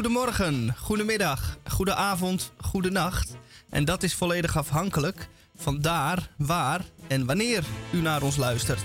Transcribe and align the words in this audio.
Goedemorgen, 0.00 0.74
goedemiddag, 0.78 1.56
goedenavond, 1.68 2.52
goedenacht. 2.56 3.36
En 3.68 3.84
dat 3.84 4.02
is 4.02 4.14
volledig 4.14 4.56
afhankelijk 4.56 5.28
van 5.56 5.80
daar, 5.80 6.30
waar 6.36 6.84
en 7.08 7.26
wanneer 7.26 7.64
u 7.92 8.00
naar 8.00 8.22
ons 8.22 8.36
luistert. 8.36 8.82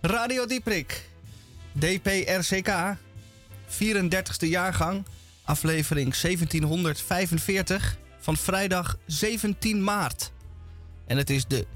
Radio 0.00 0.46
Dieprik, 0.46 1.08
DPRCK, 1.72 2.96
34e 3.68 4.48
jaargang, 4.48 5.04
aflevering 5.44 6.16
1745 6.16 7.96
van 8.20 8.36
vrijdag 8.36 8.96
17 9.06 9.84
maart. 9.84 10.32
En 11.06 11.16
het 11.16 11.30
is 11.30 11.46
de 11.46 11.66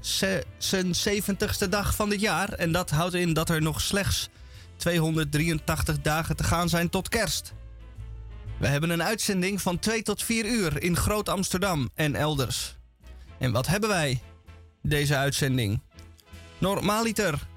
76ste 0.57 1.69
dag 1.69 1.95
van 1.95 2.09
dit 2.09 2.21
jaar 2.21 2.53
en 2.53 2.71
dat 2.71 2.89
houdt 2.89 3.13
in 3.13 3.33
dat 3.33 3.49
er 3.49 3.61
nog 3.61 3.81
slechts 3.81 4.29
283 4.75 6.01
dagen 6.01 6.35
te 6.35 6.43
gaan 6.43 6.69
zijn 6.69 6.89
tot 6.89 7.09
kerst. 7.09 7.53
We 8.63 8.69
hebben 8.69 8.89
een 8.89 9.03
uitzending 9.03 9.61
van 9.61 9.79
2 9.79 10.03
tot 10.03 10.23
4 10.23 10.45
uur 10.45 10.83
in 10.83 10.95
Groot 10.95 11.29
Amsterdam 11.29 11.89
en 11.95 12.15
elders. 12.15 12.75
En 13.37 13.51
wat 13.51 13.67
hebben 13.67 13.89
wij 13.89 14.21
deze 14.81 15.15
uitzending? 15.15 15.81
Normaaliter 16.57 17.47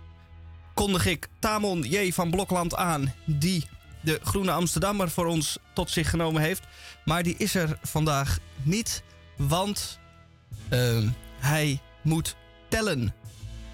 kondig 0.75 1.07
ik 1.07 1.29
Tamon 1.39 1.83
J. 1.83 2.13
van 2.13 2.31
Blokland 2.31 2.75
aan, 2.75 3.13
die 3.25 3.65
de 4.01 4.21
Groene 4.23 4.51
Amsterdammer 4.51 5.11
voor 5.11 5.27
ons 5.27 5.59
tot 5.75 5.91
zich 5.91 6.11
genomen 6.11 6.43
heeft. 6.43 6.63
Maar 7.05 7.23
die 7.23 7.35
is 7.39 7.55
er 7.55 7.79
vandaag 7.83 8.39
niet, 8.63 9.03
want 9.37 9.99
uh, 10.73 10.99
hij 11.39 11.81
moet 12.03 12.37
tellen. 12.69 13.15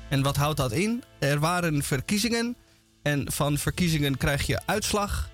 En 0.09 0.23
wat 0.23 0.37
houdt 0.37 0.57
dat 0.57 0.73
in? 0.73 1.03
Er 1.19 1.41
waren 1.41 1.83
verkiezingen 1.83 2.57
en 3.03 3.33
van 3.33 3.59
verkiezingen 3.59 4.17
krijg 4.17 4.47
je 4.47 4.61
uitslag. 4.67 5.31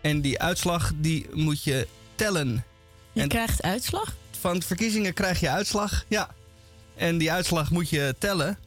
En 0.00 0.20
die 0.20 0.40
uitslag 0.40 0.92
die 0.96 1.26
moet 1.32 1.62
je 1.62 1.88
tellen. 2.14 2.64
Je 3.12 3.20
en 3.20 3.28
krijgt 3.28 3.62
uitslag? 3.62 4.16
Van 4.30 4.62
verkiezingen 4.62 5.14
krijg 5.14 5.40
je 5.40 5.48
uitslag, 5.48 6.04
ja. 6.08 6.34
En 6.96 7.18
die 7.18 7.32
uitslag 7.32 7.70
moet 7.70 7.88
je 7.88 8.14
tellen. 8.18 8.58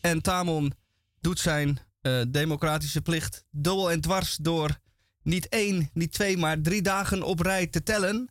En 0.00 0.22
Tamon 0.22 0.72
doet 1.20 1.38
zijn 1.38 1.78
uh, 2.02 2.22
democratische 2.28 3.00
plicht 3.00 3.44
dubbel 3.50 3.90
en 3.90 4.00
dwars 4.00 4.36
door 4.36 4.78
niet 5.22 5.48
één, 5.48 5.90
niet 5.92 6.12
twee, 6.12 6.36
maar 6.36 6.60
drie 6.60 6.82
dagen 6.82 7.22
op 7.22 7.40
rij 7.40 7.66
te 7.66 7.82
tellen. 7.82 8.28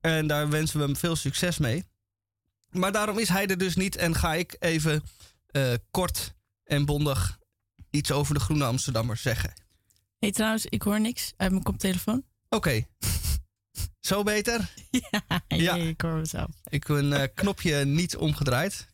En 0.00 0.26
daar 0.26 0.48
wensen 0.48 0.78
we 0.78 0.84
hem 0.84 0.96
veel 0.96 1.16
succes 1.16 1.58
mee. 1.58 1.84
Maar 2.70 2.92
daarom 2.92 3.18
is 3.18 3.28
hij 3.28 3.46
er 3.46 3.58
dus 3.58 3.76
niet 3.76 3.96
en 3.96 4.14
ga 4.14 4.34
ik 4.34 4.56
even 4.58 5.02
uh, 5.52 5.72
kort 5.90 6.34
en 6.64 6.84
bondig 6.84 7.38
iets 7.90 8.10
over 8.10 8.34
de 8.34 8.40
Groene 8.40 8.64
Amsterdammer 8.64 9.16
zeggen. 9.16 9.52
Hey, 10.18 10.30
trouwens, 10.32 10.66
ik 10.66 10.82
hoor 10.82 11.00
niks 11.00 11.32
uit 11.36 11.50
mijn 11.50 11.62
koptelefoon. 11.62 12.24
Oké. 12.48 12.56
Okay. 12.56 12.86
Zo 14.00 14.22
beter? 14.22 14.70
Ja, 14.90 15.42
ja. 15.48 15.74
ik 15.74 16.00
hoor 16.00 16.14
mezelf. 16.14 16.50
Ik 16.68 16.86
heb 16.86 16.96
een 16.96 17.10
uh, 17.10 17.22
knopje 17.34 17.84
niet 17.84 18.16
omgedraaid. 18.16 18.86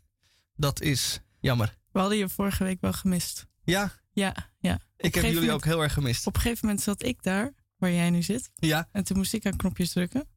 Dat 0.55 0.81
is 0.81 1.20
jammer. 1.41 1.77
We 1.91 1.98
hadden 1.98 2.19
je 2.19 2.28
vorige 2.28 2.65
week 2.65 2.81
wel 2.81 2.93
gemist. 2.93 3.47
Ja? 3.65 3.93
Ja, 4.12 4.50
ja. 4.59 4.81
Ik 4.97 5.15
heb 5.15 5.25
jullie 5.25 5.39
moment, 5.41 5.55
ook 5.55 5.65
heel 5.65 5.83
erg 5.83 5.93
gemist. 5.93 6.27
Op 6.27 6.34
een 6.34 6.41
gegeven 6.41 6.67
moment 6.67 6.84
zat 6.84 7.03
ik 7.03 7.23
daar, 7.23 7.53
waar 7.77 7.93
jij 7.93 8.11
nu 8.11 8.22
zit. 8.22 8.50
Ja. 8.54 8.89
En 8.93 9.04
toen 9.04 9.16
moest 9.16 9.33
ik 9.33 9.47
aan 9.47 9.56
knopjes 9.56 9.93
drukken. 9.93 10.28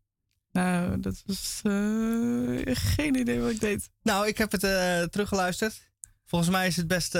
Nou, 0.51 0.99
dat 0.99 1.23
was 1.25 1.61
uh, 1.63 2.61
geen 2.65 3.15
idee 3.15 3.39
wat 3.39 3.51
ik 3.51 3.59
deed. 3.59 3.89
Nou, 4.01 4.27
ik 4.27 4.37
heb 4.37 4.51
het 4.51 4.63
uh, 4.63 5.03
teruggeluisterd. 5.03 5.89
Volgens 6.25 6.51
mij 6.51 6.67
is 6.67 6.75
het 6.75 6.87
best 6.87 7.17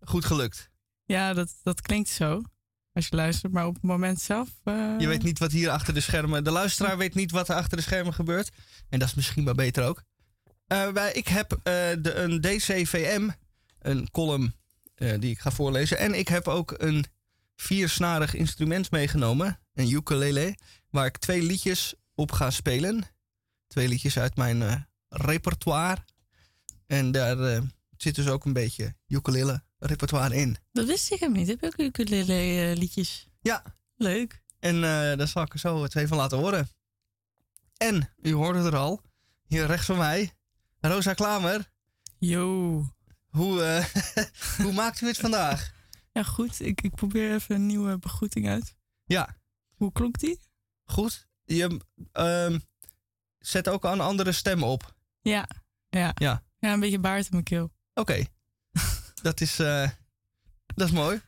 goed 0.00 0.24
gelukt. 0.24 0.70
Ja, 1.04 1.34
dat, 1.34 1.54
dat 1.62 1.80
klinkt 1.80 2.08
zo. 2.08 2.42
Als 2.94 3.06
je 3.08 3.16
luistert, 3.16 3.52
maar 3.52 3.66
op 3.66 3.74
het 3.74 3.82
moment 3.82 4.20
zelf. 4.20 4.48
Je 4.98 5.06
weet 5.06 5.22
niet 5.22 5.38
wat 5.38 5.52
hier 5.52 5.70
achter 5.70 5.94
de 5.94 6.00
schermen. 6.00 6.44
De 6.44 6.50
luisteraar 6.50 6.98
weet 6.98 7.14
niet 7.14 7.30
wat 7.30 7.48
er 7.48 7.54
achter 7.54 7.76
de 7.76 7.82
schermen 7.82 8.14
gebeurt. 8.14 8.50
En 8.88 8.98
dat 8.98 9.08
is 9.08 9.14
misschien 9.14 9.44
maar 9.44 9.54
beter 9.54 9.84
ook. 9.84 10.02
Wij, 10.66 11.12
ik 11.12 11.28
heb 11.28 11.60
de, 11.62 12.12
een 12.14 12.40
DCVM, 12.40 13.28
een 13.78 14.10
column 14.10 14.54
die 14.94 15.30
ik 15.30 15.38
ga 15.38 15.50
voorlezen. 15.50 15.98
En 15.98 16.14
ik 16.14 16.28
heb 16.28 16.48
ook 16.48 16.74
een 16.78 17.04
viersnarig 17.56 18.34
instrument 18.34 18.90
meegenomen, 18.90 19.60
een 19.74 19.90
ukulele, 19.90 20.56
waar 20.90 21.06
ik 21.06 21.18
twee 21.18 21.42
liedjes 21.42 21.94
op 22.14 22.32
ga 22.32 22.50
spelen. 22.50 23.04
Twee 23.66 23.88
liedjes 23.88 24.18
uit 24.18 24.36
mijn 24.36 24.88
repertoire. 25.08 26.04
En 26.86 27.12
daar 27.12 27.62
zit 27.96 28.14
dus 28.14 28.28
ook 28.28 28.44
een 28.44 28.52
beetje 28.52 28.94
ukulele 29.06 29.63
repertoire 29.86 30.36
in. 30.36 30.56
Dat 30.72 30.86
wist 30.86 31.12
ik 31.12 31.20
hem 31.20 31.32
niet. 31.32 31.46
Heb 31.48 31.60
je 31.60 31.66
ook 31.66 31.78
ukulele 31.78 32.70
uh, 32.70 32.76
liedjes? 32.76 33.28
Ja. 33.40 33.62
Leuk. 33.96 34.42
En 34.60 34.80
daar 34.80 35.28
zal 35.28 35.42
ik 35.42 35.52
er 35.52 35.58
zo 35.58 35.86
twee 35.86 36.06
van 36.06 36.16
laten 36.16 36.38
horen. 36.38 36.68
En, 37.76 38.14
u 38.22 38.32
hoorde 38.32 38.58
het 38.58 38.72
er 38.72 38.78
al, 38.78 39.00
hier 39.46 39.66
rechts 39.66 39.86
van 39.86 39.96
mij, 39.96 40.32
Rosa 40.80 41.14
Klamer. 41.14 41.70
Yo. 42.18 42.86
Hoe, 43.26 43.84
hoe 44.62 44.72
maakt 44.72 45.00
u 45.00 45.06
het 45.06 45.16
vandaag? 45.16 45.72
Ja, 46.12 46.22
goed. 46.22 46.60
Ik, 46.60 46.80
ik 46.80 46.94
probeer 46.94 47.34
even 47.34 47.54
een 47.54 47.66
nieuwe 47.66 47.98
begroeting 47.98 48.48
uit. 48.48 48.76
Ja. 49.04 49.36
Hoe 49.74 49.92
klonk 49.92 50.18
die? 50.18 50.40
Goed 50.84 51.26
je 51.44 51.80
uh, 52.12 52.58
zet 53.38 53.68
ook 53.68 53.84
een 53.84 54.00
andere 54.00 54.32
stem 54.32 54.62
op. 54.62 54.94
Ja, 55.20 55.48
ja. 55.88 56.12
Ja, 56.14 56.42
ja 56.58 56.72
een 56.72 56.80
beetje 56.80 56.98
baard 56.98 57.24
in 57.24 57.30
mijn 57.30 57.44
keel. 57.44 57.64
Oké, 57.64 58.00
okay. 58.00 58.28
Dat, 59.24 59.40
is, 59.40 59.60
uh, 59.60 59.88
dat 60.66 60.88
is 60.88 60.94
mooi. 60.94 61.20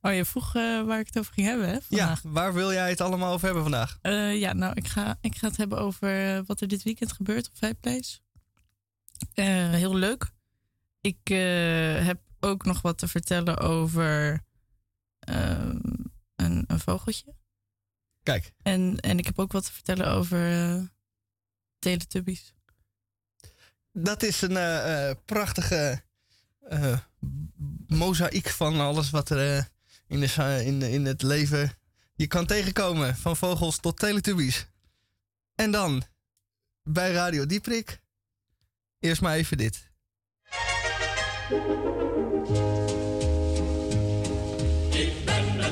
Oh, 0.00 0.14
je 0.14 0.24
vroeg 0.24 0.54
uh, 0.56 0.82
waar 0.82 1.00
ik 1.00 1.06
het 1.06 1.18
over 1.18 1.32
ging 1.32 1.46
hebben, 1.46 1.68
hè? 1.68 1.80
Vandaag. 1.80 2.22
Ja, 2.22 2.30
waar 2.30 2.54
wil 2.54 2.72
jij 2.72 2.88
het 2.88 3.00
allemaal 3.00 3.32
over 3.32 3.44
hebben 3.44 3.62
vandaag? 3.62 3.98
Uh, 4.02 4.38
ja, 4.38 4.52
nou, 4.52 4.74
ik 4.74 4.88
ga, 4.88 5.18
ik 5.20 5.36
ga 5.36 5.46
het 5.46 5.56
hebben 5.56 5.78
over 5.78 6.44
wat 6.44 6.60
er 6.60 6.68
dit 6.68 6.82
weekend 6.82 7.12
gebeurt 7.12 7.48
op 7.48 7.56
Vijfplace. 7.56 8.18
heel 9.34 9.94
leuk. 9.94 10.30
Ik 11.00 11.28
heb 12.04 12.20
ook 12.40 12.64
nog 12.64 12.82
wat 12.82 12.98
te 12.98 13.08
vertellen 13.08 13.58
over 13.58 14.40
een, 15.20 16.64
een 16.66 16.80
vogeltje. 16.80 17.34
Kijk. 18.22 18.52
En, 18.62 19.00
en 19.00 19.18
ik 19.18 19.26
heb 19.26 19.38
ook 19.38 19.52
wat 19.52 19.64
te 19.64 19.72
vertellen 19.72 20.06
over 20.06 20.38
Teletubbies. 21.78 22.54
Dat 23.92 24.22
is 24.22 24.40
een 24.40 25.18
prachtige 25.24 26.03
uh, 26.70 26.98
mozaïek 27.86 28.48
van 28.48 28.80
alles 28.80 29.10
wat 29.10 29.30
er 29.30 29.68
in, 30.06 30.20
de, 30.20 30.62
in, 30.64 30.82
in 30.82 31.04
het 31.04 31.22
leven 31.22 31.72
je 32.14 32.26
kan 32.26 32.46
tegenkomen. 32.46 33.16
Van 33.16 33.36
vogels 33.36 33.78
tot 33.78 33.98
Teletubbies. 33.98 34.66
En 35.54 35.70
dan 35.70 36.02
bij 36.82 37.12
Radio 37.12 37.46
Dieprik. 37.46 38.00
Eerst 39.00 39.20
maar 39.20 39.34
even 39.34 39.56
dit. 39.56 39.92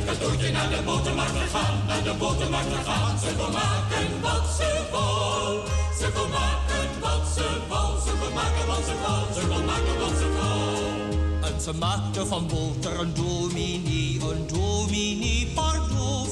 cadeautje 0.06 0.52
naar 0.52 0.70
de 0.70 0.82
botermarkt 0.84 1.36
gegaan, 1.36 1.86
naar 1.86 2.02
de 2.02 2.14
botermarkt 2.14 2.72
gegaan. 2.74 3.18
Ze 3.18 3.48
maken 3.52 4.01
ze 11.62 11.72
maakte 11.72 12.26
van 12.26 12.46
boter 12.46 13.00
een 13.00 13.14
dominee, 13.14 14.18
een 14.20 14.46
dominee 14.46 15.48
pardoes. 15.54 16.30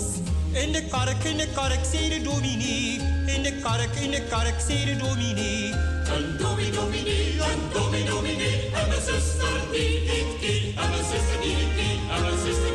In 0.53 0.73
de 0.73 0.85
kark, 0.91 1.25
in 1.25 1.37
de 1.37 1.49
kark, 1.55 1.85
zei 1.93 2.09
de 2.09 2.23
dominee. 2.23 3.01
In 3.27 3.43
de 3.43 3.61
kark, 3.63 3.95
in 3.95 4.11
de 4.11 4.23
kark, 4.29 4.61
zei 4.67 4.85
de 4.85 4.97
dominee. 4.97 5.73
Een 6.15 6.37
dominee, 6.39 6.71
dominee, 6.71 7.41
een 7.41 7.61
dominee, 7.73 8.05
dominee. 8.05 8.71
En 8.75 8.89
mijn 8.89 9.01
zuster 9.01 9.61
die 9.73 10.03
ik 10.03 10.27
kie. 10.41 10.75
En 10.81 10.91
mijn 10.91 11.05
zuster 11.11 11.41
die 11.43 11.53
ik 11.53 11.71
kie. 11.77 11.99
En 12.15 12.21
mijn 12.21 12.39
zuster 12.45 12.70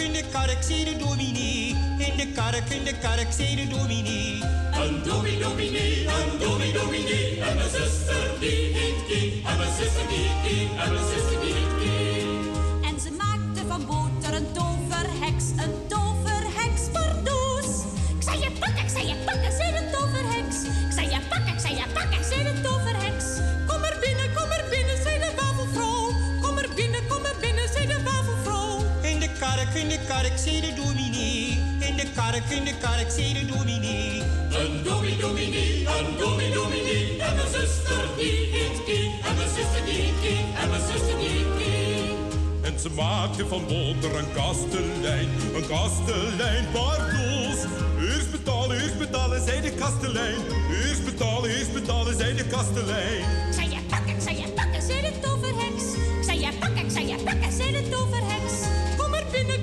in 0.00 0.12
de 0.12 0.24
kark, 0.32 0.62
zei 0.62 0.84
de 0.84 0.96
dominee. 0.96 1.76
In 1.98 2.16
de 2.16 2.32
kark, 2.34 2.68
in 2.70 2.84
de 2.84 2.94
kark, 3.00 3.32
zei 3.32 3.56
de 3.56 3.66
dominee. 3.76 4.42
Een 4.72 5.02
dominee, 5.02 5.38
dominee, 5.38 6.06
een 6.06 6.38
dominee, 6.38 6.72
dominee. 6.72 7.40
En 7.40 7.56
mijn 7.56 7.70
zuster 7.70 8.24
die 8.40 8.70
ik 8.70 8.94
kie. 9.08 9.42
En 9.46 9.56
mijn 9.56 9.72
zuster 9.78 10.06
die 10.08 10.30
kie. 10.44 10.68
En 10.82 10.92
mijn 10.92 11.06
zuster 11.10 11.40
die 11.40 11.54
kie. 11.78 12.38
En 12.88 13.00
ze 13.00 13.10
maakte 13.22 13.60
van 13.68 13.86
boter 13.86 14.34
een 14.34 14.52
toverheks. 14.52 15.44
Een 15.64 15.74
toverheks 15.88 16.82
pardoes. 16.92 17.68
Ik 18.16 18.22
zei 18.22 18.38
je 18.40 18.50
pakken, 18.60 18.82
ik 18.84 18.90
zei 18.90 19.06
je 19.06 19.16
pakken, 19.24 19.52
zei 19.58 19.68
de 19.78 19.90
toverheks. 19.94 20.56
Ik 20.86 20.92
zei 20.96 21.06
je 21.14 21.20
pakken, 21.28 21.52
ik 21.54 21.60
zei 21.60 21.74
je 21.74 21.86
pakken, 21.94 22.24
zei 22.24 22.42
de 22.42 22.60
toverheks. 22.60 23.26
Kom 23.68 23.82
er 23.82 23.96
binnen, 24.04 24.28
kom 24.36 24.50
er 24.58 24.64
binnen, 24.70 24.79
kark, 29.56 29.74
in 29.74 29.88
de 29.88 29.98
kark, 30.08 30.38
zei 30.38 30.60
de 30.60 30.72
dominee. 30.74 31.58
In 31.88 31.96
de 31.96 32.06
kark, 32.14 32.50
in 32.50 32.64
de 32.64 32.74
kark, 32.80 33.10
zei 33.10 33.32
de 33.32 33.44
dominee. 33.46 34.22
Een 34.60 34.82
domi 34.82 35.16
dominee, 35.16 35.86
een 35.86 36.16
domi 36.18 36.52
dominee. 36.52 37.22
En 37.22 37.34
mijn 37.36 37.48
zuster 37.56 38.04
die 38.16 38.48
heet 38.54 38.84
Kie. 38.84 39.10
En 39.28 39.36
mijn 39.36 39.48
zuster 39.56 39.84
die 39.84 39.94
heet 40.02 40.18
Kie. 40.22 40.44
En 40.60 40.70
mijn 40.70 40.82
zuster 40.92 41.16
die 41.18 41.28
heet 41.28 41.52
Kie. 41.58 42.12
En 42.62 42.78
ze 42.80 42.90
maakte 42.90 43.46
van 43.46 43.62
boter 43.66 44.18
een 44.18 44.32
kastelein, 44.32 45.28
een 45.54 45.66
kastelein 45.68 46.64
pardoes. 46.72 47.58
Eerst 48.00 48.30
betalen, 48.30 48.80
eerst 48.82 48.98
betalen, 48.98 49.44
zei 49.46 49.60
de 49.60 49.70
kastelein. 49.70 50.40
Eerst 50.84 51.04
betalen, 51.04 51.50
eerst 51.50 51.72
betalen, 51.72 52.16
zei 52.16 52.36
de 52.36 52.44
kastelein. 52.44 53.24
Zei 53.54 53.70
je 53.70 53.80
pakken, 53.88 54.14
ik 54.14 54.20
zei 54.20 54.36
je 54.36 54.48
pakken, 54.48 54.82
zei 54.82 55.00
de 55.00 55.12
toverheks. 55.20 55.84
Zei 56.26 56.40
je 56.40 56.52
pakken, 56.60 56.84
ik 56.84 56.90
zei 56.90 57.06
je 57.06 57.16
pakken, 57.24 57.52
zei 57.52 57.72
de 57.72 57.88
toverheks. 57.88 58.29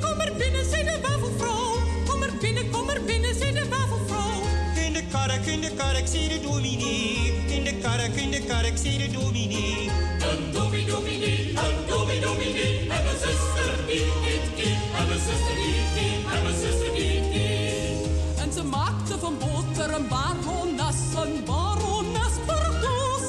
Kom 0.02 0.20
er 0.20 0.34
binnen, 0.38 0.66
zei 0.70 0.84
de 0.84 0.98
wafelvrouw. 1.02 1.74
Kom 2.08 2.22
er 2.24 2.34
binnen, 2.42 2.70
kom 2.70 2.90
er 2.90 3.02
binnen, 3.04 3.36
zei 3.36 3.52
de 3.54 3.68
wafelvrouw. 3.70 4.42
In 4.86 4.94
de 4.94 5.04
kark, 5.12 5.46
in 5.46 5.62
de 5.62 5.72
kark, 5.78 6.08
zei 6.08 6.28
de 6.28 6.40
dominee. 6.42 7.34
In 7.48 7.64
de 7.64 7.74
kark, 7.82 8.16
in 8.16 8.32
de 8.32 8.42
kark, 8.48 8.78
zei 8.78 8.98
de 8.98 9.12
dominee. 9.12 9.90
Een 10.30 10.52
domi 10.52 10.86
dominee, 10.86 11.50
een 11.50 11.78
domi 11.88 12.20
dominee. 12.20 12.80
En 12.80 13.04
mijn 13.06 13.18
zuster 13.24 13.72
die 13.88 14.06
heet 14.26 14.48
Kie. 14.56 14.78
En 15.00 15.08
mijn 15.08 15.20
zuster 15.20 15.56
die 15.56 15.76
Kie. 15.96 16.16
En 16.36 16.44
mijn 16.44 16.56
zuster 16.62 16.92
die 16.96 17.22
Kie. 17.32 18.42
En 18.44 18.54
ze 18.54 18.64
maakte 18.64 19.20
van 19.20 19.38
boter 19.40 19.94
een 19.94 20.08
barones, 20.08 21.00
een 21.24 21.44
barones 21.46 22.34
pardoes. 22.46 23.28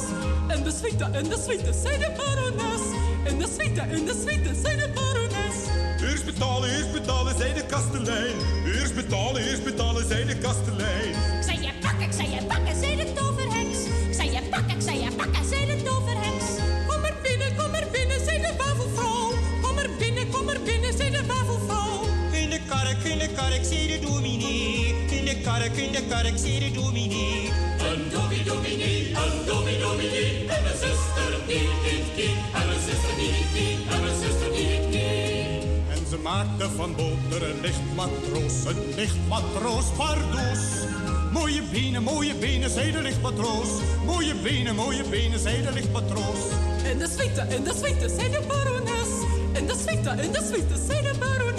En 0.49 0.63
de 0.63 0.73
suite, 0.81 1.05
en 1.05 1.25
de 1.29 1.39
suite, 1.47 1.73
zei 1.83 1.99
de 1.99 2.11
barones. 2.17 2.83
En 3.29 3.39
de 3.39 3.47
suite, 3.59 3.81
en 3.81 4.05
de 4.05 4.15
suite, 4.25 4.51
zei 4.63 4.77
de 4.77 4.89
barones. 4.95 5.57
Eerst 6.01 6.25
betalen, 6.25 6.69
eerst 6.77 6.93
betalen, 6.93 7.37
zei 7.37 7.55
de 7.55 7.65
kastelein. 7.67 8.37
Eerst 8.65 8.95
betalen, 8.95 9.43
eerst 9.43 9.65
betalen, 9.65 10.07
zei 10.09 10.25
de 10.25 10.39
kastelein. 10.39 11.09
Ik 11.09 11.43
zei 11.43 11.61
je 11.61 11.73
pakken, 11.81 12.07
ik 12.07 12.13
zei 12.13 12.29
je 12.31 12.43
pakken, 12.47 12.77
zei 12.81 12.97
de 12.97 13.13
toverheks. 13.13 13.79
Ik 14.09 14.15
zei 14.15 14.31
je 14.31 14.41
pakken, 14.51 14.77
ik 14.77 14.83
zei 14.83 15.03
je 15.03 15.11
pakken, 15.13 15.45
zei 15.45 15.67
de 15.67 15.83
toverheks. 15.83 16.47
Kom 16.87 17.05
er 17.05 17.15
binnen, 17.23 17.57
kom 17.57 17.75
er 17.75 17.87
binnen, 17.93 18.21
zei 18.25 18.39
de 18.39 18.53
wafelvrouw. 18.59 19.31
Kom 19.63 19.79
er 19.79 19.91
binnen, 19.99 20.31
kom 20.31 20.49
er 20.49 20.61
binnen, 20.61 20.93
zei 20.97 21.11
de 21.11 21.27
wafelvrouw. 21.27 22.18
De 22.59 22.65
kark, 22.69 23.05
in 23.05 23.19
de 23.19 23.29
kark, 23.29 23.65
zei 23.65 23.87
de 23.87 23.99
dominee. 24.07 24.95
In 25.11 25.25
de 25.25 25.41
kark, 25.41 25.77
in 25.77 25.93
de 25.93 26.03
kark, 26.09 26.39
zei 26.39 26.59
de 26.59 26.71
dominee. 26.71 27.51
Een 27.89 28.11
domi 28.11 28.43
dominee, 28.45 29.15
een 29.15 29.47
domi 29.47 29.79
dominee. 29.79 30.41
En 30.41 30.63
mijn 30.63 30.79
zuster 30.83 31.33
die 31.47 31.69
heet 31.85 32.09
Kie. 32.17 32.35
En 32.55 32.67
mijn 32.67 32.81
zuster 32.87 33.15
die 33.19 33.31
heet 33.31 33.51
Kie. 33.55 33.95
En 33.95 34.01
mijn 34.03 34.17
zuster 34.23 34.53
die 34.53 34.67
heet 34.67 34.91
Kie. 34.91 35.95
En 35.95 36.07
ze 36.11 36.17
maakte 36.23 36.71
van 36.77 36.95
boter 36.97 37.49
een 37.51 37.61
lichtmatroos, 37.61 38.55
een 38.67 38.95
lichtmatroos 38.97 39.85
pardoes. 39.97 40.63
Mooie 41.33 41.63
benen, 41.73 42.03
mooie 42.03 42.35
benen, 42.35 42.71
zei 42.71 42.93
de 42.93 43.03
lichtmatroos. 43.03 43.69
Mooie 44.05 44.35
benen, 44.43 44.75
mooie 44.75 45.05
benen, 45.11 45.39
zei 45.39 45.63
de 45.63 45.73
lichtmatroos. 45.73 46.43
En 46.85 46.99
de 46.99 47.09
suite, 47.17 47.41
en 47.41 47.63
de 47.65 47.75
suite, 47.81 48.09
zei 48.17 48.31
de 48.31 48.41
barones. 48.49 49.11
En 49.53 49.67
de 49.67 49.75
suite, 49.87 50.09
en 50.09 50.33
de 50.33 50.43
suite, 50.51 50.77
zei 50.87 51.03
de 51.03 51.19
barones. 51.19 51.58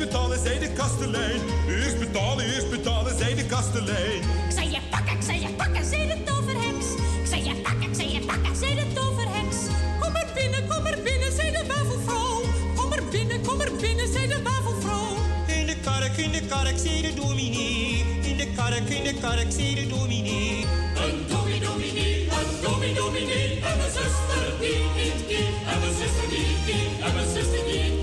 Betalen, 0.00 0.38
zei 0.44 0.58
de 0.58 0.72
kastelein. 0.72 1.40
Eerst 1.68 1.98
betalen, 1.98 2.44
eerst 2.44 2.70
betalen, 2.70 3.18
zei 3.18 3.34
de 3.34 3.44
kastelein. 3.44 4.20
Ik 4.48 4.52
zei 4.54 4.70
je 4.70 4.78
pakken, 4.90 5.16
ik 5.16 5.22
zei 5.22 5.40
je 5.40 5.48
pakken, 5.48 5.84
zei 5.84 6.06
de 6.06 6.22
toverheks. 6.24 6.86
Ik 7.22 7.26
zei 7.26 7.44
je 7.44 7.54
pakken, 7.54 7.88
ik 7.88 7.94
zei 7.94 8.12
je 8.12 8.20
pakken, 8.20 8.56
zei 8.56 8.74
de 8.74 8.86
toverheks. 8.94 9.56
Kom 10.00 10.14
er 10.14 10.28
binnen, 10.34 10.68
kom 10.68 10.86
er 10.86 10.98
binnen, 11.02 11.32
zei 11.32 11.50
de 11.50 11.64
wafelvrouw. 11.66 12.40
Kom 12.76 12.92
er 12.92 13.02
binnen, 13.10 13.40
kom 13.46 13.60
er 13.60 13.72
binnen, 13.80 14.12
zei 14.12 14.26
de 14.28 14.42
wafelvrouw. 14.42 15.16
In 15.46 15.66
de 15.66 15.76
kark, 15.84 16.16
in 16.16 16.32
de 16.32 16.42
kark, 16.48 16.78
zei 16.78 17.02
de 17.02 17.14
dominee. 17.14 18.04
In 18.22 18.36
de 18.36 18.48
kark, 18.56 18.88
in 18.88 19.04
de 19.04 19.14
kark, 19.20 19.50
zei 19.52 19.74
de 19.74 19.86
dominee. 19.86 20.64
Een 21.04 21.26
domi 21.28 21.58
dominee, 21.60 22.28
een 22.38 22.50
domi 22.62 22.94
dominee. 22.94 23.50
En 23.68 23.76
mijn 23.78 23.92
zuster 23.98 24.44
die 24.60 24.80
heet 24.96 25.20
Kie. 25.28 25.48
En 25.72 25.78
mijn 25.80 25.94
zuster 26.00 26.28
die 26.28 26.56
Kie. 26.66 26.88
En 27.04 27.14
mijn 27.14 27.28
zuster 27.34 27.64
die 27.68 27.99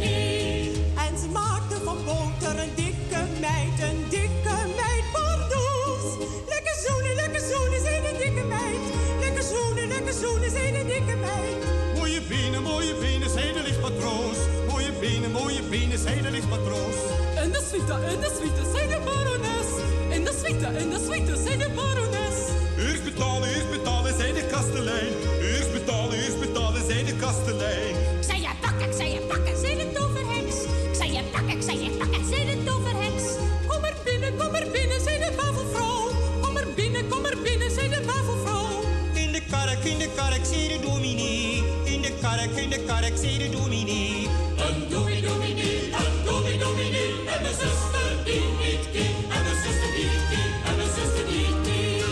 benen, 16.07 16.21
zei 16.21 16.21
de 16.21 16.31
lichtmatroos. 16.31 16.97
En 17.35 17.51
de 17.51 17.61
suite, 17.69 17.93
en 17.93 18.19
de 18.19 18.31
suite, 18.37 18.61
zei 18.73 18.87
de 18.87 18.99
barones. 19.05 19.69
En 20.09 20.23
de 20.23 20.33
suite, 20.41 20.65
en 20.65 20.89
de 20.89 20.99
suite, 21.07 21.35
zei 21.43 21.57
de 21.57 21.69
barones. 21.75 22.37
Eerst 22.77 23.03
betalen, 23.03 23.49
eerst 23.49 23.69
betalen, 23.69 24.13
zei 24.17 24.33
de 24.33 24.43
kastelein. 24.51 25.13
Eerst 25.41 25.71
betalen, 25.73 26.17
eerst 26.17 26.39
betalen, 26.39 26.85
zei 26.85 27.05
de 27.05 27.15
kastelein. 27.15 27.95
Ik 28.19 28.23
zei 28.29 28.41
je 28.41 28.49
pakken, 28.61 28.87
ik 28.89 28.93
zei 28.93 29.09
je 29.13 29.19
pakken, 29.19 29.57
zei 29.57 29.75
de 29.77 29.91
toverheks. 29.91 30.57
Ik 30.89 30.95
zei 30.99 31.11
je 31.11 31.23
pakken, 31.31 31.55
ik 31.57 31.61
zei 31.61 31.83
je 31.83 31.89
pakken, 31.89 32.25
zei 32.29 32.45
de 32.45 32.63
toverheks. 32.63 33.25
Kom 33.67 33.83
er 33.83 33.95
binnen, 34.03 34.37
kom 34.37 34.53
er 34.55 34.67
binnen, 34.71 35.01
zei 35.01 35.17
de 35.19 35.31
wafelvrouw. 35.35 36.03
Kom 36.41 36.57
er 36.57 36.67
binnen, 36.75 37.07
kom 37.09 37.25
er 37.25 37.37
binnen, 37.43 37.71
zei 37.71 37.89
de 37.89 38.01
wafelvrouw. 38.05 38.81
In 39.13 39.31
de 39.31 39.41
kark, 39.49 39.83
in 39.83 39.97
de 39.97 40.09
kark, 40.15 40.45
zei 40.45 40.67
de 40.67 40.79
dominee. 40.87 41.63
In 41.83 42.01
de 42.01 42.13
kark, 42.21 42.55
in 42.55 42.69
de 42.69 42.79
kark, 42.87 43.17
zei 43.17 43.37
de 43.37 43.49
dominee. 43.49 44.27
Een 44.57 44.89
domi 44.89 44.89
dominee, 44.89 45.16
zuster 47.61 48.09
die 48.25 48.43
heet 48.61 48.85
Kie. 48.91 49.15
En 49.35 49.41
mijn 49.45 49.59
zuster 49.65 49.89
die 49.95 50.07
heet 50.11 50.25
Kie. 50.29 50.49
En 50.67 50.75
mijn 50.79 50.91
zuster 50.97 51.25
die 51.29 51.41
heet 51.45 51.59
Kie. 51.65 52.03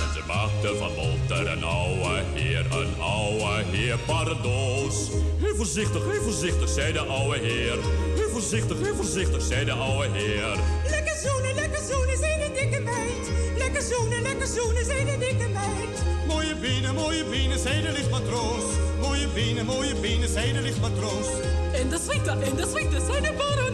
En 0.00 0.08
ze 0.14 0.22
maakte 0.32 0.68
van 0.80 0.92
boter 0.98 1.44
een 1.52 1.64
ouwe 1.64 2.14
heer, 2.34 2.64
een 2.80 2.94
ouwe 3.00 3.54
heer 3.72 3.98
pardoos. 3.98 4.96
Heel 5.44 5.56
voorzichtig, 5.56 6.02
heel 6.10 6.22
voorzichtig, 6.22 6.68
zei 6.68 6.92
de 6.92 7.00
ouwe 7.00 7.38
heer. 7.38 7.78
Heel 8.18 8.30
voorzichtig, 8.36 8.76
heel 8.82 8.94
voorzichtig, 8.94 9.42
zei 9.42 9.64
de 9.64 9.72
ouwe 9.72 10.06
heer. 10.12 10.48
Lekker 10.90 11.16
zoenen, 11.24 11.54
lekker 11.54 11.82
zoenen, 11.90 12.16
zei 12.18 12.34
de 12.44 12.50
dikke 12.60 12.80
meid. 12.80 13.24
Lekker 13.56 13.82
zoenen, 13.82 14.22
lekker 14.22 14.46
zoenen, 14.46 14.84
zei 14.84 15.04
de 15.04 15.16
dikke 15.18 15.48
meid. 15.48 15.96
Mooie 16.26 16.54
benen, 16.54 16.94
mooie 16.94 17.24
benen, 17.24 17.58
zei 17.58 17.82
de 17.82 17.92
lichtmatroos. 17.92 18.64
Mooie 19.00 19.28
benen, 19.34 19.64
mooie 19.64 19.94
benen, 19.94 20.28
zei 20.28 20.52
de 20.52 20.60
lichtmatroos. 20.60 21.28
En 21.72 21.88
de 21.88 21.98
suite, 22.06 22.30
en 22.30 22.56
de 22.56 22.66
suite, 22.72 23.00
zei 23.06 23.20
de 23.20 23.32
barones. 23.38 23.65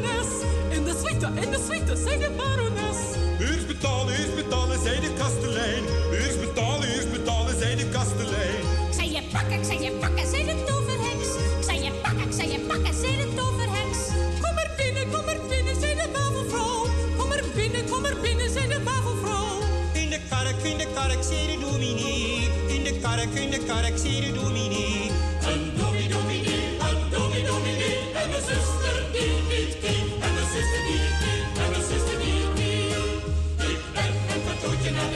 Suite, 1.23 1.41
en 1.41 1.51
de 1.51 1.59
suite, 1.67 1.97
zei 1.97 2.19
de 2.19 2.31
barones. 2.37 2.99
Eerst 3.39 3.67
betalen, 3.67 4.15
eerst 4.15 4.35
betalen, 4.35 4.79
zei 4.83 5.01
de 5.01 5.13
kastelein. 5.19 5.85
Eerst 6.13 6.41
betalen, 6.41 6.89
eerst 6.89 7.11
betalen, 7.13 7.59
zei 7.59 7.77
de 7.77 7.89
kastelein. 7.89 8.63
Ik 8.89 8.95
zei 8.95 9.13
je 9.13 9.23
pakken, 9.33 9.53
ik 9.53 9.65
zei 9.65 9.83
je 9.83 9.91
pakken, 9.91 10.27
zei 10.27 10.45
de 10.45 10.65
toverheks. 10.65 11.31
Ik 11.59 11.65
zei 11.69 11.85
je 11.85 11.91
pakken, 12.03 12.27
ik 12.27 12.33
zei 12.33 12.53
je 12.53 12.59
pakken, 12.59 12.95
zei 12.95 13.17
de 13.17 13.29
toverheks. 13.37 14.01
Kom 14.41 14.57
er 14.63 14.71
binnen, 14.77 15.11
kom 15.13 15.29
er 15.29 15.41
binnen, 15.49 15.77
zei 15.81 15.95
de 15.95 16.09
wafelvrouw. 16.13 16.87
Kom 17.19 17.31
er 17.33 17.45
binnen, 17.55 17.85
kom 17.91 18.05
er 18.05 18.17
binnen, 18.21 18.51
zei 18.51 18.69
de 18.69 18.83
wafelvrouw. 18.83 19.59
In 19.93 20.11
de 20.11 20.21
kark, 20.29 20.63
in 20.63 20.79
de 20.79 20.87
kark, 20.95 21.23
zei 21.23 21.47
de 21.51 21.57
dominee. 21.67 22.51
In 22.77 22.83
de 22.85 22.99
kark, 23.03 23.33
in 23.35 23.51
de 23.51 23.61
kark, 23.67 23.99
zei 23.99 24.21
de 24.21 24.33
dominee. 24.33 25.12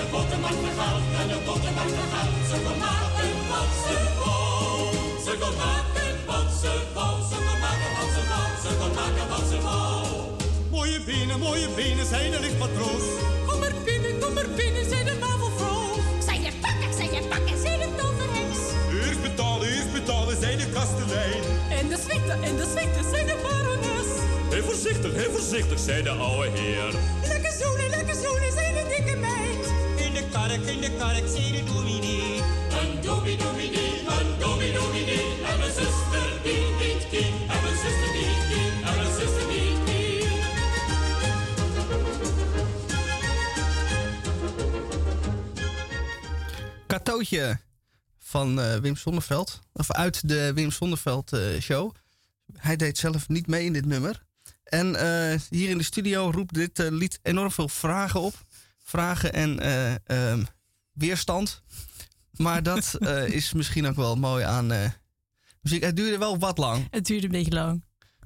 De 0.07 0.13
botermarkt 0.13 0.63
gegaan. 0.69 1.03
Naar 1.13 1.29
de 1.29 1.39
botermarkt 1.47 1.95
gegaan. 2.01 2.31
Ze 2.51 2.57
kon 2.65 2.79
maken 2.79 3.31
wat 3.51 3.71
ze 3.85 3.97
wou. 4.21 4.79
Ze 5.25 5.33
kon 5.43 5.55
maken 5.63 6.13
wat 6.29 6.49
ze 6.61 6.73
wou. 6.95 7.15
Ze 7.31 7.37
kon 7.47 7.59
maken 7.65 7.91
wat 7.99 8.11
ze 8.15 8.23
wou. 8.31 8.49
Ze 8.65 8.71
kon 8.81 8.93
maken 8.99 9.27
wat 9.33 9.45
ze 9.51 9.59
wou. 9.67 10.07
Mooie 10.71 11.01
benen, 11.07 11.39
mooie 11.39 11.69
benen, 11.77 12.07
zei 12.07 12.31
de 12.31 12.41
lichtmatroos. 12.41 13.07
Kom 13.49 13.63
er 13.69 13.75
binnen, 13.85 14.15
kom 14.23 14.37
er 14.43 14.51
binnen, 14.61 14.85
zei 14.93 15.05
de 15.05 15.17
wafelvrouw. 15.25 15.93
Zei 16.27 16.37
je 16.47 16.53
pakken, 16.65 16.91
zei 16.99 17.09
je 17.17 17.23
pakken, 17.33 17.57
zei 17.65 17.75
de 17.83 17.89
toverheks. 18.01 18.61
Eerst 19.07 19.23
betalen, 19.23 19.67
eerst 19.77 19.93
betalen, 19.93 20.37
zei 20.43 20.57
de 20.57 20.67
kastelein. 20.77 21.43
En 21.79 21.89
de 21.93 21.99
suite, 22.07 22.33
en 22.49 22.57
de 22.61 22.67
suite, 22.75 23.01
zei 23.13 23.23
de 23.31 23.37
barones. 23.45 24.11
Heel 24.55 24.65
voorzichtig, 24.71 25.13
heel 25.21 25.33
voorzichtig, 25.37 25.79
zei 25.79 26.03
de 26.03 26.11
ouwe 26.11 26.47
heer. 26.59 26.91
Lekker 27.33 27.55
zoenen, 27.61 27.89
lekker 27.91 27.96
zoenen, 27.96 27.96
kark, 30.47 30.67
in 30.67 30.81
de 30.81 30.91
kark, 30.99 31.29
zei 31.29 31.53
de 31.53 31.65
dominee. 31.65 32.41
Een 32.81 33.01
domi 33.03 33.37
dominee, 33.37 34.01
een 34.07 34.39
domi 34.39 34.73
dominee. 34.73 35.45
En 35.45 35.59
mijn 35.59 35.73
zuster 35.73 36.43
die 36.43 36.65
heet 36.79 37.09
Kie. 37.09 37.31
En 37.49 37.63
mijn 37.63 37.77
zuster 37.83 38.13
die 38.13 38.33
Kie. 38.49 38.71
En 38.85 38.97
mijn 38.97 39.13
zuster 39.19 39.49
die 39.49 39.85
Kie. 39.85 40.29
Katootje 46.87 47.59
van 48.19 48.61
eh, 48.61 48.77
Wim 48.77 48.97
Sonneveld. 48.97 49.61
Of 49.73 49.93
uit 49.93 50.29
de 50.29 50.53
Wim 50.55 50.71
Sonneveld 50.71 51.33
eh, 51.33 51.61
show. 51.61 51.95
Hij 52.57 52.77
deed 52.77 52.99
zelf 52.99 53.29
niet 53.29 53.47
mee 53.47 53.65
in 53.65 53.73
dit 53.73 53.87
nummer. 53.87 54.25
En 54.65 54.95
eh, 54.95 55.41
hier 55.51 55.69
in 55.69 55.79
de 55.79 55.85
studio 55.85 56.31
roept 56.31 56.55
dit 56.55 56.79
lied 56.79 57.19
enorm 57.23 57.51
veel 57.51 57.69
vragen 57.69 58.21
op. 58.21 58.46
Vragen 58.87 59.33
en 59.33 59.61
eh, 59.61 59.95
ehm, 60.05 60.45
weerstand. 60.93 61.63
Maar 62.31 62.63
dat 62.63 62.95
eh, 63.01 63.29
is 63.29 63.53
misschien 63.53 63.87
ook 63.87 63.97
wel 63.97 64.17
mooi 64.17 64.45
aan 64.45 64.73
eh, 64.73 64.91
muziek. 65.61 65.83
Het 65.83 65.97
duurde 65.97 66.19
wel 66.19 66.39
wat 66.39 66.59
lang. 66.59 66.87
Het 66.91 67.07
duurde 67.07 67.27
een 67.27 67.33
beetje 67.33 67.53
lang. 67.53 67.85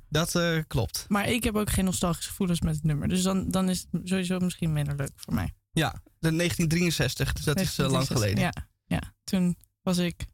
Dat 0.09 0.65
klopt. 0.67 1.05
Maar 1.09 1.29
ik 1.29 1.45
heb 1.45 1.57
ook 1.57 1.71
geen 1.71 1.85
nostalgische 1.85 2.29
gevoelens 2.31 2.61
met 2.61 2.75
het 2.75 2.85
nummer. 2.85 3.09
Dus 3.09 3.23
dan, 3.23 3.51
dan 3.51 3.69
is 3.69 3.87
het 3.91 4.09
sowieso 4.09 4.39
misschien 4.39 4.73
minder 4.73 4.97
leuk 4.97 5.13
voor 5.17 5.35
mij. 5.35 5.55
Ja, 5.73 5.91
de 6.19 6.37
1963. 6.37 7.33
Dus 7.33 7.45
dat 7.45 7.61
is 7.61 7.77
lang 7.77 8.07
geleden. 8.07 8.41
Ja, 8.41 8.53
ja, 8.87 9.15
toen 9.25 9.57
was 9.83 9.99
ik 9.99 10.27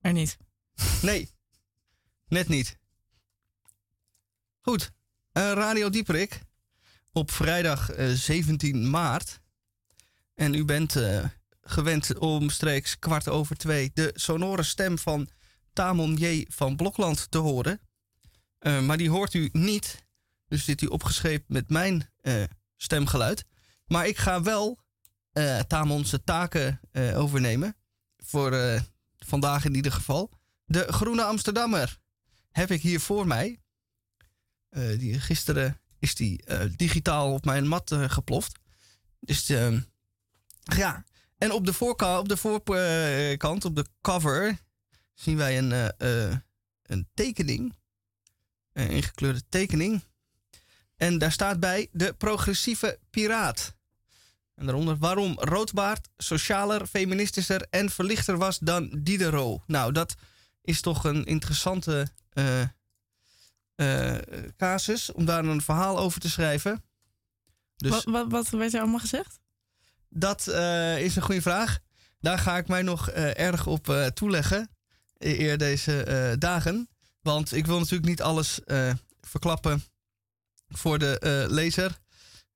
er 0.00 0.12
niet. 0.12 0.36
Nee, 1.02 1.30
net 2.28 2.48
niet. 2.48 2.78
Goed, 4.60 4.92
Radio 5.32 5.90
Dieperik 5.90 6.40
op 7.16 7.30
vrijdag 7.30 7.90
eh, 7.90 8.10
17 8.10 8.90
maart. 8.90 9.40
En 10.34 10.54
u 10.54 10.64
bent 10.64 10.96
eh, 10.96 11.24
gewend 11.60 12.18
omstreeks 12.18 12.98
kwart 12.98 13.28
over 13.28 13.56
twee 13.56 13.90
de 13.94 14.10
sonore 14.14 14.62
stem 14.62 14.98
van 14.98 15.28
Tamon 15.72 16.14
J. 16.14 16.46
van 16.48 16.76
Blokland 16.76 17.30
te 17.30 17.38
horen. 17.38 17.80
Eh, 18.58 18.80
maar 18.80 18.96
die 18.96 19.10
hoort 19.10 19.34
u 19.34 19.48
niet. 19.52 20.04
Dus 20.48 20.64
zit 20.64 20.82
u 20.82 20.86
opgescheept 20.86 21.48
met 21.48 21.70
mijn 21.70 22.10
eh, 22.20 22.42
stemgeluid. 22.76 23.44
Maar 23.86 24.06
ik 24.06 24.16
ga 24.18 24.42
wel 24.42 24.84
eh 25.32 25.60
Tamon's 25.60 26.14
taken 26.24 26.80
eh, 26.92 27.18
overnemen. 27.18 27.76
Voor 28.16 28.52
eh, 28.52 28.80
vandaag 29.18 29.64
in 29.64 29.74
ieder 29.74 29.92
geval. 29.92 30.30
De 30.64 30.92
Groene 30.92 31.24
Amsterdammer 31.24 31.98
heb 32.50 32.70
ik 32.70 32.80
hier 32.80 33.00
voor 33.00 33.26
mij. 33.26 33.60
Eh, 34.68 34.98
die, 34.98 35.20
gisteren 35.20 35.80
is 35.98 36.14
die 36.14 36.44
eh, 36.44 36.60
digitaal 36.76 37.32
op 37.32 37.44
mijn 37.44 37.66
mat 37.68 37.92
eh, 37.92 38.10
geploft. 38.10 38.58
Dus 39.20 39.48
ehm, 39.48 39.80
ja. 40.62 41.04
En 41.38 41.52
op 41.52 41.66
de, 41.66 41.72
voorka- 41.72 42.18
op 42.18 42.28
de 42.28 42.36
voorkant, 42.36 43.64
op 43.64 43.76
de 43.76 43.86
cover, 44.00 44.58
zien 45.14 45.36
wij 45.36 45.58
een, 45.58 45.72
eh, 45.72 46.28
eh, 46.28 46.36
een 46.82 47.08
tekening. 47.14 47.74
Een 48.72 48.90
ingekleurde 48.90 49.42
tekening. 49.48 50.04
En 50.96 51.18
daar 51.18 51.32
staat 51.32 51.60
bij 51.60 51.88
de 51.92 52.12
progressieve 52.12 52.98
piraat. 53.10 53.74
En 54.54 54.64
daaronder 54.64 54.96
waarom 54.96 55.38
Roodbaard 55.38 56.08
socialer, 56.16 56.86
feministischer 56.86 57.66
en 57.70 57.90
verlichter 57.90 58.38
was 58.38 58.58
dan 58.58 58.98
Diderot. 58.98 59.62
Nou, 59.66 59.92
dat 59.92 60.14
is 60.62 60.80
toch 60.80 61.04
een 61.04 61.24
interessante 61.24 62.08
eh, 62.32 62.62
eh, 63.76 64.14
casus 64.56 65.12
om 65.12 65.24
daar 65.24 65.44
een 65.44 65.60
verhaal 65.62 65.98
over 65.98 66.20
te 66.20 66.30
schrijven. 66.30 66.84
Dus 67.76 67.90
Wat, 67.90 68.04
wat, 68.04 68.30
wat 68.30 68.48
werd 68.48 68.74
er 68.74 68.80
allemaal 68.80 68.98
gezegd? 69.00 69.38
dat 70.08 70.46
eh, 70.46 70.98
is 71.04 71.16
een 71.16 71.22
goede 71.22 71.42
vraag. 71.42 71.78
Daar 72.20 72.38
ga 72.38 72.56
ik 72.56 72.68
mij 72.68 72.82
nog 72.82 73.10
eh, 73.10 73.38
erg 73.38 73.66
op 73.66 74.10
toeleggen. 74.14 74.70
e- 75.18 75.38
Eer 75.40 75.58
deze 75.58 76.36
dagen. 76.38 76.88
Want 77.20 77.52
ik 77.52 77.66
wil 77.66 77.78
natuurlijk 77.78 78.08
niet 78.08 78.22
alles 78.22 78.60
verklappen 79.20 79.84
voor 80.68 80.98
de 80.98 81.46
lezer 81.50 81.98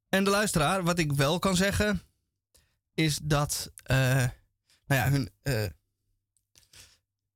en 0.09 0.25
de 0.25 0.31
luisteraar. 0.31 0.83
Wat 0.83 0.99
ik 0.99 1.13
wel 1.13 1.39
kan 1.39 1.57
zeggen 1.57 2.03
is 2.95 3.19
dat 3.23 3.73
nou 3.85 4.31
ja, 4.87 5.11
hun 5.11 5.31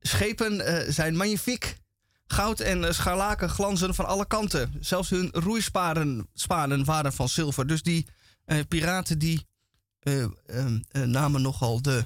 schepen 0.00 0.92
zijn 0.92 1.16
magnifiek. 1.16 1.76
Goud 2.26 2.60
en 2.60 2.84
eh, 2.84 2.92
scharlaken 2.92 3.50
glanzen 3.50 3.94
van 3.94 4.06
alle 4.06 4.26
kanten. 4.26 4.72
Zelfs 4.80 5.10
hun 5.10 5.30
roeispanen 5.32 6.28
spanen 6.34 6.84
waren 6.84 7.12
van 7.12 7.28
zilver. 7.28 7.66
Dus 7.66 7.82
die 7.82 8.06
eh, 8.44 8.58
piraten 8.68 9.18
die 9.18 9.46
eh, 9.98 10.26
namen 10.92 11.42
nogal 11.42 11.82
de 11.82 12.04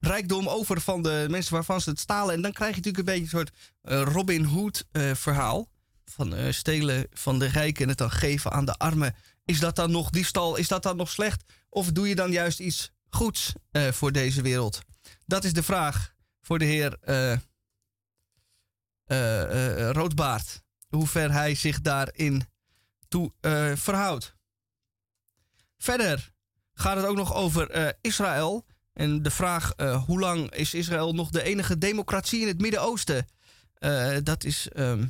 rijkdom 0.00 0.48
over 0.48 0.80
van 0.80 1.02
de 1.02 1.26
mensen 1.30 1.52
waarvan 1.52 1.80
ze 1.80 1.90
het 1.90 2.00
stalen. 2.00 2.34
En 2.34 2.42
dan 2.42 2.52
krijg 2.52 2.70
je 2.70 2.76
natuurlijk 2.76 3.08
een 3.08 3.14
beetje 3.14 3.38
een 3.38 3.46
soort 3.82 4.08
Robin 4.14 4.44
Hood 4.44 4.86
verhaal. 5.14 5.68
Van 6.04 6.54
stelen 6.54 7.06
van 7.10 7.38
de 7.38 7.46
rijken 7.46 7.82
en 7.82 7.88
het 7.88 7.98
dan 7.98 8.10
geven 8.10 8.52
aan 8.52 8.64
de 8.64 8.76
armen. 8.76 9.14
Is 9.44 9.60
dat 9.60 9.76
dan 9.76 9.90
nog 9.90 10.10
diefstal? 10.10 10.56
Is 10.56 10.68
dat 10.68 10.82
dan 10.82 10.96
nog 10.96 11.10
slecht? 11.10 11.44
Of 11.68 11.92
doe 11.92 12.08
je 12.08 12.14
dan 12.14 12.30
juist 12.30 12.60
iets 12.60 12.90
goeds 13.08 13.52
voor 13.90 14.12
deze 14.12 14.42
wereld? 14.42 14.80
Dat 15.26 15.44
is 15.44 15.52
de 15.52 15.62
vraag 15.62 16.14
voor 16.40 16.58
de 16.58 16.64
heer 16.64 16.98
Roodbaard. 19.92 20.62
Hoe 20.88 21.06
ver 21.06 21.32
hij 21.32 21.54
zich 21.54 21.80
daarin 21.80 22.46
toe 23.08 23.32
eh, 23.40 23.72
verhoudt. 23.74 24.34
Verder 25.78 26.32
gaat 26.74 26.96
het 26.96 27.06
ook 27.06 27.16
nog 27.16 27.34
over 27.34 27.70
eh, 27.70 27.88
Israël. 28.00 28.66
En 28.92 29.22
de 29.22 29.30
vraag: 29.30 29.72
eh, 29.72 30.04
hoe 30.04 30.20
lang 30.20 30.50
is 30.50 30.74
Israël 30.74 31.14
nog 31.14 31.30
de 31.30 31.42
enige 31.42 31.78
democratie 31.78 32.40
in 32.40 32.46
het 32.46 32.60
Midden-Oosten? 32.60 33.26
Eh, 33.74 34.16
dat 34.22 34.44
is. 34.44 34.68
ehm, 34.68 35.04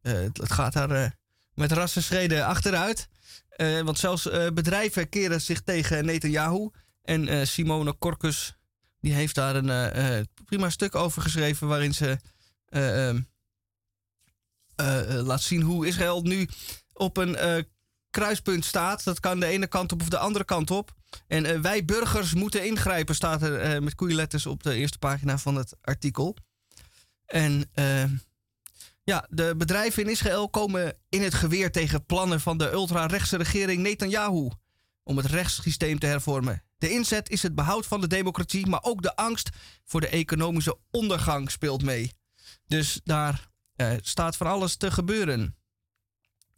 eh, 0.00 0.12
het 0.32 0.52
gaat 0.52 0.72
daar 0.72 0.90
eh, 0.90 1.10
met 1.54 1.72
rassenschreden 1.72 2.46
achteruit. 2.46 3.08
Eh, 3.48 3.80
want 3.80 3.98
zelfs 3.98 4.28
eh, 4.28 4.46
bedrijven 4.50 5.08
keren 5.08 5.40
zich 5.40 5.60
tegen 5.60 6.04
Netanyahu. 6.04 6.70
En 7.02 7.28
eh, 7.28 7.46
Simone 7.46 7.92
Korkus 7.92 8.54
die 9.00 9.12
heeft 9.12 9.34
daar 9.34 9.56
een 9.56 9.70
eh, 9.70 10.18
eh, 10.18 10.24
prima 10.44 10.70
stuk 10.70 10.94
over 10.94 11.22
geschreven. 11.22 11.68
waarin 11.68 11.94
ze 11.94 12.18
eh, 12.66 13.08
ehm, 13.08 13.16
eh, 13.16 13.18
eh, 13.18 13.24
laat 15.22 15.42
zien 15.42 15.62
hoe 15.62 15.86
Israël 15.86 16.22
nu 16.22 16.48
op 16.92 17.16
een 17.16 17.36
eh, 17.36 17.62
kruispunt 18.10 18.64
staat. 18.64 19.04
Dat 19.04 19.20
kan 19.20 19.40
de 19.40 19.46
ene 19.46 19.66
kant 19.66 19.92
op 19.92 20.00
of 20.00 20.08
de 20.08 20.18
andere 20.18 20.44
kant 20.44 20.70
op. 20.70 20.94
En 21.26 21.46
eh, 21.46 21.60
wij 21.60 21.84
burgers 21.84 22.34
moeten 22.34 22.66
ingrijpen, 22.66 23.14
staat 23.14 23.42
er 23.42 23.60
eh, 23.60 23.80
met 23.80 23.94
koeienletters 23.94 24.46
op 24.46 24.62
de 24.62 24.74
eerste 24.74 24.98
pagina 24.98 25.38
van 25.38 25.54
het 25.54 25.76
artikel. 25.80 26.36
En 27.26 27.70
eh, 27.72 28.04
ja, 29.02 29.26
de 29.30 29.54
bedrijven 29.56 30.02
in 30.02 30.10
Israël 30.10 30.50
komen 30.50 30.96
in 31.08 31.22
het 31.22 31.34
geweer 31.34 31.72
tegen 31.72 32.06
plannen 32.06 32.40
van 32.40 32.58
de 32.58 32.70
ultra-rechtse 32.70 33.36
regering 33.36 33.82
Netanyahu 33.82 34.48
om 35.02 35.16
het 35.16 35.26
rechtssysteem 35.26 35.98
te 35.98 36.06
hervormen. 36.06 36.62
De 36.78 36.90
inzet 36.90 37.30
is 37.30 37.42
het 37.42 37.54
behoud 37.54 37.86
van 37.86 38.00
de 38.00 38.06
democratie, 38.06 38.66
maar 38.66 38.82
ook 38.82 39.02
de 39.02 39.16
angst 39.16 39.50
voor 39.84 40.00
de 40.00 40.08
economische 40.08 40.78
ondergang 40.90 41.50
speelt 41.50 41.82
mee. 41.82 42.12
Dus 42.66 43.00
daar 43.04 43.49
eh, 43.80 43.92
staat 44.00 44.36
van 44.36 44.46
alles 44.46 44.76
te 44.76 44.90
gebeuren. 44.90 45.56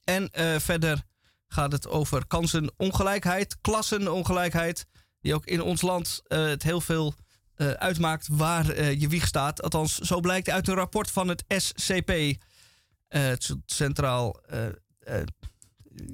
En 0.04 0.30
eh, 0.30 0.58
verder 0.58 1.02
gaat 1.46 1.72
het 1.72 1.88
over 1.88 2.26
kansenongelijkheid, 2.26 3.60
klassenongelijkheid, 3.60 4.86
die 5.20 5.34
ook 5.34 5.46
in 5.46 5.62
ons 5.62 5.82
land 5.82 6.20
eh, 6.24 6.44
het 6.44 6.62
heel 6.62 6.80
veel 6.80 7.14
uitmaakt 7.76 8.28
waar 8.30 8.82
je 8.82 9.08
wieg 9.08 9.26
staat. 9.26 9.62
Althans, 9.62 9.98
zo 9.98 10.20
blijkt 10.20 10.50
uit 10.50 10.68
een 10.68 10.74
rapport 10.74 11.10
van 11.10 11.28
het 11.28 11.44
SCP, 11.48 12.12
het 13.08 13.56
Centraal. 13.66 14.40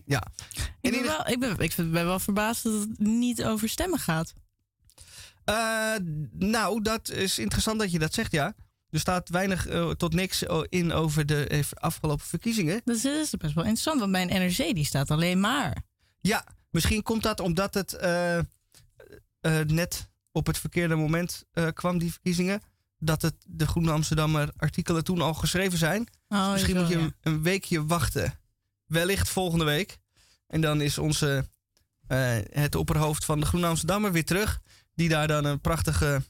ja. 0.04 0.22
Ik 0.80 0.90
ben, 0.90 1.02
wel, 1.02 1.26
ik, 1.28 1.40
ben, 1.40 1.58
ik 1.58 1.74
ben 1.76 2.04
wel 2.04 2.18
verbaasd 2.18 2.62
dat 2.62 2.72
het 2.72 2.98
niet 2.98 3.44
over 3.44 3.68
stemmen 3.68 3.98
gaat. 3.98 4.32
Nou, 6.32 6.82
dat 6.82 7.10
is 7.10 7.38
interessant 7.38 7.78
dat 7.78 7.90
je 7.90 7.98
dat 7.98 8.14
zegt, 8.14 8.32
ja. 8.32 8.54
Er 8.90 9.00
staat 9.00 9.28
weinig 9.28 9.66
eh, 9.66 9.90
tot 9.90 10.14
niks 10.14 10.46
eh, 10.46 10.60
in 10.68 10.92
over 10.92 11.26
de 11.26 11.46
eh, 11.46 11.64
afgelopen 11.74 12.26
verkiezingen. 12.26 12.80
Dat 12.84 12.96
is, 12.96 13.02
dat 13.02 13.12
is 13.12 13.30
best 13.30 13.54
wel 13.54 13.64
interessant, 13.64 14.00
want 14.00 14.10
mijn 14.10 14.28
NRC 14.28 14.56
die 14.74 14.84
staat 14.84 15.10
alleen 15.10 15.40
maar. 15.40 15.82
Ja, 16.20 16.44
misschien 16.70 17.02
komt 17.02 17.22
dat 17.22 17.40
omdat 17.40 17.74
het 17.74 17.98
net 19.66 20.10
op 20.32 20.46
het 20.46 20.58
verkeerde 20.58 20.94
moment 20.94 21.44
kwam, 21.72 21.98
die 21.98 22.12
verkiezingen. 22.12 22.62
Dat 22.98 23.22
het 23.22 23.34
de 23.46 23.66
Groene 23.66 23.90
Amsterdammer 23.90 24.52
artikelen 24.56 25.04
toen 25.04 25.20
al 25.20 25.34
geschreven 25.34 25.78
zijn. 25.78 26.06
Oh, 26.28 26.52
misschien 26.52 26.74
zo, 26.74 26.80
moet 26.80 26.90
je 26.90 26.98
ja. 26.98 27.04
een, 27.04 27.14
een 27.20 27.42
weekje 27.42 27.86
wachten. 27.86 28.40
Wellicht 28.86 29.28
volgende 29.28 29.64
week. 29.64 29.98
En 30.46 30.60
dan 30.60 30.80
is 30.80 30.98
onze, 30.98 31.48
het 32.50 32.74
opperhoofd 32.74 33.24
van 33.24 33.40
de 33.40 33.46
Groene 33.46 33.66
Amsterdammer 33.66 34.12
weer 34.12 34.24
terug. 34.24 34.60
Die 34.94 35.08
daar 35.08 35.26
dan 35.26 35.44
een 35.44 35.60
prachtige 35.60 36.22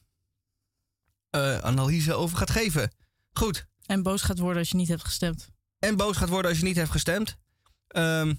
eh, 1.31 1.59
analyse 1.59 2.15
over 2.15 2.39
gaat 2.39 2.51
geven. 2.51 2.91
Goed. 3.33 3.67
En 3.87 4.03
boos 4.03 4.23
gaat 4.23 4.39
worden 4.39 4.59
als 4.59 4.71
je 4.71 4.77
niet 4.77 4.89
hebt 4.89 5.05
gestemd. 5.05 5.49
En 5.79 5.97
boos 5.97 6.17
gaat 6.17 6.29
worden 6.29 6.51
als 6.51 6.61
je 6.61 6.65
niet 6.67 6.77
hebt 6.77 6.91
gestemd. 6.91 7.37
Ehm, 7.89 8.35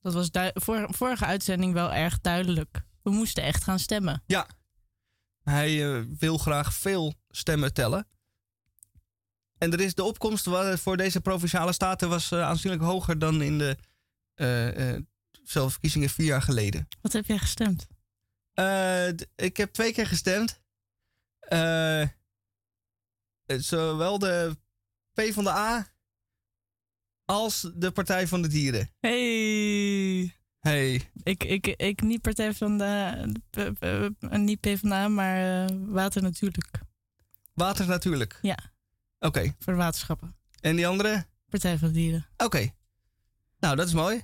Dat 0.00 0.12
was 0.14 0.30
vor- 0.54 0.86
vorige 0.94 1.24
uitzending 1.24 1.72
wel 1.72 1.92
erg 1.92 2.20
duidelijk. 2.20 2.82
We 3.02 3.10
moesten 3.10 3.42
echt 3.42 3.64
gaan 3.64 3.78
stemmen. 3.78 4.22
Ja. 4.26 4.46
Hij 5.42 5.94
eh, 5.98 6.04
wil 6.18 6.38
graag 6.38 6.74
veel 6.74 7.14
stemmen 7.28 7.72
tellen. 7.72 8.06
En 9.58 9.72
er 9.72 9.80
is 9.80 9.94
de 9.94 10.02
opkomst 10.04 10.48
voor 10.74 10.96
deze 10.96 11.20
provinciale 11.20 11.72
staten 11.72 12.08
was 12.08 12.30
eh, 12.30 12.42
aanzienlijk 12.42 12.82
hoger 12.82 13.18
dan 13.18 13.42
in 13.42 13.58
de 13.58 13.76
eh, 14.34 14.90
eh, 14.94 15.02
zelfde 15.42 15.70
verkiezingen 15.72 16.08
vier 16.08 16.26
jaar 16.26 16.42
geleden. 16.42 16.88
Wat 17.00 17.12
heb 17.12 17.26
jij 17.26 17.38
gestemd? 17.38 17.86
Ik 19.36 19.56
heb 19.56 19.72
twee 19.72 19.92
keer 19.92 20.06
gestemd. 20.06 20.60
Eh, 21.48 22.00
eh, 22.02 22.08
zowel 23.46 24.18
de 24.18 24.56
P 25.12 25.20
van 25.32 25.44
de 25.44 25.50
A 25.50 25.86
als 27.24 27.70
de 27.74 27.90
Partij 27.90 28.26
van 28.28 28.42
de 28.42 28.48
Dieren. 28.48 28.90
Hey. 29.00 30.36
Hey. 30.58 31.10
Ik, 31.22 31.44
ik, 31.44 31.66
ik 31.66 32.02
niet 32.02 32.20
Partij 32.20 32.54
van 32.54 32.78
de... 32.78 33.32
p- 33.50 33.72
p- 33.78 34.36
niet 34.36 34.60
PvdA, 34.60 35.08
maar 35.08 35.64
eh, 35.66 35.76
Water 35.86 36.22
Natuurlijk. 36.22 36.70
Water 37.54 37.86
natuurlijk. 37.86 38.38
Ja. 38.42 38.58
Oké. 39.18 39.54
Voor 39.58 39.72
de 39.72 39.78
waterschappen. 39.78 40.36
En 40.60 40.76
die 40.76 40.86
andere? 40.86 41.26
Partij 41.48 41.78
van 41.78 41.88
de 41.88 41.94
Dieren. 41.94 42.26
Oké. 42.36 42.68
Nou, 43.58 43.76
dat 43.76 43.86
is 43.86 43.92
mooi. 43.94 44.22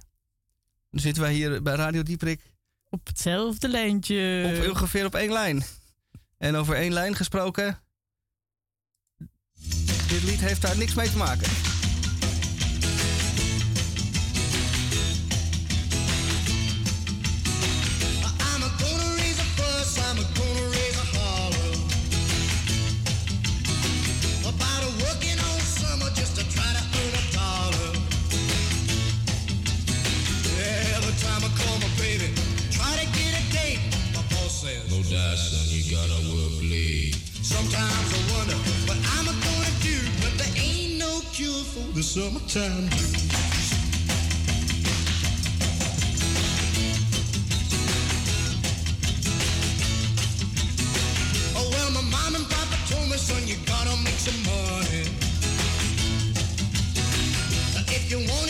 Dan 0.90 1.00
zitten 1.00 1.22
wij 1.22 1.32
hier 1.32 1.62
bij 1.62 1.74
Radio 1.74 2.02
Dieprik 2.02 2.52
Op 2.88 3.06
hetzelfde 3.06 3.68
lijntje. 3.68 4.44
op 4.64 4.70
ongeveer 4.70 5.04
op 5.06 5.14
één 5.14 5.32
lijn. 5.32 5.62
En 6.40 6.56
over 6.56 6.74
één 6.74 6.92
lijn 6.92 7.14
gesproken. 7.14 7.78
Dit 10.08 10.22
lied 10.22 10.40
heeft 10.40 10.62
daar 10.62 10.76
niks 10.76 10.94
mee 10.94 11.10
te 11.10 11.16
maken. 11.16 11.50
Sometimes 37.60 38.14
I 38.14 38.20
wonder 38.32 38.56
what 38.88 38.96
I'm 39.18 39.26
gonna 39.26 39.72
do, 39.82 39.98
but 40.22 40.32
there 40.38 40.48
ain't 40.56 40.98
no 40.98 41.20
cure 41.30 41.62
for 41.62 41.92
the 41.92 42.02
summertime 42.02 42.88
blues. 42.88 43.34
Oh 51.54 51.68
well, 51.70 51.90
my 51.90 52.00
mom 52.00 52.36
and 52.36 52.48
papa 52.48 52.76
told 52.88 53.10
me, 53.10 53.18
son, 53.18 53.46
you 53.46 53.56
gotta 53.66 53.94
make 54.04 54.16
some 54.16 54.40
money. 54.48 55.04
If 57.92 58.10
you 58.10 58.20
wanna 58.26 58.49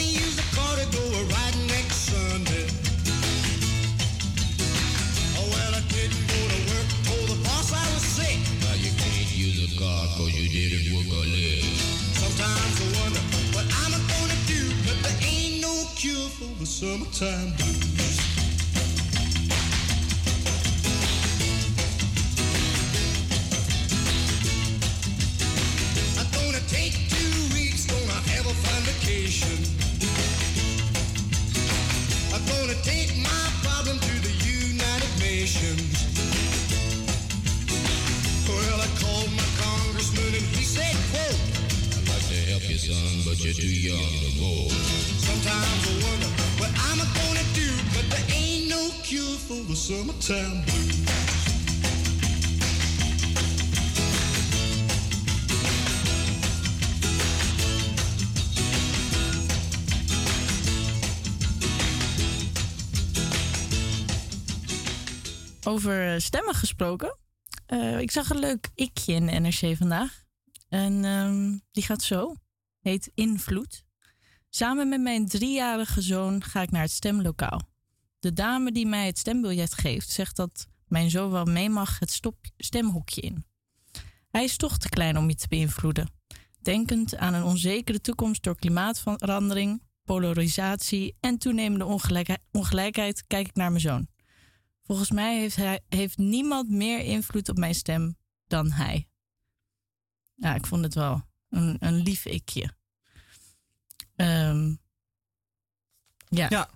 you, 42.71 42.79
son, 42.79 43.23
but 43.27 43.45
you're 43.45 43.53
too 43.53 43.67
young 43.67 43.99
to 43.99 44.31
vote. 44.39 44.71
Sometimes 45.21 45.87
I 45.87 46.09
wonder 46.09 46.40
Over 65.65 66.15
eh, 66.15 66.21
stemmen 66.21 66.55
gesproken. 66.55 67.19
Eh, 67.67 68.01
ik 68.01 68.11
zag 68.11 68.31
een 68.31 68.39
leuk 68.39 68.71
ikje 68.75 69.13
in 69.13 69.43
NRC 69.43 69.77
vandaag. 69.77 70.23
En 70.69 71.05
ehm, 71.05 71.59
die 71.73 71.83
gaat 71.83 72.03
zo. 72.03 72.35
Heet 72.81 73.11
Invloed. 73.15 73.85
Samen 74.53 74.89
met 74.89 75.01
mijn 75.01 75.29
driejarige 75.29 76.01
zoon 76.01 76.43
ga 76.43 76.63
ik 76.63 76.71
naar 76.71 76.83
het 76.83 76.91
stemlokaal. 76.91 77.61
De 78.19 78.33
dame 78.33 78.73
die 78.73 78.87
mij 78.87 79.07
het 79.07 79.19
stembiljet 79.19 79.75
geeft 79.75 80.11
zegt 80.11 80.37
dat 80.37 80.69
mijn 80.87 81.11
zoon 81.11 81.31
wel 81.31 81.45
mee 81.45 81.69
mag 81.69 81.99
het 81.99 82.11
stop- 82.11 82.47
stemhokje 82.57 83.21
in. 83.21 83.45
Hij 84.31 84.45
is 84.45 84.57
toch 84.57 84.79
te 84.79 84.89
klein 84.89 85.17
om 85.17 85.29
je 85.29 85.35
te 85.35 85.49
beïnvloeden. 85.49 86.11
Denkend 86.61 87.17
aan 87.17 87.35
een 87.35 87.43
onzekere 87.43 88.01
toekomst 88.01 88.43
door 88.43 88.57
klimaatverandering, 88.57 89.83
polarisatie 90.05 91.17
en 91.21 91.39
toenemende 91.39 91.85
ongelijkheid, 91.85 92.41
ongelijkheid 92.53 93.27
kijk 93.27 93.47
ik 93.47 93.55
naar 93.55 93.71
mijn 93.71 93.81
zoon. 93.81 94.09
Volgens 94.83 95.11
mij 95.11 95.39
heeft, 95.39 95.57
hij, 95.57 95.81
heeft 95.89 96.19
niemand 96.19 96.69
meer 96.69 97.01
invloed 97.01 97.49
op 97.49 97.57
mijn 97.57 97.75
stem 97.75 98.17
dan 98.47 98.71
hij. 98.71 99.09
Ja, 100.35 100.55
ik 100.55 100.67
vond 100.67 100.85
het 100.85 100.95
wel 100.95 101.23
een, 101.49 101.77
een 101.81 101.97
lief 102.03 102.25
ikje. 102.25 102.79
Ehm, 104.21 104.75
ja. 106.29 106.47
Ja. 106.49 106.71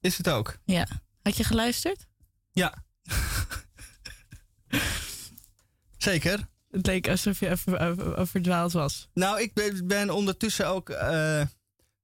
Is 0.00 0.16
het 0.16 0.28
ook? 0.28 0.58
ja. 0.64 0.86
Had 1.22 1.36
je 1.36 1.44
geluisterd? 1.44 2.06
Ja. 2.52 2.84
Zeker. 5.96 6.48
Het 6.70 6.86
leek 6.86 7.08
alsof 7.08 7.40
je 7.40 7.48
even 7.48 7.78
over- 7.80 8.16
overdwaald 8.16 8.72
was. 8.72 9.08
Nou, 9.14 9.40
ik 9.40 9.52
ben, 9.86 10.10
ondertussen 10.10 10.68
ook 10.68 10.90
eh, 10.90 11.46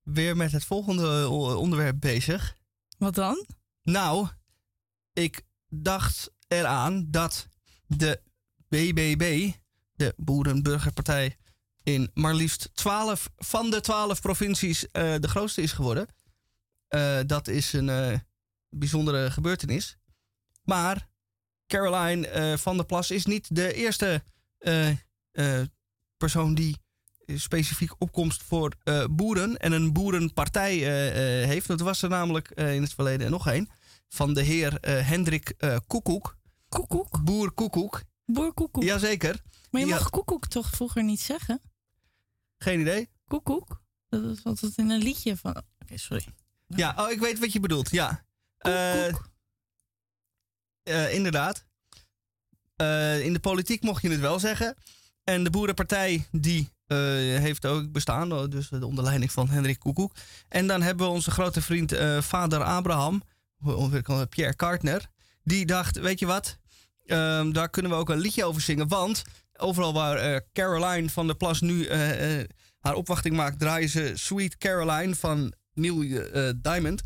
weer 0.03 0.37
met 0.37 0.53
het 0.53 0.65
volgende 0.65 1.07
o- 1.07 1.55
onderwerp 1.55 2.01
bezig. 2.01 2.57
Wat 2.99 3.15
dan? 3.15 3.47
Nou, 3.83 4.29
ik 5.13 5.43
dacht 5.69 6.31
eraan 6.49 7.07
dat 7.11 7.47
de 7.87 8.21
BBB, 8.69 9.53
de 9.95 10.15
Boerenburgerpartij, 10.17 11.37
in 11.89 12.11
maar 12.15 12.35
liefst 12.35 12.71
12 12.75 13.31
van 13.37 13.71
de 13.71 13.81
12 13.81 14.21
provincies 14.21 14.91
eh, 14.91 15.15
de 15.21 15.29
grootste 15.29 15.63
is 15.63 15.73
geworden. 15.73 16.07
Eh, 16.89 17.19
dat 17.27 17.49
is 17.49 17.73
een 17.73 17.89
eh, 17.89 18.19
bijzondere 18.69 19.31
gebeurtenis. 19.31 19.97
Maar 20.63 21.09
Caroline 21.67 22.59
van 22.59 22.77
der 22.77 22.87
Plas 22.87 23.11
is 23.11 23.27
niet 23.27 23.55
de 23.57 23.75
eerste 23.75 24.23
persoon 26.17 26.55
die 26.55 26.77
specifiek 27.27 27.93
opkomst 27.99 28.43
voor 28.43 28.73
boeren 29.11 29.57
en 29.57 29.73
een 29.73 29.93
boerenpartij 29.93 30.75
heeft. 31.45 31.67
Dat 31.67 31.81
was 31.81 32.03
er 32.03 32.09
namelijk 32.09 32.51
in 32.51 32.83
het 32.83 32.95
verleden 32.95 33.31
nog 33.31 33.47
een. 33.47 33.71
Van 34.09 34.35
de 34.35 34.43
heer 34.43 34.79
Hendrik 34.81 35.55
Koekoek. 35.87 36.37
Koekoek? 36.69 37.23
Boer 37.25 37.53
Koekoek. 37.53 38.03
Boer 38.25 38.53
Koekoek. 38.53 38.83
Jazeker. 38.83 39.43
Maar 39.71 39.81
je 39.81 39.87
mag 39.87 39.99
had- 39.99 40.11
koekoek 40.11 40.47
toch 40.47 40.71
vroeger 40.71 41.05
niet 41.05 41.21
zeggen? 41.21 41.61
Geen 42.59 42.81
idee. 42.81 43.09
Koekoek? 43.27 43.83
Dat 44.09 44.25
is 44.25 44.45
altijd 44.45 44.77
in 44.77 44.91
een 44.91 45.03
liedje 45.03 45.37
van... 45.37 45.63
Oké, 45.79 45.97
sorry. 45.97 46.25
Ja, 46.67 46.95
oh, 46.97 47.11
ik 47.11 47.21
weet 47.21 47.39
wat 47.39 47.53
je 47.53 47.61
bedoelt. 47.61 47.91
Ja. 47.91 48.25
Eh, 48.59 49.09
eh, 50.83 51.15
inderdaad. 51.15 51.67
Eh, 52.77 53.25
in 53.25 53.33
de 53.33 53.41
politiek 53.41 53.83
mocht 53.83 54.03
je 54.03 54.11
het 54.11 54.21
wel 54.21 54.39
zeggen. 54.39 54.77
En 55.25 55.45
de 55.45 55.51
Boerenpartij, 55.51 56.29
die 56.31 56.77
heeft 56.87 57.67
ook 57.67 57.93
bestaan. 57.93 58.33
oh, 58.33 58.51
Dus 58.51 58.71
onder 58.71 59.05
leiding 59.05 59.33
van 59.33 59.49
Hendrik 59.49 59.79
Koekoek. 59.79 60.15
En 60.49 60.67
dan 60.67 60.83
hebben 60.83 61.07
we 61.07 61.13
onze 61.13 61.31
grote 61.31 61.63
vriend 61.63 61.95
vader 62.21 62.63
Abraham, 62.63 63.23
Pierre 64.29 64.55
Kartner. 64.57 65.11
Die 65.43 65.67
dacht, 65.67 65.99
weet 65.99 66.19
je 66.19 66.27
wat, 66.27 66.59
Ehm, 67.09 67.53
daar 67.53 67.69
kunnen 67.71 67.91
we 67.93 67.97
ook 67.97 68.09
een 68.09 68.19
liedje 68.19 68.45
over 68.45 68.61
zingen. 68.61 68.89
Want 68.89 69.23
overal 69.59 69.93
waar 69.93 70.17
eh, 70.17 70.41
Caroline 70.53 71.11
van 71.11 71.27
der 71.27 71.37
Plas 71.37 71.61
nu 71.61 71.85
eh, 71.85 72.41
eh, 72.41 72.49
haar 72.81 72.95
opwachting 72.95 73.37
maakt, 73.37 73.59
draaien 73.59 73.89
ze 73.89 74.13
Sweet 74.15 74.57
Caroline 74.59 75.15
van 75.15 75.53
Neil 75.75 76.23
Diamond. 76.57 77.03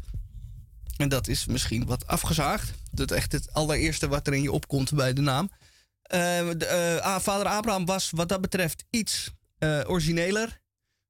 En 0.96 1.08
dat 1.08 1.28
is 1.28 1.46
misschien 1.46 1.86
wat 1.86 2.06
afgezaagd. 2.06 2.72
Dat 2.90 3.10
is 3.10 3.16
echt 3.16 3.32
het 3.32 3.52
allereerste 3.52 4.08
wat 4.08 4.26
er 4.26 4.34
in 4.34 4.42
je 4.42 4.52
opkomt 4.52 4.94
bij 4.94 5.12
de 5.12 5.20
naam. 5.20 5.50
De, 6.02 7.18
vader 7.20 7.46
Abraham 7.46 7.84
was 7.84 8.10
wat 8.10 8.28
dat 8.28 8.40
betreft 8.40 8.84
iets 8.90 9.30
origineler. 9.86 10.60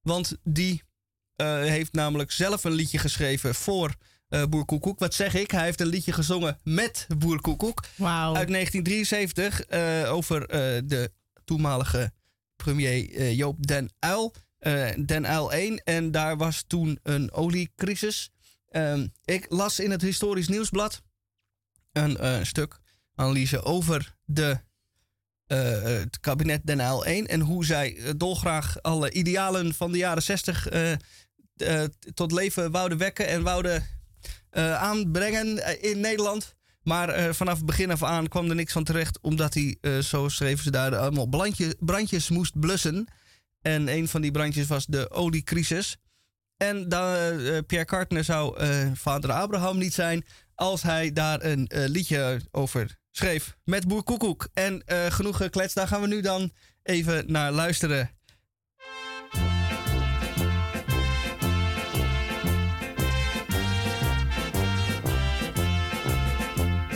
Want 0.01 0.37
die 0.45 0.83
heeft 1.37 1.93
namelijk 1.93 2.31
zelf 2.31 2.65
een 2.65 2.73
liedje 2.73 2.99
geschreven 2.99 3.55
voor 3.55 3.97
eh, 4.33 4.45
Boer 4.45 4.65
Koekoek. 4.65 4.99
Wat 4.99 5.15
zeg 5.15 5.35
ik? 5.35 5.51
Hij 5.51 5.65
heeft 5.65 5.81
een 5.81 5.87
liedje 5.87 6.13
gezongen 6.13 6.59
met 6.65 7.07
Boer 7.19 7.41
Koekoek. 7.41 7.85
Uit 8.37 8.49
1973 8.49 9.63
eh, 9.65 10.13
over 10.13 10.49
de 10.89 11.11
toenmalige 11.45 12.13
premier 12.57 13.15
eh, 13.15 13.37
Joop 13.37 13.67
den 13.67 13.91
Uyl. 14.01 14.33
eh, 14.59 14.91
Den 15.05 15.25
Uyl 15.25 15.53
1 15.53 15.85
en 15.85 16.11
daar 16.11 16.37
was 16.37 16.65
toen 16.67 16.99
een 17.03 17.33
oliecrisis. 17.33 18.31
Ehm, 18.69 19.07
ik 19.25 19.47
las 19.49 19.81
in 19.81 19.91
het 19.91 20.03
Historisch 20.03 20.49
Nieuwsblad 20.49 21.03
een 21.93 22.17
eh, 22.17 22.43
stuk 22.43 22.81
analyse 23.15 23.63
over 23.63 24.17
de, 24.25 24.59
het 25.47 26.21
kabinet 26.21 26.67
Den 26.67 26.81
Uyl 26.81 27.05
1 27.05 27.27
en 27.27 27.41
hoe 27.41 27.65
zij 27.65 27.99
dolgraag 28.17 28.83
alle 28.83 29.11
idealen 29.11 29.75
van 29.75 29.93
de 29.93 29.99
jaren 29.99 30.23
60 30.23 30.69
eh, 30.69 30.93
eh, 30.93 31.89
tot 32.15 32.33
leven 32.33 32.71
wouden 32.71 32.99
wekken 32.99 33.29
en 33.29 33.43
wouden 33.43 33.87
aanbrengen 34.79 35.83
in 35.83 36.01
Nederland. 36.01 36.55
Maar 36.83 37.09
eh, 37.09 37.33
vanaf 37.33 37.65
begin 37.65 37.91
af 37.91 38.03
aan 38.03 38.29
kwam 38.29 38.49
er 38.49 38.55
niks 38.55 38.73
van 38.73 38.85
terecht, 38.85 39.19
omdat 39.21 39.55
hij, 39.55 39.77
eh, 39.81 39.99
zo 39.99 40.29
schreven 40.29 40.65
ze 40.65 40.71
daar, 40.71 40.97
allemaal 40.97 41.27
brandje, 41.27 41.77
brandjes 41.81 42.29
moest 42.29 42.61
blussen. 42.61 43.07
En 43.63 43.89
een 43.89 44.09
van 44.09 44.21
die 44.21 44.31
brandjes 44.31 44.67
was 44.67 44.87
de 44.87 45.11
oliecrisis. 45.11 45.97
En 46.57 46.89
dan, 46.89 47.15
eh, 47.15 47.59
Pierre 47.67 47.87
Cartner 47.87 48.25
zou 48.25 48.59
eh, 48.59 48.91
vader 48.95 49.33
Abraham 49.33 49.79
niet 49.79 49.95
zijn 49.95 50.25
als 50.55 50.83
hij 50.83 51.13
daar 51.13 51.45
een 51.45 51.67
eh, 51.67 51.89
liedje 51.89 52.41
over 52.51 52.99
schreef 53.11 53.57
met 53.65 53.89
Boer 53.89 54.03
Koekoek. 54.03 54.49
En 54.55 54.83
eh, 54.87 55.07
genoeg 55.07 55.37
gekletst, 55.37 55.75
daar 55.75 55.89
gaan 55.89 56.01
we 56.01 56.07
nu 56.07 56.21
dan 56.21 56.53
even 56.83 57.33
naar 57.33 57.53
luisteren. 57.53 58.11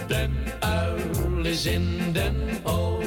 Den 0.08 0.32
uil 0.62 1.46
is 1.46 1.66
in 1.66 2.14
den 2.14 2.60
olie, 2.64 3.05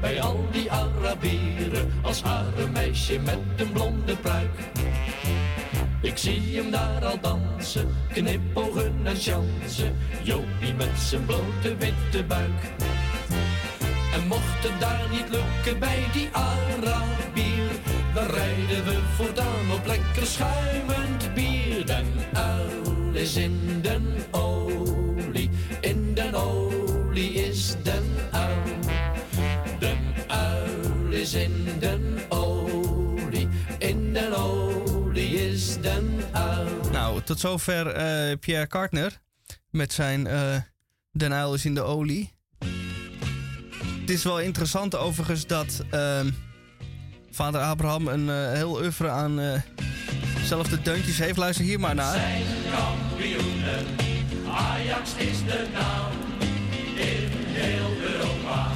bij 0.00 0.20
al 0.20 0.48
die 0.50 0.70
Arabieren 0.70 1.92
als 2.02 2.22
hare 2.22 2.66
meisje 2.72 3.18
met 3.18 3.38
een 3.56 3.72
blonde 3.72 4.16
pruik. 4.16 4.50
Ik 6.02 6.16
zie 6.18 6.56
hem 6.56 6.70
daar 6.70 7.04
al 7.04 7.20
dansen, 7.20 7.88
knipogen 8.12 8.94
en 9.02 9.16
chansen, 9.16 9.96
Jopie 10.22 10.74
met 10.76 10.98
zijn 10.98 11.24
blote 11.24 11.76
witte 11.78 12.24
buik. 12.28 12.72
En 14.14 14.26
mocht 14.26 14.62
het 14.62 14.80
daar 14.80 15.06
niet 15.10 15.28
lukken 15.28 15.78
bij 15.78 16.04
die 16.12 16.28
Arabier, 16.32 17.70
dan 18.14 18.26
rijden 18.26 18.84
we 18.84 18.98
voortaan 19.16 19.72
op 19.72 19.86
lekker 19.86 20.26
schuimend 20.26 21.34
bier. 21.34 21.86
Den 21.86 22.06
uil 22.32 23.12
is 23.12 23.36
in 23.36 23.73
in 31.74 31.80
den 31.80 32.20
olie, 32.28 33.48
in 33.78 34.12
den 34.12 34.34
olie 34.34 35.50
is 35.50 35.80
den 35.80 36.20
uil. 36.32 36.90
Nou, 36.92 37.22
tot 37.22 37.40
zover 37.40 37.86
eh, 37.86 38.36
Pierre 38.38 38.66
Cartner 38.66 39.20
met 39.70 39.92
zijn 39.92 40.26
eh 40.26 40.56
Den 41.10 41.32
Uyl 41.32 41.54
is 41.54 41.64
in 41.64 41.74
de 41.74 41.82
olie. 41.82 42.32
Het 44.00 44.10
is 44.10 44.24
wel 44.24 44.40
interessant 44.40 44.96
overigens 44.96 45.46
dat 45.46 45.82
ehm, 45.90 46.30
vader 47.30 47.60
Abraham 47.60 48.08
een 48.08 48.28
eh, 48.28 48.52
heel 48.52 48.70
oeuvre 48.80 49.08
aan 49.08 49.62
zelfde 50.44 50.82
deuntjes 50.82 51.18
heeft. 51.18 51.36
Luister 51.36 51.64
hier 51.64 51.80
maar 51.80 51.94
naar. 51.94 52.14
Zijn 52.14 52.42
kampioenen, 52.72 53.86
Ajax 54.50 55.14
is 55.16 55.44
de 55.44 55.66
naam 55.72 56.12
in 56.96 57.30
heel 57.46 58.10
Europa. 58.12 58.73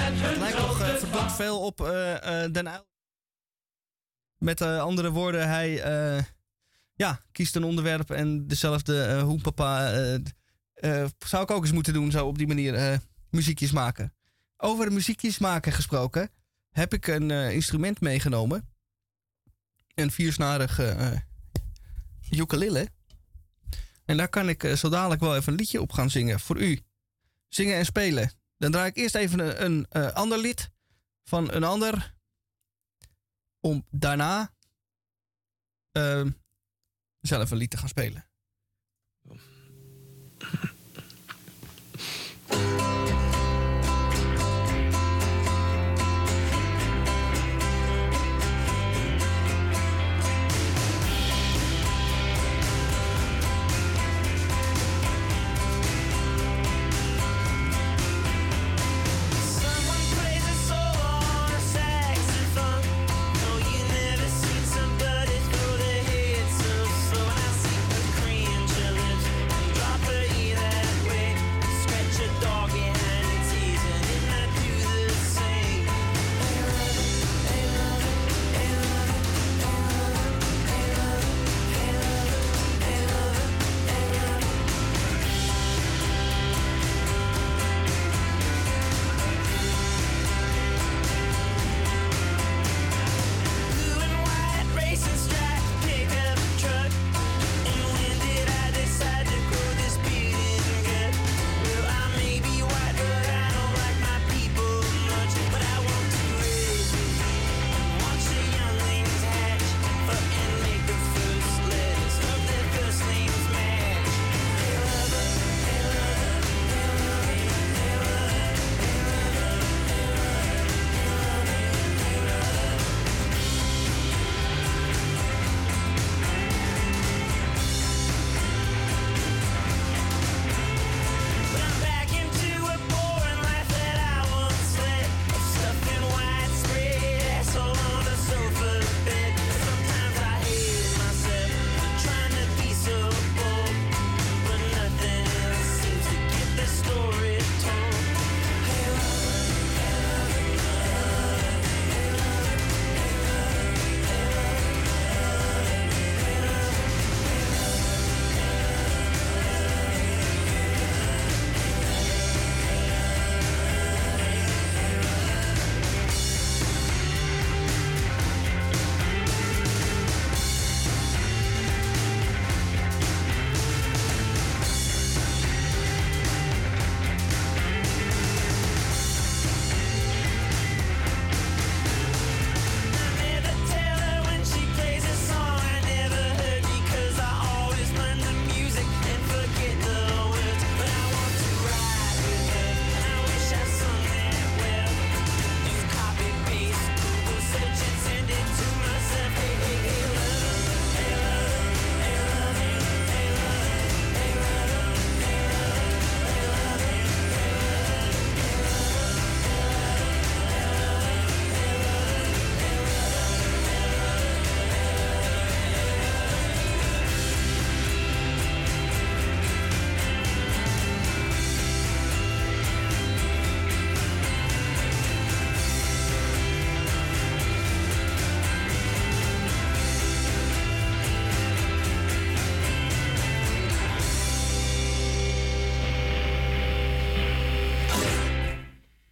Het 0.00 0.36
lijkt 0.36 0.58
nog 0.58 0.80
eh, 0.80 1.28
veel 1.28 1.60
op 1.60 1.80
eh, 1.80 2.44
eh, 2.44 2.52
Den 2.52 2.66
Uyl. 2.66 2.86
Met 4.38 4.62
andere 4.62 5.10
woorden, 5.10 5.48
hij 5.48 5.74
ja, 6.94 7.20
kiest 7.32 7.56
een 7.56 7.64
onderwerp 7.64 8.10
en 8.10 8.46
dezelfde 8.46 9.04
eh, 10.74 11.04
zou 11.18 11.42
ik 11.42 11.50
ook 11.50 11.62
eens 11.62 11.72
moeten 11.72 11.92
doen, 11.92 12.10
zo 12.10 12.26
op 12.26 12.38
die 12.38 12.46
manier 12.46 13.00
muziekjes 13.30 13.72
maken. 13.72 14.14
Over 14.56 14.92
muziekjes 14.92 15.38
maken 15.38 15.72
gesproken, 15.72 16.30
heb 16.70 16.94
ik 16.94 17.06
een 17.06 17.30
instrument 17.30 18.00
meegenomen. 18.00 18.68
Een 19.94 20.10
viersnarige 20.10 20.84
eh 20.84 21.20
ukulele. 22.30 22.88
En 24.04 24.16
daar 24.16 24.28
kan 24.28 24.48
ik 24.48 24.72
zo 24.76 24.88
dadelijk 24.88 25.20
wel 25.20 25.36
even 25.36 25.52
een 25.52 25.58
liedje 25.58 25.80
op 25.80 25.92
gaan 25.92 26.10
zingen 26.10 26.40
voor 26.40 26.60
u. 26.60 26.80
Zingen 27.48 27.76
en 27.76 27.84
spelen. 27.84 28.37
Dan 28.58 28.70
draai 28.70 28.88
ik 28.88 28.96
eerst 28.96 29.14
even 29.14 29.38
een, 29.38 29.64
een 29.64 29.86
eh, 29.88 30.12
ander 30.12 30.38
lied 30.38 30.70
van 31.24 31.52
een 31.52 31.64
ander. 31.64 32.14
Om 33.60 33.86
daarna 33.90 34.54
eh, 35.92 36.26
zelf 37.20 37.50
een 37.50 37.56
lied 37.56 37.70
te 37.70 37.76
gaan 37.76 37.88
spelen. 37.88 38.30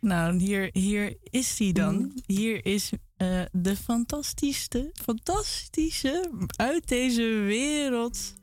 Nou, 0.06 0.38
hier, 0.38 0.70
hier 0.72 1.16
is 1.22 1.58
hij 1.58 1.72
dan. 1.72 2.12
Hier 2.26 2.66
is 2.66 2.92
eh, 3.16 3.42
de 3.52 3.76
fantastische, 3.76 4.90
fantastische, 4.94 6.30
uit 6.56 6.88
deze 6.88 7.22
wereld 7.22 8.34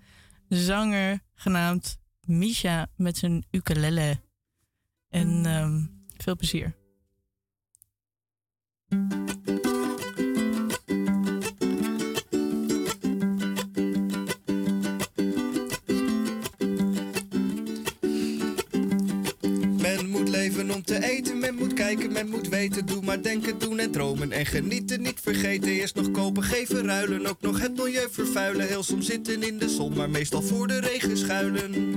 zanger 0.49 1.19
genaamd 1.34 1.97
Misha 2.21 2.88
met 2.95 3.17
zijn 3.17 3.45
ukulele. 3.52 4.19
En 5.10 5.45
ehm, 5.45 5.86
veel 6.17 6.36
plezier. 6.36 6.76
Om 20.51 20.84
te 20.84 21.03
eten, 21.03 21.39
men 21.39 21.56
moet 21.56 21.73
kijken, 21.73 22.12
men 22.12 22.29
moet 22.29 22.49
weten. 22.49 22.86
Doe 22.86 23.01
maar 23.01 23.21
denken, 23.21 23.60
doen 23.60 23.79
en 23.79 23.91
dromen 23.91 24.32
en 24.32 24.45
genieten. 24.45 25.01
Niet 25.01 25.19
vergeten, 25.21 25.71
eerst 25.71 25.95
nog 25.95 26.12
kopen, 26.12 26.43
geven, 26.43 26.86
ruilen. 26.86 27.25
Ook 27.25 27.41
nog 27.41 27.62
het 27.62 27.77
milieu 27.77 28.08
vervuilen. 28.12 28.67
Heel 28.67 28.84
soms 28.84 29.06
zitten 29.06 29.43
in 29.43 29.58
de 29.58 29.69
zon, 29.69 29.93
maar 29.93 30.10
meestal 30.10 30.41
voor 30.41 30.67
de 30.67 30.79
regen 30.79 31.17
schuilen. 31.17 31.91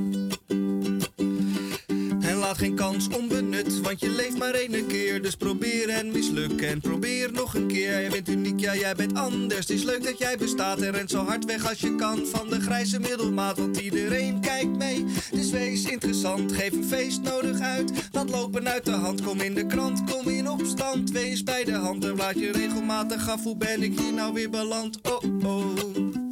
Laat 2.47 2.59
geen 2.59 2.75
kans 2.75 3.09
onbenut, 3.09 3.81
want 3.81 4.01
je 4.01 4.09
leeft 4.09 4.39
maar 4.39 4.55
één 4.55 4.87
keer. 4.87 5.23
Dus 5.23 5.37
probeer 5.37 5.89
en 5.89 6.13
misluk 6.13 6.61
en 6.61 6.81
probeer 6.81 7.33
nog 7.33 7.55
een 7.55 7.67
keer. 7.67 7.91
Jij 7.91 8.09
bent 8.09 8.29
uniek, 8.29 8.61
ja 8.61 8.77
jij 8.77 8.95
bent 8.95 9.15
anders. 9.15 9.59
Het 9.59 9.71
is 9.71 9.83
leuk 9.83 10.05
dat 10.05 10.19
jij 10.19 10.37
bestaat 10.37 10.81
en 10.81 10.93
rent 10.93 11.11
zo 11.11 11.25
hard 11.25 11.45
weg 11.45 11.69
als 11.69 11.81
je 11.81 11.95
kan. 11.95 12.27
Van 12.27 12.49
de 12.49 12.61
grijze 12.61 13.01
middelmaat, 13.01 13.59
want 13.59 13.77
iedereen 13.77 14.41
kijkt 14.41 14.77
mee. 14.77 15.05
Dus 15.31 15.51
wees 15.51 15.85
interessant, 15.85 16.53
geef 16.53 16.73
een 16.73 16.85
feest 16.85 17.23
nodig 17.23 17.61
uit. 17.61 17.93
Laat 18.13 18.31
lopen 18.31 18.69
uit 18.69 18.85
de 18.85 18.91
hand, 18.91 19.23
kom 19.23 19.41
in 19.41 19.55
de 19.55 19.67
krant, 19.67 20.03
kom 20.11 20.29
in 20.29 20.49
opstand. 20.51 21.11
Wees 21.11 21.43
bij 21.43 21.65
de 21.65 21.75
hand 21.75 22.05
en 22.05 22.17
laat 22.17 22.39
je 22.39 22.53
regelmatig 22.53 23.29
af. 23.29 23.43
Hoe 23.43 23.57
ben 23.57 23.83
ik 23.83 23.99
hier 23.99 24.13
nou 24.13 24.33
weer 24.33 24.51
beland? 24.51 24.99
Oh 25.03 25.45
oh. 25.45 26.26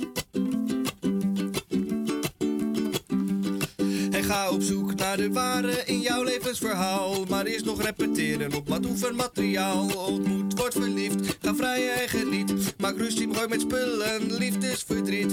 Ga 4.24 4.50
op 4.50 4.62
zoek 4.62 4.94
naar 4.94 5.16
de 5.16 5.32
ware 5.32 5.82
in 5.84 6.00
jouw 6.00 6.22
levensverhaal. 6.22 7.24
Maar 7.28 7.44
eerst 7.44 7.64
nog 7.64 7.82
repeteren 7.82 8.54
op 8.54 8.68
wat 8.68 8.86
oefenmateriaal. 8.86 10.06
Ontmoet, 10.06 10.58
word 10.58 10.72
verliefd, 10.72 11.38
ga 11.42 11.54
vrij 11.54 11.88
en 11.88 12.08
geniet. 12.08 12.74
Maak 12.78 12.96
ruzie, 12.96 13.34
gooi 13.34 13.48
met 13.48 13.60
spullen, 13.60 14.32
liefdesverdriet. 14.32 15.32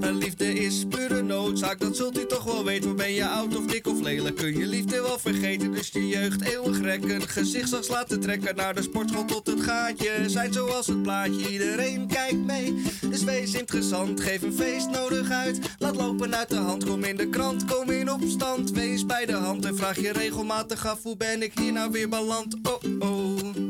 Een 0.00 0.18
liefde 0.18 0.54
is 0.54 0.84
pure 0.88 1.22
noodzaak, 1.22 1.80
dat 1.80 1.96
zult 1.96 2.18
u 2.18 2.26
toch 2.26 2.44
wel 2.44 2.64
weten. 2.64 2.96
Ben 2.96 3.12
je 3.12 3.28
oud 3.28 3.56
of 3.56 3.66
dik 3.66 3.86
of 3.86 4.00
lelijk, 4.00 4.36
kun 4.36 4.58
je 4.58 4.66
liefde 4.66 5.02
wel 5.02 5.18
vergeten. 5.18 5.72
Dus 5.72 5.88
je 5.88 6.08
jeugd 6.08 6.42
eeuwig 6.42 6.80
rekken, 6.80 7.28
gezichtsas 7.28 7.88
laten 7.88 8.20
trekken. 8.20 8.56
Naar 8.56 8.74
de 8.74 8.82
sportschool 8.82 9.24
tot 9.24 9.46
het 9.46 9.60
gaatje, 9.60 10.24
zijn 10.26 10.52
zoals 10.52 10.86
het 10.86 11.02
plaatje. 11.02 11.50
Iedereen 11.50 12.06
kijkt 12.06 12.44
mee, 12.44 12.82
dus 13.10 13.24
wees 13.24 13.54
interessant. 13.54 14.20
Geef 14.20 14.42
een 14.42 14.52
feest 14.52 14.90
nodig 14.90 15.30
uit, 15.30 15.58
laat 15.78 15.96
lopen 15.96 16.36
uit 16.36 16.48
de 16.48 16.56
hand. 16.56 16.84
Kom 16.84 17.04
in 17.04 17.16
de 17.16 17.28
krant, 17.28 17.64
kom 17.64 17.90
in 17.90 18.10
opstand. 18.10 18.70
Wees 18.70 19.06
bij 19.06 19.26
de 19.26 19.32
hand 19.32 19.64
en 19.64 19.76
vraag 19.76 20.00
je 20.00 20.12
regelmatig 20.12 20.86
af. 20.86 21.02
Hoe 21.02 21.16
ben 21.16 21.42
ik 21.42 21.58
hier 21.58 21.72
nou 21.72 21.90
weer 21.90 22.08
beland? 22.08 22.56
Oh 22.62 23.00
oh. 23.00 23.67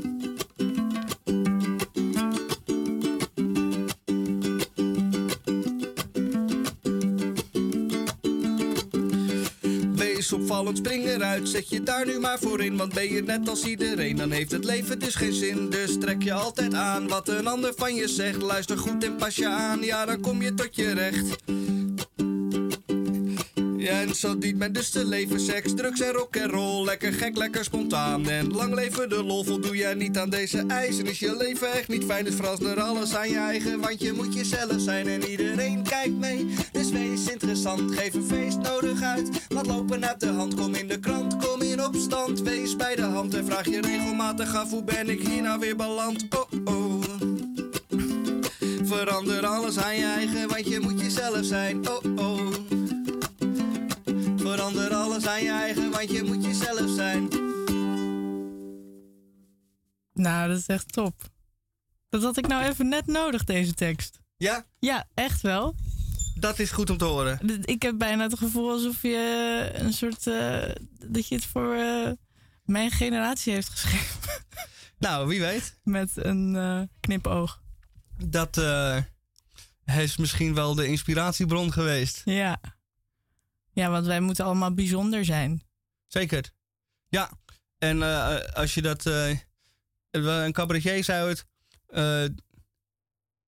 Opvallend, 10.58 10.86
spring 10.86 11.06
eruit, 11.06 11.48
zet 11.48 11.68
je 11.68 11.82
daar 11.82 12.06
nu 12.06 12.18
maar 12.18 12.38
voor 12.38 12.60
in. 12.60 12.76
Want 12.76 12.94
ben 12.94 13.12
je 13.12 13.22
net 13.22 13.48
als 13.48 13.64
iedereen, 13.64 14.16
dan 14.16 14.30
heeft 14.30 14.50
het 14.50 14.64
leven 14.64 14.98
dus 14.98 15.14
geen 15.14 15.32
zin. 15.32 15.70
Dus 15.70 15.98
trek 15.98 16.22
je 16.22 16.32
altijd 16.32 16.74
aan 16.74 17.08
wat 17.08 17.28
een 17.28 17.46
ander 17.46 17.72
van 17.76 17.94
je 17.94 18.08
zegt. 18.08 18.42
Luister 18.42 18.78
goed 18.78 19.04
en 19.04 19.16
pas 19.16 19.36
je 19.36 19.48
aan, 19.48 19.82
ja 19.82 20.06
dan 20.06 20.20
kom 20.20 20.42
je 20.42 20.54
tot 20.54 20.76
je 20.76 20.94
recht. 20.94 21.36
En 23.88 24.14
zo 24.14 24.38
dient 24.38 24.58
men 24.58 24.72
dus 24.72 24.90
te 24.90 25.06
leven. 25.06 25.40
Seks, 25.40 25.74
drugs 25.74 26.00
en 26.00 26.12
rock 26.12 26.36
en 26.36 26.50
roll. 26.50 26.84
Lekker 26.84 27.12
gek, 27.12 27.36
lekker 27.36 27.64
spontaan. 27.64 28.28
En 28.28 28.52
lang 28.52 28.74
leven 28.74 29.08
de 29.08 29.24
lol. 29.24 29.44
Voldoe 29.44 29.76
jij 29.76 29.94
niet 29.94 30.18
aan 30.18 30.30
deze 30.30 30.64
eisen, 30.66 31.06
is 31.06 31.18
je 31.18 31.36
leven 31.36 31.72
echt 31.72 31.88
niet 31.88 32.04
fijn. 32.04 32.24
Dus 32.24 32.34
verander 32.34 32.80
alles 32.80 33.14
aan 33.14 33.28
je 33.28 33.38
eigen, 33.38 33.80
want 33.80 34.00
je 34.00 34.12
moet 34.12 34.34
jezelf 34.34 34.80
zijn. 34.80 35.08
En 35.08 35.24
iedereen 35.24 35.82
kijkt 35.82 36.18
mee, 36.18 36.46
dus 36.72 36.90
wees 36.90 37.26
interessant. 37.26 37.94
Geef 37.94 38.14
een 38.14 38.24
feest 38.24 38.58
nodig 38.58 39.02
uit. 39.02 39.28
Laat 39.48 39.66
lopen 39.66 40.06
uit 40.06 40.20
de 40.20 40.28
hand, 40.28 40.54
kom 40.54 40.74
in 40.74 40.88
de 40.88 40.98
krant, 40.98 41.36
kom 41.36 41.62
in 41.62 41.84
opstand. 41.84 42.40
Wees 42.40 42.76
bij 42.76 42.96
de 42.96 43.02
hand 43.02 43.34
en 43.34 43.44
vraag 43.46 43.68
je 43.68 43.80
regelmatig 43.80 44.54
af. 44.54 44.70
Hoe 44.70 44.84
ben 44.84 45.08
ik 45.08 45.26
hier 45.28 45.42
nou 45.42 45.58
weer 45.60 45.76
beland? 45.76 46.26
Oh 46.30 46.74
oh. 46.74 47.02
Verander 48.84 49.46
alles 49.46 49.78
aan 49.78 49.96
je 49.96 50.04
eigen, 50.04 50.48
want 50.48 50.68
je 50.68 50.80
moet 50.80 51.00
jezelf 51.00 51.44
zijn. 51.44 51.88
Oh 51.88 52.04
oh. 52.16 52.67
Verander 54.48 54.94
alles 54.94 55.26
aan 55.26 55.42
je 55.42 55.50
eigen, 55.50 55.90
want 55.90 56.10
je 56.10 56.22
moet 56.22 56.44
jezelf 56.44 56.90
zijn. 56.90 57.28
Nou, 60.12 60.48
dat 60.48 60.58
is 60.58 60.66
echt 60.66 60.92
top. 60.92 61.14
Dat 62.08 62.22
had 62.22 62.36
ik 62.36 62.46
nou 62.46 62.64
even 62.64 62.88
net 62.88 63.06
nodig, 63.06 63.44
deze 63.44 63.74
tekst. 63.74 64.20
Ja? 64.36 64.66
Ja, 64.78 65.06
echt 65.14 65.40
wel. 65.40 65.74
Dat 66.34 66.58
is 66.58 66.70
goed 66.70 66.90
om 66.90 66.96
te 66.96 67.04
horen. 67.04 67.62
Ik 67.64 67.82
heb 67.82 67.98
bijna 67.98 68.22
het 68.22 68.38
gevoel 68.38 68.70
alsof 68.70 69.02
je 69.02 69.70
een 69.74 69.92
soort. 69.92 70.26
eh, 70.26 70.74
dat 71.08 71.28
je 71.28 71.34
het 71.34 71.44
voor 71.44 71.74
eh, 71.74 72.10
mijn 72.64 72.90
generatie 72.90 73.52
heeft 73.52 73.68
geschreven. 73.68 74.16
Nou, 74.98 75.28
wie 75.28 75.40
weet. 75.40 75.78
Met 75.82 76.10
een 76.14 76.56
eh, 76.56 76.80
knipoog. 77.00 77.62
Dat 78.24 78.56
eh, 78.56 78.96
is 79.98 80.16
misschien 80.16 80.54
wel 80.54 80.74
de 80.74 80.86
inspiratiebron 80.86 81.72
geweest. 81.72 82.22
Ja. 82.24 82.60
Ja, 83.78 83.90
want 83.90 84.06
wij 84.06 84.20
moeten 84.20 84.44
allemaal 84.44 84.74
bijzonder 84.74 85.24
zijn. 85.24 85.62
Zeker. 86.06 86.50
Ja. 87.08 87.30
En 87.78 88.02
eh, 88.02 88.38
als 88.52 88.74
je 88.74 88.82
dat. 88.82 89.06
eh, 89.06 89.38
een 90.10 90.52
cabaretier 90.52 91.04
zou 91.04 91.28
het. 91.28 91.46
eh, 91.86 92.24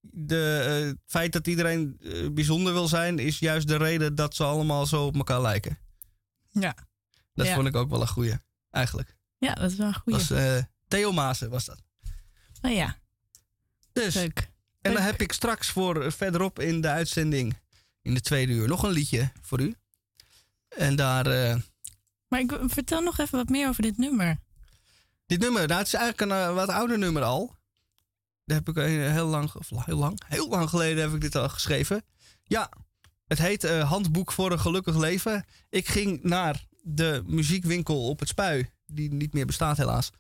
de, 0.01 0.63
eh, 0.67 0.87
het 0.87 0.99
feit 1.07 1.33
dat 1.33 1.47
iedereen 1.47 1.97
eh, 2.01 2.29
bijzonder 2.33 2.73
wil 2.73 2.89
zijn, 2.89 3.19
is 3.19 3.39
juist 3.39 3.69
de 3.69 3.77
reden 3.77 4.15
dat 4.15 4.35
ze 4.35 4.45
allemaal 4.45 4.87
zo 4.87 5.05
op 5.07 5.17
elkaar 5.17 5.41
lijken. 5.41 5.79
Ja. 6.51 6.75
Dat 7.35 7.47
Ja. 7.47 7.55
vond 7.55 7.67
ik 7.67 7.77
ook 7.77 7.91
wel 7.91 8.01
een 8.01 8.09
goeie, 8.09 8.35
eigenlijk. 8.71 9.17
Ja, 9.39 9.55
dat 9.55 9.71
is 9.71 9.77
wel 9.77 9.87
een 9.87 9.95
goeie. 9.95 10.19
Was, 10.19 10.31
eh, 10.31 10.63
Theo 10.89 11.13
Maassen 11.13 11.51
was 11.51 11.65
dat. 11.65 11.83
Oh 12.63 12.71
ja. 12.73 12.97
Dus. 13.93 14.17
En 14.17 14.33
dan 14.93 15.03
heb 15.03 15.21
ik 15.21 15.33
straks 15.33 15.69
voor 15.71 16.03
eh, 16.05 16.11
verderop 16.11 16.59
in 16.59 16.81
de 16.81 16.89
uitzending, 16.89 17.59
in 18.03 18.15
de 18.15 18.21
tweede 18.21 18.53
uur, 18.53 18.69
nog 18.69 18.83
een 18.83 18.91
liedje 18.91 19.33
voor 19.41 19.61
u. 19.61 19.75
En 20.77 20.97
daar. 20.97 21.27
eh, 21.27 21.57
Maar 22.29 22.41
ik, 22.41 22.59
vertel 22.67 23.01
nog 23.01 23.19
even 23.19 23.39
wat 23.39 23.49
meer 23.49 23.69
over 23.69 23.83
dit 23.83 23.99
nummer. 23.99 24.39
Dit 25.27 25.41
nummer, 25.41 25.67
nou, 25.67 25.79
het 25.79 25.87
is 25.87 25.95
eigenlijk 25.95 26.33
een 26.33 26.39
eh, 26.39 26.55
wat 26.55 26.69
ouder 26.69 26.99
nummer 26.99 27.23
al. 27.23 27.59
Daar 28.45 28.63
heb 28.65 28.69
ik 28.69 28.85
heel 28.85 29.27
lang, 29.27 29.55
of 29.55 29.69
heel 29.85 29.97
lang, 29.99 30.21
heel 30.27 30.49
lang 30.49 30.69
geleden 30.69 31.03
heb 31.03 31.13
ik 31.15 31.21
dit 31.21 31.37
al 31.37 31.49
geschreven. 31.49 32.05
Ja, 32.45 32.71
het 33.27 33.39
heet 33.39 33.65
eh, 33.65 33.89
Handboek 33.91 34.33
voor 34.33 34.53
een 34.53 34.61
gelukkig 34.61 34.97
leven. 34.97 35.45
Ik 35.69 35.89
ging 35.89 36.23
naar 36.23 36.65
de 36.83 37.23
muziekwinkel 37.27 38.09
op 38.09 38.21
het 38.21 38.29
Spui, 38.29 38.71
die 38.87 39.13
niet 39.13 39.33
meer 39.33 39.47
bestaat 39.47 39.77
helaas. 39.77 40.11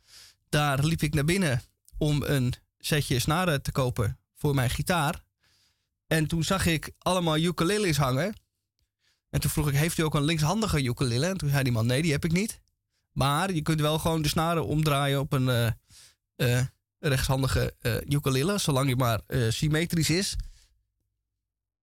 Daar 0.48 0.84
liep 0.84 1.02
ik 1.02 1.14
naar 1.14 1.24
binnen 1.24 1.62
om 1.98 2.22
een 2.22 2.54
setje 2.78 3.18
snaren 3.18 3.62
te 3.62 3.72
kopen 3.72 4.18
voor 4.34 4.54
mijn 4.54 4.70
gitaar. 4.70 5.22
En 6.06 6.26
toen 6.26 6.44
zag 6.44 6.66
ik 6.66 6.90
allemaal 6.98 7.36
ukuleles 7.36 7.96
hangen. 7.96 8.39
En 9.30 9.40
toen 9.40 9.50
vroeg 9.50 9.68
ik, 9.68 9.74
heeft 9.74 9.98
u 9.98 10.02
ook 10.02 10.14
een 10.14 10.24
linkshandige 10.24 10.82
ukulele? 10.82 11.26
En 11.26 11.36
toen 11.36 11.50
zei 11.50 11.62
die 11.62 11.72
man, 11.72 11.86
nee, 11.86 12.02
die 12.02 12.12
heb 12.12 12.24
ik 12.24 12.32
niet. 12.32 12.60
Maar 13.12 13.52
je 13.52 13.62
kunt 13.62 13.80
wel 13.80 13.98
gewoon 13.98 14.22
de 14.22 14.28
snaren 14.28 14.66
omdraaien 14.66 15.20
op 15.20 15.32
een 15.32 15.48
eh, 15.48 16.58
eh, 16.58 16.66
rechtshandige 16.98 17.74
eh 17.80 17.96
ukulele, 18.08 18.58
zolang 18.58 18.86
die 18.86 18.96
maar 18.96 19.20
symmetrisch 19.48 20.10
is. 20.10 20.36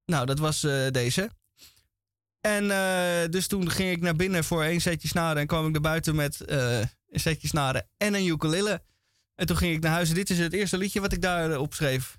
Nou, 0.05 0.27
dat 0.27 0.39
was 0.39 0.61
deze. 0.91 1.31
En 2.41 2.69
dus 3.31 3.47
toen 3.47 3.71
ging 3.71 3.91
ik 3.91 4.01
naar 4.01 4.17
binnen 4.17 4.45
voor 4.45 4.63
één 4.63 4.81
setje 4.81 5.09
snaren 5.09 5.41
en 5.41 5.47
kwam 5.47 5.67
ik 5.67 5.73
naar 5.73 5.81
buiten 5.81 6.15
met 6.15 6.41
een 6.47 7.21
setje 7.21 7.49
snaren 7.49 7.89
en 7.97 8.15
een 8.15 8.27
ukulele. 8.27 8.83
En 9.35 9.47
toen 9.47 9.57
ging 9.57 9.75
ik 9.75 9.83
naar 9.83 9.93
huis 9.93 10.09
en 10.09 10.15
dit 10.15 10.31
is 10.31 10.39
het 10.39 10.53
eerste 10.53 10.79
liedje 10.79 11.01
wat 11.01 11.13
ik 11.13 11.23
daar 11.23 11.59
opschreef. 11.59 12.19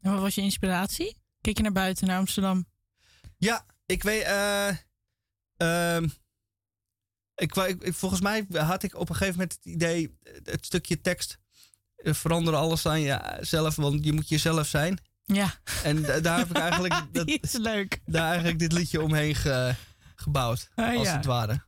En 0.00 0.12
wat 0.12 0.20
was 0.20 0.34
je 0.34 0.40
inspiratie? 0.40 1.16
Keek 1.40 1.56
je 1.56 1.62
naar 1.62 1.72
buiten, 1.72 2.06
naar 2.06 2.18
Amsterdam? 2.18 2.66
Ja, 3.36 3.66
ik 3.86 4.02
weet. 4.02 4.22
eh, 4.22 4.68
ehm, 5.56 6.04
ik, 7.34 7.54
ik, 7.56 7.82
ik- 7.82 7.94
volgens 7.94 8.20
mij 8.20 8.46
had 8.52 8.82
ik 8.82 8.94
op 8.94 9.08
een 9.08 9.14
gegeven 9.16 9.38
moment 9.38 9.54
het 9.54 9.64
idee, 9.64 10.16
eh, 10.22 10.32
het 10.44 10.64
stukje 10.66 11.00
tekst, 11.00 11.38
eh, 11.96 12.14
verander 12.14 12.54
alles 12.54 12.86
aan 12.86 13.00
jezelf, 13.00 13.76
want 13.76 14.04
je 14.04 14.12
moet 14.12 14.28
jezelf 14.28 14.66
zijn. 14.66 14.98
Ja. 15.24 15.54
En 15.82 16.02
da- 16.02 16.20
daar 16.20 16.38
heb 16.38 16.50
ik 16.50 16.56
eigenlijk, 16.56 16.94
dat, 17.12 17.28
is 17.28 17.52
leuk. 17.52 18.00
daar 18.04 18.28
eigenlijk 18.28 18.58
dit 18.58 18.72
liedje 18.72 19.02
omheen 19.02 19.34
ge- 19.34 19.74
gebouwd, 20.14 20.68
Ah, 20.74 20.96
als 20.96 21.06
ja. 21.06 21.16
het 21.16 21.24
ware. 21.24 21.64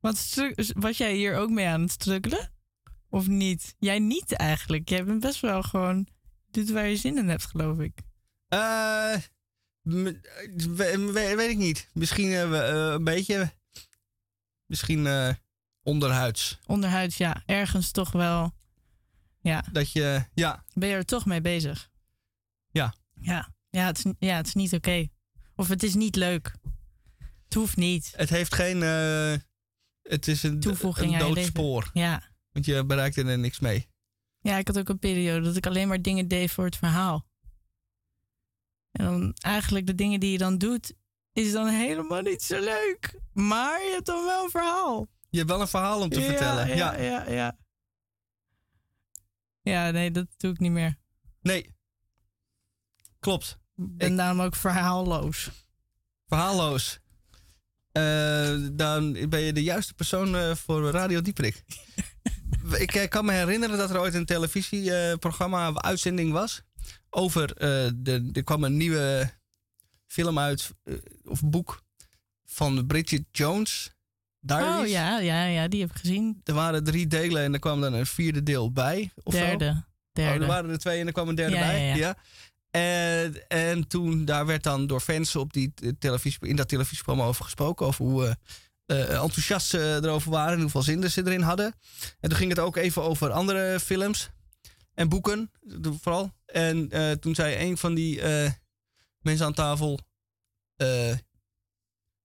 Wat 0.00 0.36
was 0.74 0.96
jij 0.96 1.14
hier 1.14 1.36
ook 1.36 1.50
mee 1.50 1.66
aan 1.66 1.80
het 1.80 1.90
struggelen? 1.92 2.52
Of 3.08 3.26
niet? 3.26 3.74
Jij 3.78 3.98
niet 3.98 4.32
eigenlijk. 4.32 4.88
Jij 4.88 5.04
bent 5.04 5.20
best 5.20 5.40
wel 5.40 5.62
gewoon... 5.62 6.06
Doet 6.50 6.70
waar 6.70 6.86
je 6.86 6.96
zin 6.96 7.18
in 7.18 7.28
hebt, 7.28 7.46
geloof 7.46 7.78
ik. 7.78 7.98
Eh, 8.48 8.58
we- 9.14 9.28
weet 11.36 11.50
ik 11.50 11.56
niet. 11.56 11.88
Misschien 11.92 12.32
eh, 12.32 12.50
we- 12.50 12.56
eh, 12.62 12.92
een 12.92 13.04
beetje. 13.04 13.52
Misschien 14.66 15.06
eh, 15.06 15.34
onderhuids. 15.82 16.58
Onderhuids, 16.66 17.16
ja. 17.16 17.42
Ergens 17.46 17.90
toch 17.90 18.12
wel... 18.12 18.52
Ja. 19.42 19.64
Dat 19.72 19.92
je, 19.92 20.24
ja, 20.34 20.64
Ben 20.74 20.88
je 20.88 20.94
er 20.94 21.04
toch 21.04 21.26
mee 21.26 21.40
bezig? 21.40 21.90
ja. 22.70 22.94
Ja. 23.22 23.52
Ja, 23.70 23.86
het 23.86 23.98
is, 24.04 24.12
ja, 24.18 24.36
het 24.36 24.46
is 24.46 24.54
niet 24.54 24.72
oké. 24.74 25.08
Of 25.54 25.68
het 25.68 25.82
is 25.82 25.94
niet 25.94 26.16
leuk. 26.16 26.54
Het 27.44 27.54
hoeft 27.54 27.76
niet. 27.76 28.12
Het 28.16 28.30
heeft 28.30 28.54
geen. 28.54 28.80
het 30.02 30.28
is 30.28 30.42
een, 30.42 30.60
Toevoeging 30.60 31.06
een 31.06 31.12
aan 31.12 31.18
je 31.20 31.24
dood 31.26 31.34
leven. 31.34 31.50
spoor. 31.52 31.90
Ja. 31.92 32.22
Want 32.52 32.64
je 32.64 32.84
bereikt 32.84 33.16
er 33.16 33.38
niks 33.38 33.60
mee. 33.60 33.88
Ja, 34.40 34.56
ik 34.58 34.66
had 34.66 34.78
ook 34.78 34.88
een 34.88 34.98
periode 34.98 35.44
dat 35.44 35.56
ik 35.56 35.66
alleen 35.66 35.88
maar 35.88 36.02
dingen 36.02 36.28
deed 36.28 36.50
voor 36.50 36.64
het 36.64 36.76
verhaal. 36.76 37.26
En 38.92 39.04
dan 39.04 39.34
eigenlijk 39.40 39.86
de 39.86 39.94
dingen 39.94 40.20
die 40.20 40.32
je 40.32 40.38
dan 40.38 40.58
doet, 40.58 40.92
is 41.32 41.52
dan 41.52 41.66
helemaal 41.66 42.20
niet 42.22 42.42
zo 42.42 42.60
leuk. 42.60 43.20
Maar 43.32 43.80
je 43.80 43.90
hebt 43.92 44.06
dan 44.06 44.24
wel 44.24 44.44
een 44.44 44.50
verhaal. 44.50 45.06
Je 45.30 45.38
hebt 45.38 45.50
wel 45.50 45.60
een 45.60 45.68
verhaal 45.68 46.00
om 46.00 46.08
te 46.08 46.20
Ja, 46.20 46.26
vertellen. 46.26 46.68
Ja, 46.68 46.74
Ja, 46.96 47.02
ja, 47.02 47.30
ja. 47.30 47.58
Ja, 49.62 49.90
nee, 49.90 50.10
dat 50.10 50.26
doe 50.36 50.52
ik 50.52 50.58
niet 50.58 50.70
meer. 50.70 50.96
Nee. 51.40 51.74
Klopt. 53.18 53.58
Ik 53.76 53.96
ben 53.96 54.16
daarom 54.16 54.40
ook 54.40 54.56
verhaalloos. 54.56 55.50
Verhaalloos. 56.26 57.00
Eh, 57.92 58.56
dan 58.72 59.28
ben 59.28 59.40
je 59.40 59.52
de 59.52 59.62
juiste 59.62 59.94
persoon 59.94 60.36
eh, 60.36 60.54
voor 60.54 60.90
Radio 60.90 61.20
Dieprik. 61.20 61.64
ik 62.78 62.94
eh, 62.94 63.08
kan 63.08 63.24
me 63.24 63.32
herinneren 63.32 63.78
dat 63.78 63.90
er 63.90 64.00
ooit 64.00 64.14
een 64.14 64.24
televisieprogramma, 64.24 65.74
uitzending 65.74 66.32
was. 66.32 66.62
Over, 67.10 67.56
eh, 67.56 67.90
de, 67.94 68.30
er 68.32 68.44
kwam 68.44 68.64
een 68.64 68.76
nieuwe 68.76 69.30
film 70.06 70.38
uit, 70.38 70.70
eh, 70.84 70.94
of 71.24 71.40
boek, 71.44 71.82
van 72.44 72.86
Bridget 72.86 73.24
Jones. 73.32 73.90
Diaries. 74.40 74.80
Oh 74.84 74.86
ja, 74.86 75.18
ja, 75.18 75.44
ja, 75.44 75.68
die 75.68 75.80
heb 75.80 75.90
ik 75.90 75.96
gezien. 75.96 76.40
Er 76.44 76.54
waren 76.54 76.84
drie 76.84 77.06
delen 77.06 77.42
en 77.42 77.52
er 77.52 77.58
kwam 77.58 77.80
dan 77.80 77.92
een 77.92 78.06
vierde 78.06 78.42
deel 78.42 78.72
bij. 78.72 79.10
Of 79.22 79.34
zo. 79.34 79.40
Derde. 79.40 79.84
Derde. 80.12 80.34
Oh, 80.34 80.40
er 80.42 80.46
waren 80.46 80.70
er 80.70 80.78
twee 80.78 81.00
en 81.00 81.06
er 81.06 81.12
kwam 81.12 81.28
een 81.28 81.34
derde 81.34 81.56
Ja, 81.56 81.60
bij. 81.60 81.86
ja, 81.86 81.94
Ja, 81.94 81.96
ja. 81.96 82.16
En, 82.70 83.48
en 83.48 83.88
toen, 83.88 84.24
daar 84.24 84.46
werd 84.46 84.62
dan 84.62 84.86
door 84.86 85.00
fans 85.00 85.36
op 85.36 85.52
die 85.52 85.72
televisie, 85.98 86.46
in 86.48 86.56
dat 86.56 86.68
televisieprogramma 86.68 87.28
over 87.28 87.44
gesproken. 87.44 87.86
Over 87.86 88.04
hoe 88.04 88.36
eh, 88.86 89.22
enthousiast 89.22 89.66
ze 89.66 90.00
erover 90.02 90.30
waren 90.30 90.54
en 90.54 90.60
hoeveel 90.60 90.82
zin 90.82 91.10
ze 91.10 91.26
erin 91.26 91.40
hadden. 91.42 91.74
En 92.20 92.28
toen 92.28 92.38
ging 92.38 92.50
het 92.50 92.58
ook 92.58 92.76
even 92.76 93.02
over 93.02 93.30
andere 93.30 93.80
films 93.80 94.30
en 94.94 95.08
boeken, 95.08 95.50
vooral. 96.00 96.32
En 96.46 96.90
eh, 96.90 97.10
toen 97.10 97.34
zei 97.34 97.68
een 97.68 97.76
van 97.78 97.94
die 97.94 98.20
eh, 98.20 98.52
mensen 99.18 99.46
aan 99.46 99.54
tafel... 99.54 100.00
eh, 100.76 101.12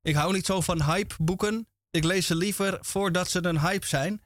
ik 0.01 0.15
hou 0.15 0.33
niet 0.33 0.45
zo 0.45 0.61
van 0.61 0.83
hype 0.83 1.15
boeken. 1.17 1.67
Ik 1.91 2.03
lees 2.03 2.25
ze 2.25 2.35
liever 2.35 2.77
voordat 2.81 3.29
ze 3.29 3.43
een 3.43 3.59
hype 3.59 3.87
zijn. 3.87 4.21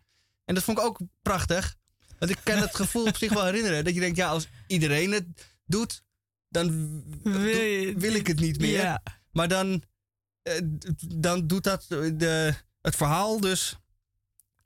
En 0.45 0.56
dat 0.56 0.63
vond 0.63 0.78
ik 0.78 0.84
ook 0.84 0.99
prachtig. 1.21 1.75
Want 2.19 2.32
ik 2.32 2.39
kan 2.43 2.58
het 2.58 2.75
gevoel 2.75 3.06
op 3.06 3.17
zich 3.17 3.34
wel 3.34 3.45
herinneren. 3.45 3.84
Dat 3.84 3.93
je 3.93 3.99
denkt, 3.99 4.17
ja, 4.17 4.30
als 4.30 4.47
iedereen 4.67 5.12
het 5.12 5.25
doet, 5.65 6.04
dan 6.47 7.04
wil, 7.23 7.93
wil 7.93 8.13
ik 8.13 8.28
het 8.28 8.39
niet 8.39 8.60
meer. 8.60 8.82
Ja. 8.82 9.04
Maar 9.32 9.47
dan, 9.47 9.84
dan 11.15 11.47
doet 11.47 11.63
dat 11.63 11.86
de, 11.88 12.54
het 12.82 12.95
verhaal 12.95 13.39
dus... 13.39 13.78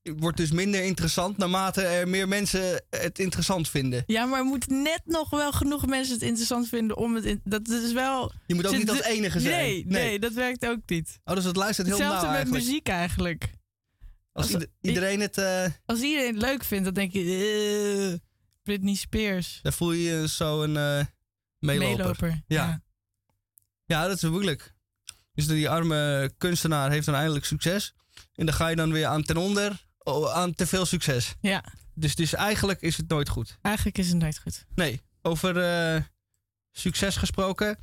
Wordt 0.04 0.38
dus 0.38 0.52
minder 0.52 0.84
interessant 0.84 1.38
naarmate 1.38 1.82
er 1.82 2.08
meer 2.08 2.28
mensen 2.28 2.84
het 2.90 3.20
interessant 3.20 3.70
vinden. 3.70 4.04
Ja, 4.08 4.26
maar 4.26 4.40
er 4.40 4.46
moet 4.46 4.68
net 4.68 5.02
nog 5.06 5.30
wel 5.30 5.52
genoeg 5.52 5.86
mensen 5.86 6.14
het 6.14 6.24
interessant 6.24 6.68
vinden 6.68 6.98
om 6.98 7.16
het... 7.16 7.26
In, 7.26 7.42
dat 7.44 7.68
is 7.70 7.92
wel... 7.94 8.32
Je 8.48 8.56
moet 8.56 8.68
ook 8.68 8.78
niet 8.78 8.90
als 8.90 9.02
enige 9.04 9.40
zijn. 9.40 9.54
Nee, 9.62 9.86
nee, 9.86 10.04
Nee. 10.08 10.20
dat 10.20 10.34
werkt 10.34 10.66
ook 10.66 10.80
niet. 10.86 11.20
Oh, 11.24 11.36
dus 11.36 11.44
het 11.44 11.56
luistert 11.56 11.88
heel 11.88 11.96
Hetzelfde 11.98 12.26
nauw 12.26 12.32
met 12.36 12.42
eigenlijk. 12.44 12.66
muziek 12.66 12.88
eigenlijk. 12.88 13.50
Als 14.34 14.50
ieder- 14.50 14.68
iedereen 14.82 15.20
het... 15.20 15.38
eh, 15.38 15.66
Als 15.86 16.02
iedereen 16.02 16.34
het 16.34 16.42
leuk 16.44 16.64
vindt, 16.64 16.86
dan 16.86 16.94
denk 16.94 17.12
je... 17.14 18.12
eh, 18.14 18.20
Britney 18.64 18.96
Spears. 18.96 19.60
dan 19.62 19.74
voel 19.74 19.92
je 19.92 20.04
je 20.04 20.28
zo 20.28 20.64
een 20.64 20.78
eh 20.78 21.06
meeloper. 21.60 21.98
Meeloper, 21.98 22.30
Ja. 22.48 22.66
ja. 22.66 22.82
ja. 23.86 24.08
dat 24.08 24.16
is 24.16 24.30
moeilijk. 24.30 24.74
Dus 25.34 25.48
die 25.48 25.70
arme 25.70 26.32
kunstenaar 26.38 26.92
heeft 26.92 27.06
dan 27.06 27.16
eindelijk 27.16 27.46
succes. 27.46 27.94
En 28.36 28.46
dan 28.46 28.56
ga 28.56 28.68
je 28.68 28.76
dan 28.76 28.92
weer 28.92 29.06
aan 29.06 29.24
ten 29.24 29.38
onder, 29.38 29.86
aan 30.34 30.54
te 30.54 30.68
veel 30.68 30.86
succes. 30.86 31.36
Ja. 31.42 31.64
Dus, 31.94 32.16
dus 32.16 32.34
eigenlijk 32.34 32.82
is 32.82 32.98
het 32.98 33.08
nooit 33.08 33.30
goed. 33.30 33.58
Eigenlijk 33.62 33.98
is 33.98 34.08
het 34.10 34.18
nooit 34.18 34.40
goed. 34.40 34.66
Nee, 34.76 35.02
over 35.22 35.58
eh, 35.58 36.02
succes 36.72 37.16
gesproken. 37.16 37.78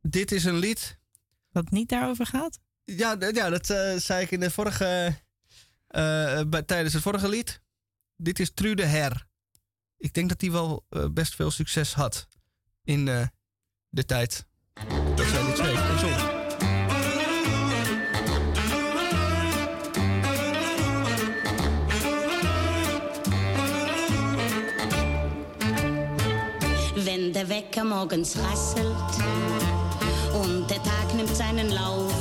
Dit 0.00 0.32
is 0.32 0.44
een 0.44 0.58
lied. 0.58 0.98
Wat 1.50 1.70
niet 1.70 1.88
daarover 1.88 2.26
gaat? 2.26 2.58
Ja, 2.84 3.16
ja 3.32 3.50
dat 3.50 3.70
eh, 3.70 3.96
zei 3.96 4.22
ik 4.22 4.30
in 4.30 4.40
de 4.40 4.50
vorige. 4.50 5.16
eh, 5.86 6.40
bij, 6.46 6.62
tijdens 6.62 6.94
het 6.94 7.02
vorige 7.02 7.28
lied. 7.28 7.60
Dit 8.16 8.40
is 8.40 8.50
Trude 8.54 8.84
Her. 8.84 9.26
Ik 9.96 10.14
denk 10.14 10.28
dat 10.28 10.40
hij 10.40 10.50
wel 10.50 10.86
best 11.10 11.34
veel 11.34 11.50
succes 11.50 11.94
had 11.94 12.26
in 12.84 13.04
de 13.88 14.04
tijd 14.04 14.46
dat 15.14 15.26
zij 15.26 15.46
dit 15.46 15.56
schreef 15.56 15.90
en 15.90 16.41
Wenn 27.22 27.32
der 27.32 27.48
Wecker 27.48 27.84
morgens 27.84 28.36
rasselt 28.36 29.12
und 30.34 30.68
der 30.68 30.82
Tag 30.82 31.14
nimmt 31.14 31.34
seinen 31.36 31.70
Lauf, 31.70 32.12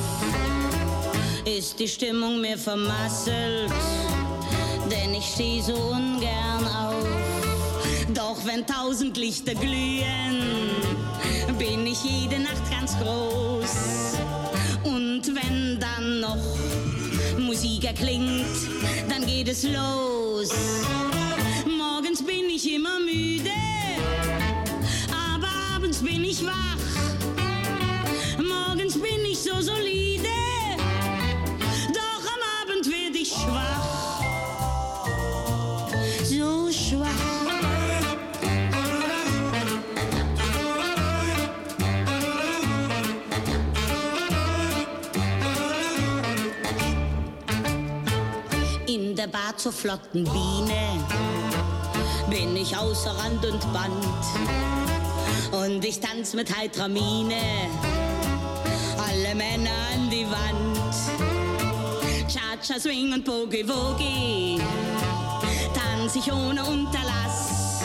ist 1.44 1.80
die 1.80 1.88
Stimmung 1.88 2.40
mir 2.40 2.56
vermasselt, 2.56 3.72
denn 4.92 5.16
ich 5.16 5.26
stehe 5.26 5.64
so 5.64 5.74
ungern 5.74 6.68
auf. 6.68 7.04
Doch 8.14 8.46
wenn 8.46 8.64
tausend 8.64 9.18
Lichter 9.18 9.56
glühen, 9.56 10.70
bin 11.58 11.88
ich 11.88 12.04
jede 12.04 12.40
Nacht 12.40 12.70
ganz 12.70 12.96
groß. 13.00 14.20
Und 14.84 15.24
wenn 15.34 15.80
dann 15.80 16.20
noch 16.20 17.40
Musik 17.40 17.86
erklingt, 17.86 18.46
dann 19.10 19.26
geht 19.26 19.48
es 19.48 19.64
los. 19.64 20.52
Morgens 21.66 22.24
bin 22.24 22.52
ich 22.52 22.72
immer 22.72 23.00
müde, 23.00 23.61
ich 26.32 26.46
wach. 26.46 26.78
Morgens 28.38 28.94
bin 28.94 29.26
ich 29.30 29.40
so 29.40 29.60
solide, 29.60 30.30
doch 31.94 32.24
am 32.34 32.42
Abend 32.62 32.86
werd 32.88 33.16
ich 33.16 33.30
schwach. 33.30 34.22
So 36.24 36.72
schwach. 36.72 37.08
In 48.88 49.16
der 49.16 49.28
Bar 49.28 49.58
zur 49.58 49.74
flotten 49.74 50.24
Biene 50.24 51.06
bin 52.30 52.56
ich 52.56 52.78
außer 52.78 53.12
Rand 53.18 53.46
und 53.46 53.74
Band. 53.74 54.81
Und 55.74 55.86
ich 55.86 56.02
tanz 56.02 56.34
mit 56.34 56.54
heitrer 56.58 56.90
Miene 56.90 57.70
alle 58.98 59.34
Männer 59.36 59.70
an 59.94 60.10
die 60.10 60.26
Wand. 60.26 60.94
Cha-Cha, 62.28 62.78
Swing 62.78 63.14
und 63.14 63.24
Boogie-Woogie 63.24 64.60
tanz 65.74 66.18
ich 66.18 66.30
ohne 66.32 66.66
Unterlass. 66.66 67.84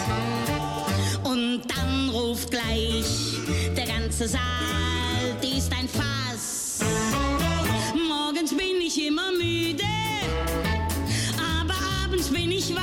Und 1.23 1.63
dann 1.69 2.09
ruft 2.11 2.51
gleich 2.51 3.07
der 3.77 3.87
ganze 3.87 4.27
Saal, 4.27 5.37
die 5.41 5.59
ist 5.59 5.73
ein 5.73 5.89
Fass. 5.89 6.81
Morgens 8.09 8.51
bin 8.51 8.81
ich 8.85 9.07
immer 9.07 9.31
müde, 9.31 9.85
aber 11.39 11.77
abends 12.05 12.29
bin 12.31 12.51
ich 12.51 12.75
wach. 12.75 12.83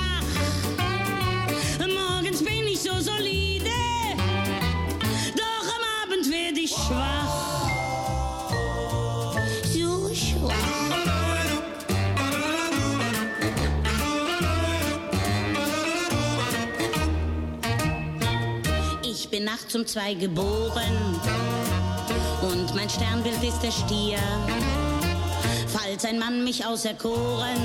Morgens 1.87 2.41
bin 2.41 2.67
ich 2.67 2.79
so 2.79 2.99
solide, 3.01 3.42
schwach. 6.87 7.69
So 9.73 10.13
schwach. 10.13 10.53
Ich 19.03 19.29
bin 19.29 19.45
nachts 19.45 19.75
um 19.75 19.85
zwei 19.85 20.13
geboren 20.13 21.19
und 22.41 22.75
mein 22.75 22.89
Sternbild 22.89 23.43
ist 23.43 23.61
der 23.61 23.71
Stier. 23.71 24.19
Als 25.85 26.05
ein 26.05 26.17
Mann 26.17 26.43
mich 26.43 26.65
auserkoren, 26.65 27.61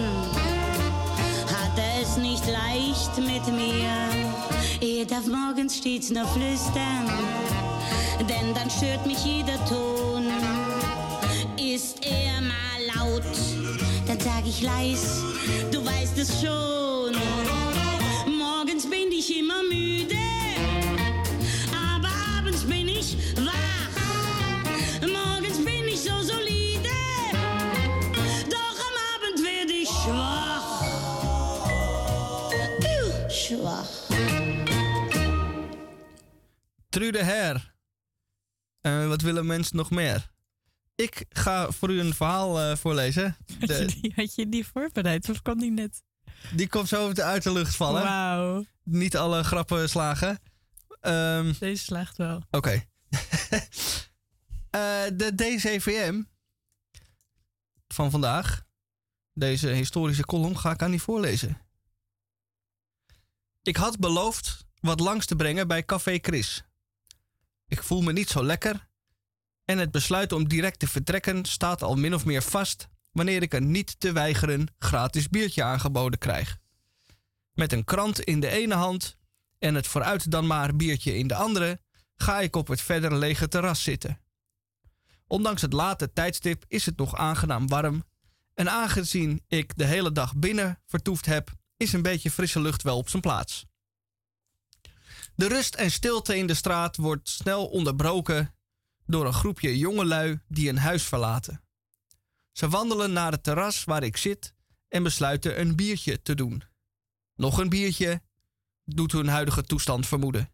hat 1.47 1.79
er 1.79 2.03
es 2.03 2.16
nicht 2.16 2.45
leicht 2.47 3.16
mit 3.16 3.47
mir. 3.55 3.89
Er 4.81 5.05
darf 5.07 5.27
morgens 5.27 5.77
stets 5.79 6.11
nur 6.11 6.27
flüstern, 6.27 7.09
denn 8.25 8.55
dann 8.55 8.71
stört 8.71 9.07
mich 9.07 9.25
jeder 9.25 9.59
Ton. 9.66 10.27
Ist 11.57 12.05
er 12.05 12.41
mal 12.41 12.81
laut, 12.97 13.23
dann 14.07 14.19
sag 14.21 14.47
ich 14.47 14.62
leis, 14.62 15.23
du 15.71 15.85
weißt 15.85 16.19
es 16.19 16.41
schon. 16.41 17.14
Morgens 18.39 18.89
bin 18.89 19.11
ich 19.12 19.39
immer 19.39 19.62
müde, 19.62 20.16
aber 21.95 22.09
abends 22.39 22.64
bin 22.64 22.89
ich 22.89 23.16
wach. 23.37 23.97
Morgens 25.03 25.59
bin 25.64 25.87
ich 25.87 26.01
so 26.01 26.21
solide, 26.23 26.89
doch 28.51 28.79
am 28.89 28.97
Abend 29.14 29.45
werde 29.45 29.73
ich 29.73 29.89
schwach. 29.89 30.83
Uh, 32.81 33.31
schwach. 33.31 33.89
Trude 36.91 37.25
Her. 37.25 37.78
Eh, 38.89 39.09
wat 39.09 39.20
willen 39.22 39.47
mensen 39.47 39.76
nog 39.76 39.91
meer? 39.91 40.30
Ik 40.95 41.24
ga 41.28 41.70
voor 41.70 41.91
u 41.91 42.01
een 42.01 42.14
verhaal 42.14 42.61
eh, 42.61 42.76
voorlezen. 42.76 43.36
Had, 43.61 43.68
je 43.68 43.86
die, 44.01 44.12
had 44.16 44.34
je 44.34 44.49
die 44.49 44.66
voorbereid 44.66 45.28
of 45.28 45.43
kwam 45.43 45.59
die 45.59 45.70
net? 45.70 46.03
die 46.55 46.68
komt 46.68 46.89
zo 46.89 47.12
uit 47.12 47.43
de 47.43 47.53
lucht 47.53 47.76
vallen. 47.76 48.03
Wauw. 48.03 48.64
Niet 48.82 49.16
alle 49.16 49.43
grappen 49.43 49.89
slagen. 49.89 50.39
Ehm, 51.01 51.53
Deze 51.59 51.84
slaagt 51.84 52.16
wel. 52.16 52.43
Oké. 52.51 52.82
Eh, 54.70 55.05
de 55.12 55.34
DCVM 55.34 56.22
van 57.89 58.11
vandaag, 58.11 58.64
deze 59.32 59.68
historische 59.68 60.24
column, 60.24 60.59
ga 60.59 60.70
ik 60.70 60.82
aan 60.82 60.91
die 60.91 61.03
voorlezen. 61.03 61.59
Ik 63.62 63.76
had 63.76 63.99
beloofd 63.99 64.66
wat 64.80 65.01
langs 65.01 65.26
te 65.26 65.36
brengen 65.36 65.68
bij 65.68 65.84
Café 65.84 66.18
Chris. 66.22 66.64
Ik 67.69 67.83
voel 67.83 68.03
me 68.03 68.12
niet 68.12 68.29
zo 68.29 68.45
lekker 68.45 68.89
en 69.64 69.79
het 69.79 69.91
besluit 69.91 70.33
om 70.33 70.49
direct 70.49 70.79
te 70.79 70.89
vertrekken 70.89 71.45
staat 71.45 71.83
al 71.83 71.95
min 71.95 72.14
of 72.14 72.25
meer 72.25 72.43
vast 72.43 72.89
wanneer 73.12 73.43
ik 73.43 73.53
een 73.53 73.71
niet 73.71 74.01
te 74.01 74.12
weigeren 74.12 74.75
gratis 74.79 75.29
biertje 75.29 75.62
aangeboden 75.62 76.19
krijg. 76.19 76.59
Met 77.53 77.73
een 77.73 77.85
krant 77.85 78.21
in 78.21 78.41
de 78.41 78.49
ene 78.49 78.75
hand 78.75 79.16
en 79.59 79.75
het 79.75 79.87
vooruit 79.87 80.31
dan 80.31 80.47
maar 80.47 80.77
biertje 80.77 81.16
in 81.16 81.27
de 81.27 81.35
andere, 81.35 81.81
ga 82.16 82.41
ik 82.41 82.57
op 82.57 82.69
het 82.69 82.81
verder 82.81 83.16
lege 83.16 83.49
terras 83.49 83.83
zitten. 83.83 84.21
Ondanks 85.27 85.62
het 85.62 85.73
late 85.73 86.12
tijdstip 86.12 86.64
is 86.69 86.87
het 86.87 86.97
nog 86.97 87.16
aangenaam 87.16 87.69
warm. 87.69 88.05
En 88.55 88.71
aangezien 88.71 89.45
ik 89.49 89.77
de 89.77 89.85
hele 89.85 90.12
dag 90.12 90.37
binnen 90.37 90.81
vertoefd 90.87 91.27
heb, 91.27 91.51
is 91.77 91.93
een 91.93 92.03
beetje 92.03 92.31
frisse 92.31 92.61
lucht 92.61 92.83
wel 92.83 92.97
op 92.97 93.09
zijn 93.09 93.23
plaats. 93.23 93.66
De 95.39 95.49
rust 95.49 95.74
en 95.74 95.91
stilte 95.91 96.36
in 96.36 96.47
de 96.47 96.55
straat 96.55 96.97
wordt 96.97 97.28
snel 97.28 97.66
onderbroken 97.66 98.55
door 99.07 99.26
een 99.26 99.32
groepje 99.32 99.78
jongelui 99.78 100.41
die 100.49 100.68
een 100.68 100.78
huis 100.78 101.03
verlaten. 101.03 101.62
Ze 102.53 102.68
wandelen 102.68 103.12
naar 103.12 103.32
het 103.32 103.43
terras 103.43 103.84
waar 103.84 104.03
ik 104.03 104.16
zit 104.16 104.55
en 104.89 105.03
besluiten 105.03 105.61
een 105.61 105.76
biertje 105.76 106.22
te 106.22 106.34
doen. 106.34 106.62
Nog 107.34 107.59
een 107.59 107.68
biertje 107.68 108.22
doet 108.84 109.12
hun 109.12 109.28
huidige 109.28 109.62
toestand 109.62 110.07
vermoeden. 110.07 110.53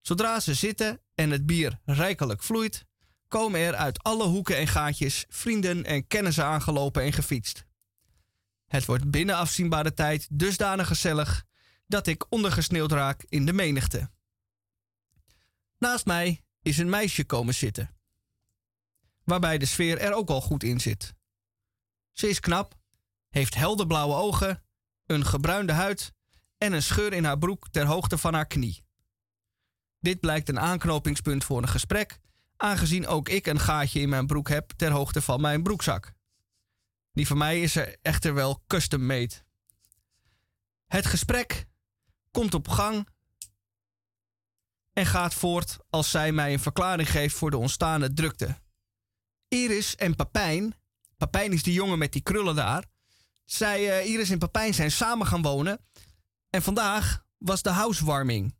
Zodra 0.00 0.40
ze 0.40 0.54
zitten 0.54 1.00
en 1.14 1.30
het 1.30 1.46
bier 1.46 1.80
rijkelijk 1.84 2.42
vloeit, 2.42 2.86
komen 3.28 3.60
er 3.60 3.74
uit 3.74 4.02
alle 4.02 4.24
hoeken 4.24 4.56
en 4.56 4.68
gaatjes 4.68 5.24
vrienden 5.28 5.84
en 5.84 6.06
kennissen 6.06 6.44
aangelopen 6.44 7.02
en 7.02 7.12
gefietst. 7.12 7.64
Het 8.66 8.84
wordt 8.84 9.10
binnen 9.10 9.36
afzienbare 9.36 9.94
tijd 9.94 10.28
dusdanig 10.30 10.86
gezellig 10.86 11.48
dat 11.90 12.06
ik 12.06 12.26
ondergesneeuwd 12.28 12.92
raak 12.92 13.24
in 13.28 13.46
de 13.46 13.52
menigte. 13.52 14.10
Naast 15.78 16.06
mij 16.06 16.44
is 16.62 16.78
een 16.78 16.88
meisje 16.88 17.24
komen 17.24 17.54
zitten, 17.54 17.96
waarbij 19.24 19.58
de 19.58 19.66
sfeer 19.66 19.98
er 19.98 20.12
ook 20.12 20.28
al 20.28 20.40
goed 20.40 20.62
in 20.62 20.80
zit. 20.80 21.14
Ze 22.12 22.28
is 22.28 22.40
knap, 22.40 22.78
heeft 23.28 23.54
helderblauwe 23.54 24.14
ogen, 24.14 24.62
een 25.06 25.26
gebruinde 25.26 25.72
huid 25.72 26.12
en 26.58 26.72
een 26.72 26.82
scheur 26.82 27.12
in 27.12 27.24
haar 27.24 27.38
broek 27.38 27.68
ter 27.68 27.86
hoogte 27.86 28.18
van 28.18 28.34
haar 28.34 28.46
knie. 28.46 28.84
Dit 30.00 30.20
blijkt 30.20 30.48
een 30.48 30.60
aanknopingspunt 30.60 31.44
voor 31.44 31.62
een 31.62 31.68
gesprek, 31.68 32.18
aangezien 32.56 33.06
ook 33.06 33.28
ik 33.28 33.46
een 33.46 33.60
gaatje 33.60 34.00
in 34.00 34.08
mijn 34.08 34.26
broek 34.26 34.48
heb 34.48 34.70
ter 34.76 34.90
hoogte 34.90 35.22
van 35.22 35.40
mijn 35.40 35.62
broekzak. 35.62 36.12
Die 37.12 37.26
van 37.26 37.38
mij 37.38 37.60
is 37.60 37.76
er 37.76 37.96
echter 38.02 38.34
wel 38.34 38.62
custom 38.66 39.06
made. 39.06 39.34
Het 40.86 41.06
gesprek 41.06 41.68
komt 42.30 42.54
op 42.54 42.68
gang 42.68 43.08
en 44.92 45.06
gaat 45.06 45.34
voort 45.34 45.76
als 45.90 46.10
zij 46.10 46.32
mij 46.32 46.52
een 46.52 46.60
verklaring 46.60 47.10
geeft 47.10 47.36
voor 47.36 47.50
de 47.50 47.56
ontstane 47.56 48.12
drukte. 48.12 48.58
Iris 49.48 49.96
en 49.96 50.16
Papijn, 50.16 50.74
Papijn 51.16 51.52
is 51.52 51.62
die 51.62 51.74
jongen 51.74 51.98
met 51.98 52.12
die 52.12 52.22
krullen 52.22 52.54
daar, 52.54 52.84
zij, 53.44 53.98
eh, 53.98 54.10
Iris 54.10 54.30
en 54.30 54.38
Papijn 54.38 54.74
zijn 54.74 54.90
samen 54.90 55.26
gaan 55.26 55.42
wonen 55.42 55.86
en 56.50 56.62
vandaag 56.62 57.24
was 57.38 57.62
de 57.62 57.70
housewarming. 57.70 58.58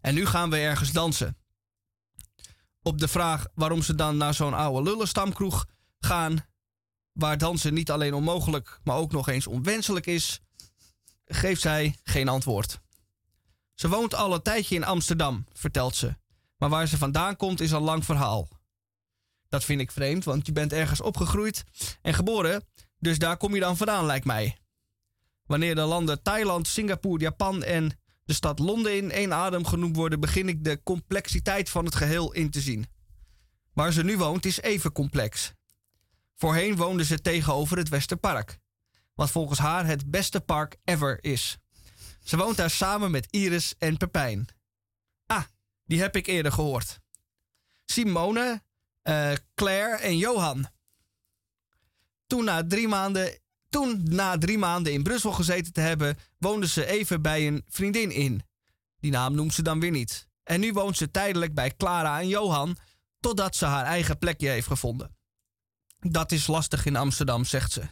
En 0.00 0.14
nu 0.14 0.26
gaan 0.26 0.50
we 0.50 0.56
ergens 0.56 0.92
dansen. 0.92 1.36
Op 2.82 2.98
de 2.98 3.08
vraag 3.08 3.46
waarom 3.54 3.82
ze 3.82 3.94
dan 3.94 4.16
naar 4.16 4.34
zo'n 4.34 4.54
oude 4.54 4.90
lullenstamkroeg 4.90 5.66
gaan, 5.98 6.46
waar 7.12 7.38
dansen 7.38 7.74
niet 7.74 7.90
alleen 7.90 8.14
onmogelijk, 8.14 8.80
maar 8.84 8.96
ook 8.96 9.12
nog 9.12 9.28
eens 9.28 9.46
onwenselijk 9.46 10.06
is, 10.06 10.40
geeft 11.30 11.60
zij 11.60 11.98
geen 12.02 12.28
antwoord. 12.28 12.80
Ze 13.74 13.88
woont 13.88 14.14
al 14.14 14.34
een 14.34 14.42
tijdje 14.42 14.74
in 14.74 14.84
Amsterdam, 14.84 15.46
vertelt 15.52 15.96
ze. 15.96 16.16
Maar 16.56 16.68
waar 16.68 16.88
ze 16.88 16.98
vandaan 16.98 17.36
komt 17.36 17.60
is 17.60 17.70
een 17.70 17.80
lang 17.80 18.04
verhaal. 18.04 18.48
Dat 19.48 19.64
vind 19.64 19.80
ik 19.80 19.90
vreemd, 19.90 20.24
want 20.24 20.46
je 20.46 20.52
bent 20.52 20.72
ergens 20.72 21.00
opgegroeid 21.00 21.64
en 22.02 22.14
geboren, 22.14 22.64
dus 22.98 23.18
daar 23.18 23.36
kom 23.36 23.54
je 23.54 23.60
dan 23.60 23.76
vandaan, 23.76 24.06
lijkt 24.06 24.24
mij. 24.24 24.56
Wanneer 25.46 25.74
de 25.74 25.80
landen 25.80 26.22
Thailand, 26.22 26.68
Singapore, 26.68 27.20
Japan 27.20 27.62
en 27.62 27.98
de 28.24 28.32
stad 28.32 28.58
Londen 28.58 28.96
in 28.96 29.10
één 29.10 29.32
adem 29.32 29.66
genoemd 29.66 29.96
worden, 29.96 30.20
begin 30.20 30.48
ik 30.48 30.64
de 30.64 30.82
complexiteit 30.82 31.70
van 31.70 31.84
het 31.84 31.94
geheel 31.94 32.32
in 32.32 32.50
te 32.50 32.60
zien. 32.60 32.86
Waar 33.72 33.92
ze 33.92 34.04
nu 34.04 34.16
woont 34.16 34.46
is 34.46 34.60
even 34.60 34.92
complex. 34.92 35.52
Voorheen 36.36 36.76
woonde 36.76 37.04
ze 37.04 37.20
tegenover 37.20 37.76
het 37.76 37.88
Westerpark, 37.88 38.58
wat 39.14 39.30
volgens 39.30 39.58
haar 39.58 39.86
het 39.86 40.10
beste 40.10 40.40
park 40.40 40.76
ever 40.84 41.24
is. 41.24 41.58
Ze 42.22 42.36
woont 42.36 42.56
daar 42.56 42.70
samen 42.70 43.10
met 43.10 43.26
Iris 43.30 43.74
en 43.78 43.96
Pepijn. 43.96 44.48
Ah, 45.26 45.44
die 45.84 46.00
heb 46.00 46.16
ik 46.16 46.26
eerder 46.26 46.52
gehoord. 46.52 46.98
Simone, 47.84 48.62
eh, 49.02 49.32
Claire 49.54 49.96
en 49.96 50.16
Johan. 50.16 50.68
Toen 52.26 52.44
na 52.44 52.66
drie 52.66 52.88
maanden 52.88 53.38
toen, 53.70 54.02
na 54.04 54.38
drie 54.38 54.58
maanden 54.58 54.92
in 54.92 55.02
Brussel 55.02 55.32
gezeten 55.32 55.72
te 55.72 55.80
hebben, 55.80 56.18
woonde 56.38 56.66
ze 56.66 56.86
even 56.86 57.22
bij 57.22 57.46
een 57.46 57.64
vriendin 57.68 58.10
in. 58.10 58.42
Die 59.00 59.10
naam 59.10 59.34
noemt 59.34 59.54
ze 59.54 59.62
dan 59.62 59.80
weer 59.80 59.90
niet. 59.90 60.28
En 60.42 60.60
nu 60.60 60.72
woont 60.72 60.96
ze 60.96 61.10
tijdelijk 61.10 61.54
bij 61.54 61.74
Clara 61.76 62.20
en 62.20 62.28
Johan, 62.28 62.76
totdat 63.20 63.56
ze 63.56 63.64
haar 63.64 63.84
eigen 63.84 64.18
plekje 64.18 64.48
heeft 64.48 64.66
gevonden. 64.66 65.16
Dat 65.98 66.32
is 66.32 66.46
lastig 66.46 66.86
in 66.86 66.96
Amsterdam, 66.96 67.44
zegt 67.44 67.72
ze. 67.72 67.82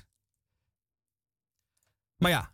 Maar 2.18 2.30
ja, 2.30 2.52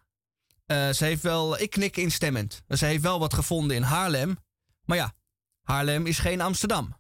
eh, 0.67 0.91
ze 0.91 1.05
heeft 1.05 1.23
wel, 1.23 1.61
ik 1.61 1.71
knik 1.71 1.97
instemmend. 1.97 2.63
Ze 2.69 2.87
heeft 2.87 3.03
wel 3.03 3.19
wat 3.19 3.35
gevonden 3.35 3.77
in 3.77 3.83
Haarlem. 3.83 4.37
Maar 4.85 4.97
ja, 4.97 5.15
Haarlem 5.63 6.07
is 6.07 6.19
geen 6.19 6.41
Amsterdam. 6.41 6.97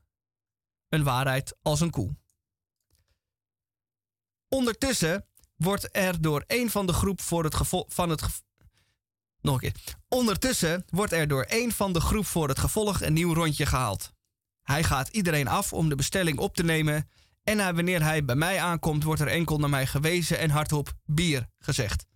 Een 0.88 1.04
waarheid 1.04 1.56
als 1.62 1.80
een 1.80 1.90
koe. 1.90 2.16
Ondertussen 4.48 5.28
wordt 5.56 5.96
er 5.96 6.20
door 6.20 6.44
een 6.46 6.70
van 6.70 6.86
de 6.86 6.92
groep 6.92 7.20
voor 7.20 7.44
het 7.44 7.54
gevolg 7.54 7.84
van 7.88 8.08
het 8.10 8.22
nog 9.40 9.54
een 9.54 9.72
keer. 9.72 9.94
Ondertussen 10.08 10.84
wordt 10.88 11.12
er 11.12 11.28
door 11.28 11.46
een 11.48 11.72
van 11.72 11.92
de 11.92 12.00
groep 12.00 12.26
voor 12.26 12.48
het 12.48 12.58
gevolg 12.58 13.02
een 13.02 13.12
nieuw 13.12 13.34
rondje 13.34 13.66
gehaald. 13.66 14.12
Hij 14.62 14.84
gaat 14.84 15.08
iedereen 15.08 15.48
af 15.48 15.72
om 15.72 15.88
de 15.88 15.94
bestelling 15.94 16.38
op 16.38 16.54
te 16.54 16.64
nemen 16.64 17.10
en 17.42 17.74
wanneer 17.74 18.02
hij 18.02 18.24
bij 18.24 18.34
mij 18.34 18.60
aankomt 18.60 19.02
wordt 19.02 19.20
er 19.20 19.28
enkel 19.28 19.58
naar 19.58 19.70
mij 19.70 19.86
gewezen 19.86 20.38
en 20.38 20.50
hardop 20.50 20.92
bier 21.04 21.48
gezegd. 21.58 22.06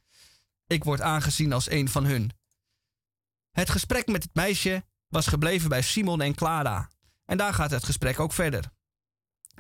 Ik 0.69 0.85
word 0.85 1.01
aangezien 1.01 1.53
als 1.53 1.71
een 1.71 1.89
van 1.89 2.05
hun. 2.05 2.31
Het 3.51 3.71
gesprek 3.71 4.07
met 4.07 4.23
het 4.23 4.35
meisje 4.35 4.85
was 5.09 5.27
gebleven 5.27 5.69
bij 5.69 5.83
Simon 5.83 6.21
en 6.21 6.35
Clara. 6.35 6.91
En 7.25 7.37
daar 7.37 7.55
gaat 7.55 7.71
het 7.71 7.85
gesprek 7.85 8.21
ook 8.21 8.33
verder. 8.33 8.71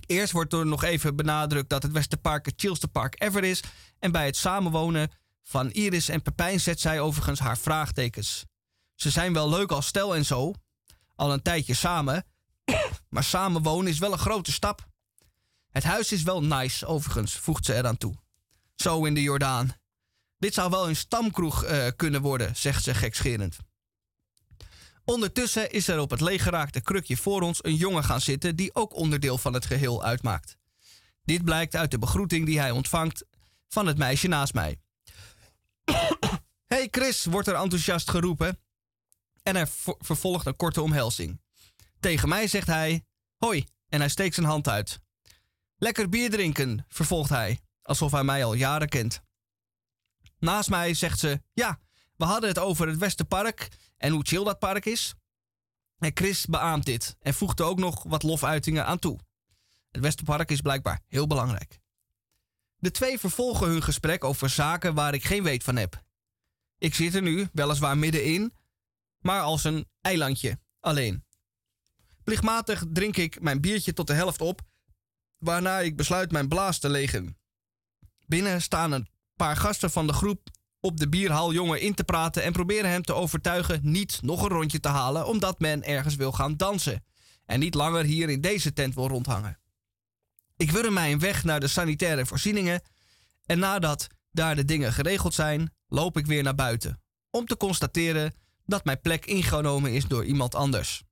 Eerst 0.07 0.33
wordt 0.33 0.53
er 0.53 0.67
nog 0.67 0.83
even 0.83 1.17
benadrukt 1.17 1.69
dat 1.69 1.83
het 1.83 1.93
Westerpark 1.93 2.47
het 2.47 2.55
chillste 2.57 2.89
park 2.89 3.23
ever 3.23 3.45
is. 3.45 3.63
En 3.99 4.13
bij 4.13 4.27
het 4.27 4.37
samenwonen 4.37 5.11
van 5.43 5.71
Iris 5.71 6.09
en 6.09 6.23
Pepijn 6.23 6.61
zet 6.61 6.81
zij 6.81 7.01
overigens 7.01 7.41
haar 7.41 7.59
vraagtekens. 7.59 8.45
Ze 8.95 9.11
zijn 9.11 9.33
wel 9.33 9.49
leuk 9.49 9.73
als 9.73 9.87
stel 9.87 10.15
en 10.15 10.25
zo, 10.25 10.55
al 11.15 11.33
een 11.33 11.43
tijdje 11.43 11.75
samen, 11.75 12.25
maar 13.11 13.25
samenwonen 13.25 13.91
is 13.91 13.99
wel 13.99 14.13
een 14.13 14.19
grote 14.19 14.53
stap. 14.53 14.87
Het 15.71 15.85
huis 15.85 16.13
is 16.13 16.23
wel 16.23 16.43
nice, 16.43 16.87
overigens, 16.87 17.37
voegt 17.37 17.65
ze 17.65 17.75
eraan 17.75 17.97
toe. 17.97 18.15
Zo 18.75 19.05
in 19.05 19.15
de 19.15 19.23
Jordaan. 19.23 19.73
Dit 20.39 20.55
zou 20.55 20.71
wel 20.71 20.89
een 20.89 20.97
stamkroeg 20.97 21.65
eh, 21.65 21.87
kunnen 21.97 22.21
worden, 22.21 22.57
zegt 22.57 22.83
ze 22.83 22.95
gekscherend. 22.95 23.57
Ondertussen 25.05 25.71
is 25.71 25.89
er 25.89 25.99
op 26.01 26.11
het 26.11 26.21
leeggeraakte 26.21 26.81
krukje 26.81 27.17
voor 27.17 27.43
ons 27.43 27.65
een 27.65 27.75
jongen 27.75 28.05
gaan 28.05 28.21
zitten 28.21 28.57
die 28.57 28.75
ook 28.75 28.95
onderdeel 28.95 29.39
van 29.39 29.53
het 29.53 29.67
geheel 29.67 30.05
uitmaakt. 30.05 30.57
Dit 31.23 31.45
blijkt 31.45 31.77
uit 31.77 31.91
de 31.91 31.99
begroeting 31.99 32.47
die 32.47 32.59
hij 32.61 32.71
ontvangt 32.71 33.25
van 33.69 33.87
het 33.87 33.99
meisje 33.99 34.29
naast 34.29 34.55
mij. 34.55 34.81
Hey 36.67 36.89
Chris, 36.91 37.25
wordt 37.25 37.49
er 37.49 37.55
enthousiast 37.55 38.11
geroepen. 38.11 38.59
En 39.43 39.55
hij 39.57 39.67
vo- 39.67 39.97
vervolgt 39.99 40.47
een 40.47 40.57
korte 40.57 40.83
omhelzing. 40.83 41.41
Tegen 42.01 42.29
mij 42.29 42.47
zegt 42.47 42.67
hij: 42.67 43.05
Hoi, 43.37 43.67
en 43.89 44.01
hij 44.01 44.09
steekt 44.09 44.35
zijn 44.35 44.47
hand 44.47 44.69
uit. 44.69 45.01
Lekker 45.77 46.09
bier 46.09 46.31
drinken, 46.31 46.85
vervolgt 46.89 47.31
hij, 47.31 47.61
alsof 47.83 48.13
hij 48.13 48.25
mij 48.25 48.45
al 48.45 48.55
jaren 48.55 48.89
kent. 48.89 49.21
Naast 50.39 50.71
mij 50.71 50.95
zegt 50.95 51.19
ze: 51.19 51.43
Ja, 51.53 51.79
we 52.17 52.25
hadden 52.25 52.49
het 52.49 52.59
over 52.59 52.89
het 52.89 52.99
Westerpark 52.99 53.69
en 53.97 54.13
hoe 54.13 54.27
chill 54.27 54.45
dat 54.45 54.59
park 54.59 54.87
is. 54.87 55.15
En 55.99 56.11
Chris 56.15 56.47
beaamt 56.47 56.85
dit 56.85 57.17
en 57.21 57.35
voegt 57.35 57.61
er 57.61 57.67
ook 57.67 57.79
nog 57.79 58.03
wat 58.03 58.23
lofuitingen 58.23 58.87
aan 58.87 58.99
toe. 58.99 59.19
Het 59.91 60.03
Westerpark 60.03 60.51
is 60.51 60.61
blijkbaar 60.61 61.01
heel 61.07 61.27
belangrijk. 61.27 61.79
De 62.79 62.91
twee 62.91 63.19
vervolgen 63.19 63.69
hun 63.69 63.83
gesprek 63.83 64.25
over 64.25 64.51
zaken 64.51 64.95
waar 64.95 65.15
ik 65.15 65.25
geen 65.25 65.43
weet 65.43 65.65
van 65.65 65.77
heb. 65.77 66.03
Ik 66.79 66.95
zit 66.95 67.15
er 67.15 67.23
nu, 67.23 67.49
weliswaar 67.53 67.99
middenin, 67.99 68.55
maar 69.21 69.41
als 69.41 69.65
een 69.65 69.87
eilandje, 70.01 70.59
alleen. 70.81 71.25
Plichtmatig 72.25 72.85
drink 72.93 73.17
ik 73.17 73.41
mijn 73.41 73.61
biertje 73.61 73.93
tot 73.93 74.07
de 74.07 74.13
helft 74.13 74.41
op, 74.41 74.61
waarna 75.39 75.79
ik 75.79 75.97
besluit 75.97 76.31
mijn 76.31 76.49
blaas 76.49 76.79
te 76.79 76.89
legen. 76.89 77.39
Binnen 78.27 78.63
staan 78.63 78.93
een 78.93 79.09
paar 79.39 79.57
gasten 79.57 79.91
van 79.91 80.07
de 80.07 80.13
groep 80.13 80.49
op 80.81 80.97
de 80.97 81.09
bierhal 81.09 81.53
jongen 81.53 81.81
in 81.81 81.95
te 81.95 82.05
praten 82.05 82.43
en 82.43 82.53
proberen 82.53 82.91
hem 82.91 83.03
te 83.03 83.15
overtuigen 83.15 83.81
niet 83.83 84.19
nog 84.23 84.43
een 84.43 84.49
rondje 84.49 84.81
te 84.81 84.89
halen 84.89 85.27
omdat 85.27 85.61
men 85.61 85.85
ergens 85.85 86.17
wil 86.17 86.33
gaan 86.33 86.57
dansen 86.57 87.05
en 87.47 87.61
niet 87.61 87.75
langer 87.75 88.05
hier 88.05 88.29
in 88.29 88.41
deze 88.41 88.73
tent 88.73 88.95
wil 88.95 89.09
rondhangen. 89.09 89.59
Ik 90.57 90.71
wurm 90.71 90.93
mij 90.93 91.13
een 91.13 91.19
weg 91.19 91.45
naar 91.45 91.61
de 91.61 91.69
sanitaire 91.69 92.27
voorzieningen 92.27 92.83
en 93.47 93.59
nadat 93.59 94.07
daar 94.31 94.57
de 94.57 94.65
dingen 94.65 94.93
geregeld 94.93 95.35
zijn, 95.35 95.75
loop 95.89 96.17
ik 96.17 96.27
weer 96.27 96.43
naar 96.43 96.55
buiten 96.55 97.03
om 97.31 97.47
te 97.47 97.57
constateren 97.57 98.35
dat 98.65 98.85
mijn 98.85 99.01
plek 99.01 99.27
ingenomen 99.27 99.93
is 99.93 100.07
door 100.07 100.25
iemand 100.25 100.55
anders. 100.55 101.03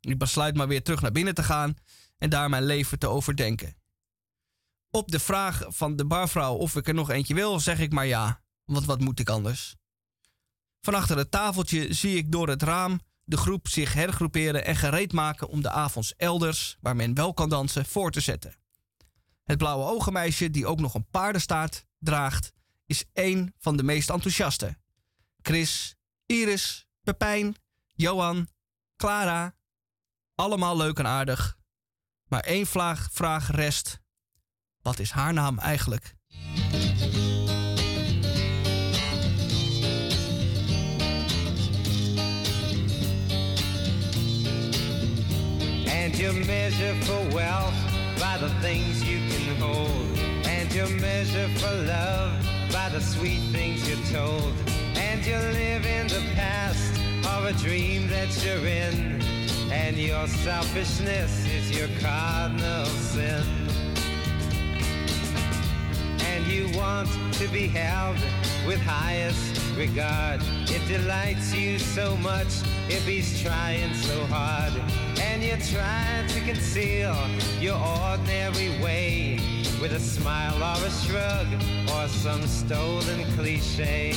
Ik 0.00 0.18
besluit 0.18 0.56
maar 0.56 0.68
weer 0.68 0.82
terug 0.82 1.00
naar 1.00 1.12
binnen 1.12 1.34
te 1.34 1.42
gaan 1.42 1.74
en 2.18 2.30
daar 2.30 2.48
mijn 2.48 2.64
leven 2.64 2.98
te 2.98 3.06
overdenken. 3.06 3.76
Op 4.96 5.10
de 5.10 5.20
vraag 5.20 5.64
van 5.68 5.96
de 5.96 6.04
barvrouw 6.04 6.54
of 6.54 6.76
ik 6.76 6.88
er 6.88 6.94
nog 6.94 7.10
eentje 7.10 7.34
wil, 7.34 7.60
zeg 7.60 7.78
ik 7.78 7.92
maar 7.92 8.06
ja, 8.06 8.42
want 8.64 8.84
wat 8.84 9.00
moet 9.00 9.18
ik 9.18 9.28
anders? 9.28 9.76
Van 10.80 10.94
achter 10.94 11.16
het 11.16 11.30
tafeltje 11.30 11.92
zie 11.92 12.16
ik 12.16 12.32
door 12.32 12.48
het 12.48 12.62
raam 12.62 13.00
de 13.24 13.36
groep 13.36 13.68
zich 13.68 13.92
hergroeperen 13.92 14.64
en 14.64 14.76
gereed 14.76 15.12
maken 15.12 15.48
om 15.48 15.62
de 15.62 15.70
avonds 15.70 16.14
elders, 16.16 16.76
waar 16.80 16.96
men 16.96 17.14
wel 17.14 17.34
kan 17.34 17.48
dansen, 17.48 17.86
voor 17.86 18.10
te 18.10 18.20
zetten. 18.20 18.56
Het 19.44 19.58
blauwe 19.58 19.84
ogenmeisje, 19.84 20.50
die 20.50 20.66
ook 20.66 20.80
nog 20.80 20.94
een 20.94 21.08
paardenstaart 21.10 21.86
draagt, 21.98 22.52
is 22.86 23.04
één 23.12 23.54
van 23.58 23.76
de 23.76 23.82
meest 23.82 24.10
enthousiaste. 24.10 24.78
Chris, 25.42 25.96
Iris, 26.26 26.86
Pepijn, 27.02 27.56
Johan, 27.94 28.48
Clara, 28.96 29.56
allemaal 30.34 30.76
leuk 30.76 30.98
en 30.98 31.06
aardig. 31.06 31.58
Maar 32.28 32.40
één 32.40 32.66
vraag, 32.66 33.08
vraag 33.12 33.50
rest. 33.50 34.04
Wat 34.86 34.98
is 34.98 35.10
haar 35.10 35.32
naam 35.32 35.58
eigenlijk? 35.58 36.14
And 45.86 46.16
you 46.16 46.32
measure 46.32 46.94
for 47.00 47.34
wealth 47.34 47.74
by 48.18 48.38
the 48.38 48.50
things 48.60 49.02
you 49.02 49.18
can 49.28 49.60
hold. 49.60 50.18
And 50.46 50.72
you 50.72 50.88
measure 51.00 51.48
for 51.58 51.74
love 51.74 52.30
by 52.70 52.88
the 52.90 53.00
sweet 53.00 53.50
things 53.52 53.88
you're 53.88 54.20
told. 54.20 54.52
And 54.94 55.24
you 55.24 55.36
live 55.36 55.84
in 55.84 56.06
the 56.06 56.22
past 56.34 56.92
of 57.36 57.44
a 57.44 57.52
dream 57.52 58.08
that 58.08 58.30
you're 58.44 58.66
in. 58.66 59.20
And 59.72 59.96
your 59.96 60.28
selfishness 60.28 61.44
is 61.46 61.76
your 61.76 61.88
cardinal 62.00 62.86
sin. 62.86 63.75
And 66.36 66.46
you 66.48 66.68
want 66.76 67.08
to 67.40 67.48
be 67.48 67.66
held 67.66 68.18
with 68.66 68.78
highest 68.78 69.74
regard. 69.74 70.42
It 70.68 70.86
delights 70.86 71.54
you 71.54 71.78
so 71.78 72.14
much 72.18 72.60
if 72.90 73.06
he's 73.06 73.40
trying 73.40 73.94
so 73.94 74.26
hard. 74.26 74.74
And 75.18 75.42
you're 75.42 75.56
trying 75.56 76.28
to 76.28 76.40
conceal 76.40 77.16
your 77.58 77.78
ordinary 77.78 78.68
way 78.84 79.40
with 79.80 79.92
a 79.92 79.98
smile 79.98 80.56
or 80.56 80.84
a 80.84 80.90
shrug 80.90 81.46
or 81.94 82.06
some 82.06 82.46
stolen 82.46 83.24
cliche. 83.32 84.12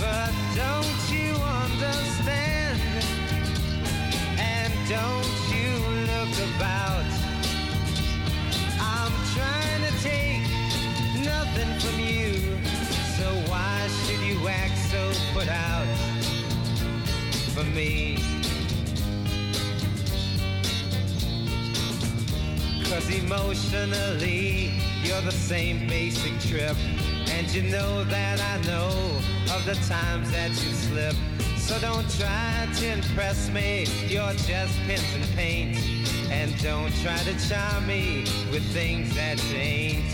But 0.00 0.32
don't 0.56 1.12
you 1.12 1.34
understand? 1.34 2.80
And 4.38 4.72
don't 4.88 5.34
you 5.52 5.68
look 6.06 6.56
about? 6.56 7.33
I'm 8.96 9.12
trying 9.34 9.82
to 9.88 9.92
take 10.02 10.42
nothing 11.24 11.70
from 11.80 11.98
you. 11.98 12.32
So 13.18 13.26
why 13.50 13.88
should 14.04 14.20
you 14.20 14.38
act 14.46 14.78
so 14.92 15.12
put 15.32 15.48
out 15.48 15.86
for 17.54 17.64
me? 17.64 18.18
Cause 22.84 23.10
emotionally, 23.10 24.72
you're 25.02 25.22
the 25.22 25.32
same 25.32 25.88
basic 25.88 26.38
trip. 26.48 26.76
And 27.30 27.50
you 27.52 27.62
know 27.62 28.04
that 28.04 28.40
I 28.40 28.56
know 28.66 28.90
of 29.54 29.64
the 29.66 29.74
times 29.88 30.30
that 30.30 30.50
you 30.50 30.72
slip. 30.72 31.16
So 31.56 31.78
don't 31.80 32.08
try 32.16 32.68
to 32.76 32.86
impress 32.92 33.48
me, 33.50 33.86
you're 34.06 34.34
just 34.34 34.78
pins 34.86 35.14
and 35.14 35.24
paint. 35.34 36.03
And 36.34 36.50
don't 36.62 36.92
try 37.00 37.16
to 37.18 37.48
charm 37.48 37.86
me 37.86 38.24
with 38.50 38.64
things 38.72 39.14
that 39.14 39.38
ain't. 39.54 40.12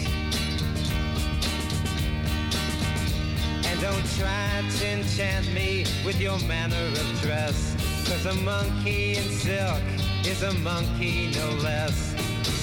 And 3.66 3.80
don't 3.80 4.06
try 4.18 4.62
to 4.76 4.86
enchant 4.86 5.52
me 5.54 5.86
with 6.04 6.20
your 6.20 6.38
manner 6.40 6.76
of 6.76 7.20
dress. 7.22 7.74
Cause 8.06 8.26
a 8.26 8.34
monkey 8.42 9.16
in 9.16 9.24
silk 9.30 9.82
is 10.26 10.42
a 10.42 10.52
monkey 10.60 11.32
no 11.34 11.48
less. 11.62 12.14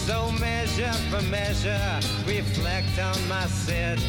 So 0.05 0.31
measure 0.33 0.93
for 1.09 1.23
measure, 1.23 1.99
reflect 2.27 2.99
on 2.99 3.27
my 3.27 3.47
sit. 3.47 3.99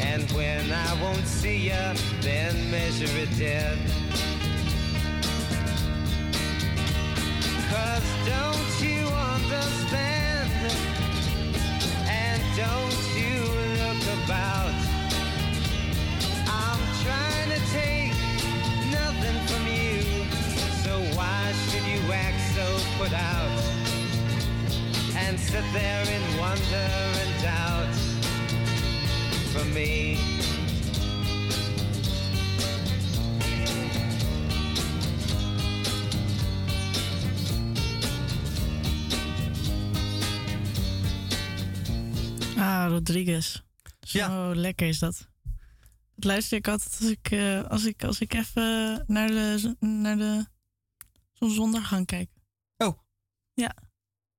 And 0.00 0.30
when 0.32 0.70
I 0.70 1.02
won't 1.02 1.26
see 1.26 1.68
ya, 1.68 1.94
then 2.20 2.70
measure 2.70 3.16
it 3.16 3.30
dead. 3.38 3.78
Don't 8.26 8.82
you 8.82 9.06
understand? 9.08 10.50
And 12.08 12.42
don't 12.56 13.02
you 13.16 13.38
look 13.82 14.02
about? 14.24 14.97
Rodriguez. 43.08 43.62
Zo 44.00 44.54
lekker 44.54 44.88
is 44.88 44.98
dat. 44.98 45.28
Dat 46.14 46.24
luister 46.24 46.58
ik 46.58 46.68
altijd 46.68 46.96
als 47.00 47.10
ik, 47.10 47.30
eh, 47.30 47.64
als 47.64 47.84
ik, 47.84 48.04
als 48.04 48.20
ik 48.20 48.34
even 48.34 49.04
naar 49.06 49.28
de, 49.28 49.76
naar 49.80 50.16
de 50.16 50.46
zonsondergang 51.32 52.06
kijk. 52.06 52.30
Oh. 52.76 52.98
Ja. 53.54 53.74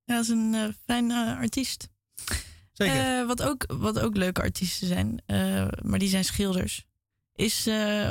Ja, 0.04 0.16
dat 0.16 0.24
is 0.24 0.30
een 0.30 0.54
eh, 0.54 0.68
fijn 0.86 1.12
eh, 1.12 1.38
artiest. 1.38 1.90
Zeker. 2.72 3.26
Wat, 3.26 3.42
ook, 3.42 3.66
wat 3.68 4.00
ook 4.00 4.16
leuke 4.16 4.42
artiesten 4.42 4.88
zijn, 4.88 5.24
maar 5.82 6.00
die 6.00 6.10
zijn 6.10 6.26
schilders, 6.26 6.86
is 7.34 7.68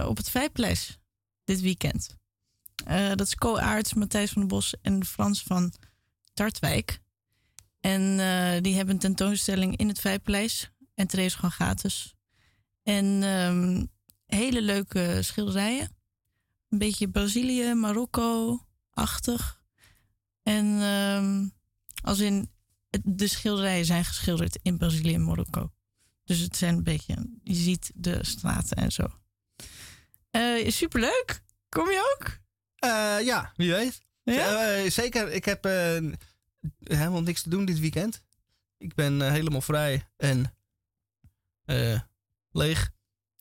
op 0.06 0.16
het 0.16 0.30
Vijples 0.30 0.98
dit 1.44 1.60
weekend. 1.60 2.16
Dat 3.14 3.20
is 3.20 3.34
Co 3.34 3.56
Aarts, 3.56 3.94
Matthijs 3.94 4.30
van 4.30 4.40
den 4.40 4.50
Bos 4.50 4.74
en 4.82 5.04
Frans 5.04 5.42
van 5.42 5.72
Tartwijk. 6.34 7.00
En 7.80 8.20
eh, 8.20 8.62
die 8.62 8.74
hebben 8.74 8.94
een 8.94 9.00
tentoonstelling 9.00 9.76
in 9.76 9.88
het 9.88 10.00
Vijpaleis. 10.00 10.70
En 10.94 11.06
is 11.06 11.34
gewoon 11.34 11.50
gratis. 11.50 12.14
En 12.82 13.22
ehm, 13.22 13.84
hele 14.26 14.62
leuke 14.62 15.18
schilderijen. 15.22 15.96
Een 16.68 16.78
beetje 16.78 17.08
Brazilië, 17.08 17.74
Marokko-achtig. 17.74 19.62
En 20.42 20.80
ehm, 20.80 21.46
als 22.02 22.18
in, 22.18 22.50
de 23.02 23.26
schilderijen 23.26 23.84
zijn 23.84 24.04
geschilderd 24.04 24.58
in 24.62 24.78
Brazilië 24.78 25.14
en 25.14 25.24
Marokko. 25.24 25.72
Dus 26.24 26.38
het 26.38 26.56
zijn 26.56 26.74
een 26.74 26.82
beetje, 26.82 27.14
je 27.42 27.54
ziet 27.54 27.90
de 27.94 28.18
straten 28.20 28.76
en 28.76 28.92
zo. 28.92 29.06
Eh 30.30 30.70
superleuk. 30.70 31.42
Kom 31.68 31.90
je 31.90 32.16
ook? 32.16 32.38
Eh, 32.76 33.24
ja, 33.24 33.52
wie 33.56 33.70
weet. 33.70 34.00
Ja? 34.22 34.90
Zeker, 34.90 35.32
ik 35.32 35.44
heb 35.44 35.64
helemaal 36.78 37.22
niks 37.22 37.42
te 37.42 37.48
doen 37.48 37.64
dit 37.64 37.78
weekend. 37.78 38.22
Ik 38.78 38.94
ben 38.94 39.22
eh, 39.22 39.30
helemaal 39.30 39.60
vrij 39.60 40.08
en 40.16 40.54
eh, 41.64 42.00
leeg. 42.50 42.90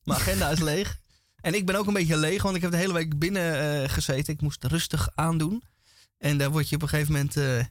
Mijn 0.03 0.19
agenda 0.21 0.49
is 0.49 0.59
leeg. 0.59 0.99
En 1.35 1.53
ik 1.53 1.65
ben 1.65 1.75
ook 1.75 1.87
een 1.87 1.93
beetje 1.93 2.17
leeg, 2.17 2.41
want 2.41 2.55
ik 2.55 2.61
heb 2.61 2.71
de 2.71 2.77
hele 2.77 2.93
week 2.93 3.19
binnen 3.19 3.83
eh, 3.83 3.89
gezeten. 3.89 4.33
Ik 4.33 4.41
moest 4.41 4.63
rustig 4.63 5.09
aandoen. 5.15 5.63
En 6.17 6.37
daar 6.37 6.51
word 6.51 6.69
je 6.69 6.75
op 6.75 6.81
een 6.81 6.87
gegeven 6.87 7.13
moment 7.13 7.35
een, 7.35 7.67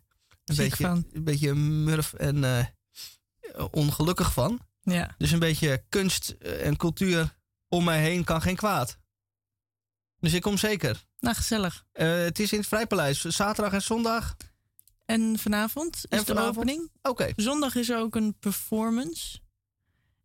beetje, 0.57 0.84
van. 0.84 1.07
een 1.12 1.24
beetje 1.24 1.55
murf 1.55 2.12
en 2.12 2.68
ongelukkig 3.70 4.32
van. 4.32 4.61
Ja. 4.80 5.14
Dus 5.18 5.30
een 5.30 5.38
beetje 5.38 5.84
kunst 5.88 6.30
en 6.40 6.76
cultuur 6.76 7.36
om 7.68 7.84
mij 7.84 8.01
heen 8.01 8.24
kan 8.24 8.42
geen 8.42 8.57
kwaad. 8.57 8.99
Dus 10.20 10.32
ik 10.32 10.42
kom 10.42 10.59
zeker. 10.59 11.05
Nou, 11.18 11.36
gezellig. 11.36 11.84
Het 11.92 12.38
is 12.38 12.53
in 12.53 12.59
het 12.59 12.68
Vrijpaleis, 12.68 13.24
zaterdag 13.24 13.72
en 13.72 13.82
zondag. 13.82 14.36
En 15.07 15.38
vanavond 15.38 15.96
is 15.96 16.18
En 16.18 16.24
de 16.24 16.40
opening. 16.40 16.90
Oké. 17.02 17.32
Zondag 17.36 17.74
is 17.74 17.88
er 17.88 17.98
ook 17.98 18.14
een 18.14 18.38
performance. 18.38 19.36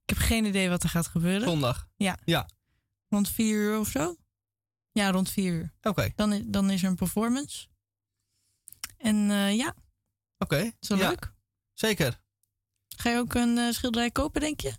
Ik 0.03 0.09
heb 0.09 0.17
geen 0.17 0.45
idee 0.45 0.69
wat 0.69 0.83
er 0.83 0.89
gaat 0.89 1.07
gebeuren. 1.07 1.47
Zondag? 1.47 1.87
Ja. 1.95 2.17
Ja. 2.25 2.49
Rond 3.09 3.29
vier 3.29 3.55
uur 3.55 3.79
of 3.79 3.87
zo? 3.89 4.15
Ja, 4.91 5.11
rond 5.11 5.29
vier 5.29 5.53
uur. 5.53 5.73
Oké. 5.81 6.11
Dan, 6.15 6.33
is, 6.33 6.41
dan 6.45 6.69
is 6.69 6.83
er 6.83 6.89
een 6.89 6.95
performance. 6.95 7.67
En 8.97 9.31
eh, 9.31 9.55
ja, 9.55 9.75
Oké. 10.37 10.71
is 10.79 10.87
wel 10.87 10.97
Ja, 10.97 11.09
leuk. 11.09 11.33
Zeker. 11.73 12.21
Ga 12.87 13.09
je 13.09 13.17
ook 13.17 13.33
een 13.33 13.57
eh, 13.57 13.71
schilderij 13.71 14.11
kopen, 14.11 14.41
denk 14.41 14.59
je? 14.59 14.73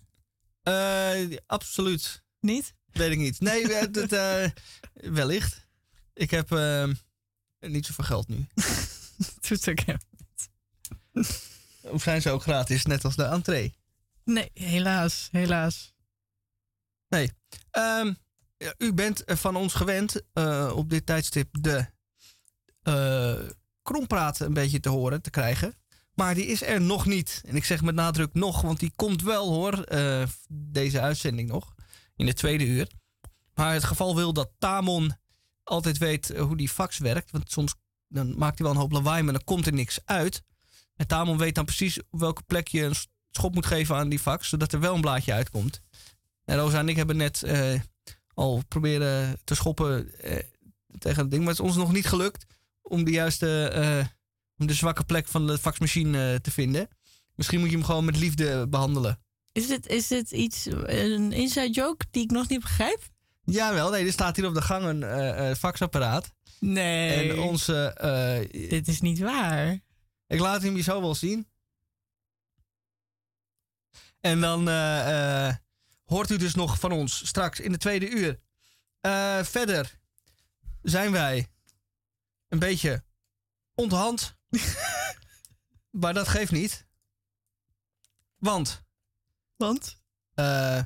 Eh, 0.62 1.38
absoluut. 1.46 2.22
Niet? 2.40 2.74
Weet 2.92 3.12
ik 3.12 3.18
niet. 3.18 3.40
Nee, 3.40 3.66
het, 3.74 3.94
het, 3.96 4.53
wellicht. 4.92 5.66
Ik 6.14 6.30
heb 6.30 6.50
niet 7.61 7.86
zoveel 7.86 8.05
geld 8.05 8.28
nu. 8.28 8.46
Doet 9.49 9.68
ook 9.68 9.81
helemaal 9.81 11.25
Of 11.83 12.03
zijn 12.03 12.23
ze 12.23 12.31
ook 12.31 12.43
gratis, 12.43 12.85
net 12.85 13.05
als 13.05 13.16
de 13.16 13.25
entree? 13.25 13.75
Nee, 14.25 14.51
helaas, 14.55 15.29
helaas. 15.33 15.95
Nee. 17.09 17.33
Ehm, 17.70 18.12
ja, 18.57 18.75
u 18.79 18.93
bent 18.93 19.23
van 19.27 19.57
ons 19.57 19.75
gewend 19.75 20.23
eh, 20.33 20.73
op 20.75 20.91
dit 20.91 21.07
tijdstip 21.07 21.49
de 21.61 21.87
eh 22.83 23.49
krompraat 23.83 24.41
een 24.41 24.55
beetje 24.55 24.81
te 24.81 24.89
horen, 24.89 25.23
te 25.23 25.31
krijgen. 25.31 25.75
Maar 26.14 26.35
die 26.35 26.47
is 26.47 26.62
er 26.62 26.81
nog 26.81 27.07
niet. 27.07 27.43
En 27.47 27.57
ik 27.57 27.64
zeg 27.64 27.83
met 27.83 27.95
nadruk 27.95 28.35
nog, 28.35 28.61
want 28.61 28.81
die 28.81 28.93
komt 28.97 29.23
wel 29.23 29.53
hoor, 29.53 29.83
eh, 29.83 30.23
deze 30.49 31.01
uitzending 31.01 31.49
nog, 31.49 31.75
in 32.16 32.27
de 32.27 32.35
tweede 32.35 32.66
uur. 32.66 32.91
Maar 33.55 33.73
het 33.73 33.85
geval 33.85 34.16
wil 34.16 34.33
dat 34.33 34.51
Tamon 34.59 35.16
altijd 35.62 35.99
weet 35.99 36.37
hoe 36.37 36.57
die 36.57 36.68
fax 36.68 36.99
werkt. 36.99 37.31
Want 37.31 37.51
soms 37.51 37.75
dan 38.13 38.39
maakt 38.39 38.59
hij 38.59 38.67
wel 38.67 38.75
een 38.75 38.81
hoop 38.81 38.93
lawaai, 38.93 39.23
maar 39.23 39.33
dan 39.33 39.45
komt 39.45 39.67
er 39.67 39.73
niks 39.73 39.99
uit. 40.05 40.43
En 40.97 41.07
Tamon 41.07 41.39
weet 41.39 41.55
dan 41.55 41.65
precies 41.65 41.99
op 42.11 42.21
welke 42.21 42.43
plek 42.43 42.69
je 42.69 42.83
een 42.83 42.95
schop 43.31 43.55
moet 43.55 43.67
geven 43.67 43.97
aan 43.97 44.09
die 44.09 44.19
fax, 44.19 44.49
zodat 44.49 44.73
er 44.73 44.81
wel 44.81 44.95
een 44.95 45.01
blaadje 45.01 45.33
uitkomt. 45.33 45.81
En 46.45 46.57
Rosa 46.57 46.79
en 46.79 46.89
ik 46.89 46.97
hebben 46.97 47.17
net 47.17 47.43
eh, 47.43 47.81
al 48.35 48.63
proberen 48.69 49.39
te 49.45 49.55
schoppen 49.55 50.21
eh, 50.21 50.39
tegen 50.99 51.23
het 51.23 51.31
ding. 51.31 51.43
Maar 51.43 51.53
het 51.53 51.61
is 51.61 51.67
ons 51.69 51.77
nog 51.77 51.93
niet 51.93 52.07
gelukt 52.07 52.47
om 52.83 53.05
de 53.05 53.11
juiste, 53.11 53.69
eh, 53.69 54.07
om 54.59 54.67
de 54.67 54.75
zwakke 54.75 55.05
plek 55.05 55.29
van 55.29 55.47
de 55.47 55.59
faxmachine 55.59 56.41
te 56.41 56.51
vinden. 56.51 56.89
Misschien 57.35 57.61
moet 57.61 57.71
je 57.71 57.77
hem 57.77 57.85
gewoon 57.85 58.05
met 58.05 58.17
liefde 58.17 58.69
behandelen. 58.69 59.21
Is 59.53 59.67
dit, 59.67 59.87
is 59.87 60.09
dit 60.09 60.31
iets, 60.31 60.67
een 60.67 61.33
inside 61.33 61.71
joke 61.71 62.05
die 62.11 62.23
ik 62.23 62.31
nog 62.31 62.49
niet 62.49 62.61
begrijp? 62.61 63.11
Jawel, 63.45 63.91
nee, 63.91 64.07
er 64.07 64.13
staat 64.13 64.37
hier 64.37 64.47
op 64.47 64.55
de 64.55 64.63
gang 64.63 64.85
een 65.03 65.57
faxapparaat. 65.57 66.33
Nee. 66.65 67.31
En 67.31 67.39
onze... 67.39 67.93
eh, 67.95 68.69
Dit 68.71 68.89
is 68.89 69.01
niet 69.01 69.19
waar. 69.19 69.81
Ik 70.27 70.41
laat 70.41 70.63
hem 70.63 70.77
je 70.77 70.83
zo 70.83 71.01
wel 71.01 71.15
zien. 71.15 71.49
En 74.21 74.41
dan 74.41 74.69
eh, 74.69 75.49
eh, 75.49 75.57
hoort 76.05 76.31
u 76.31 76.37
dus 76.37 76.55
nog 76.55 76.79
van 76.79 76.93
ons 76.93 77.27
straks 77.27 77.61
in 77.61 77.73
de 77.73 77.79
tweede 77.79 78.09
uur. 78.11 78.41
Verder 79.45 80.01
zijn 80.83 81.13
wij 81.13 81.49
een 82.49 82.59
beetje 82.59 83.05
onthand. 83.75 84.37
maar 86.01 86.15
dat 86.15 86.29
geeft 86.29 86.53
niet. 86.53 86.87
Want. 88.37 88.83
Want? 89.57 90.03
Eh. 90.35 90.83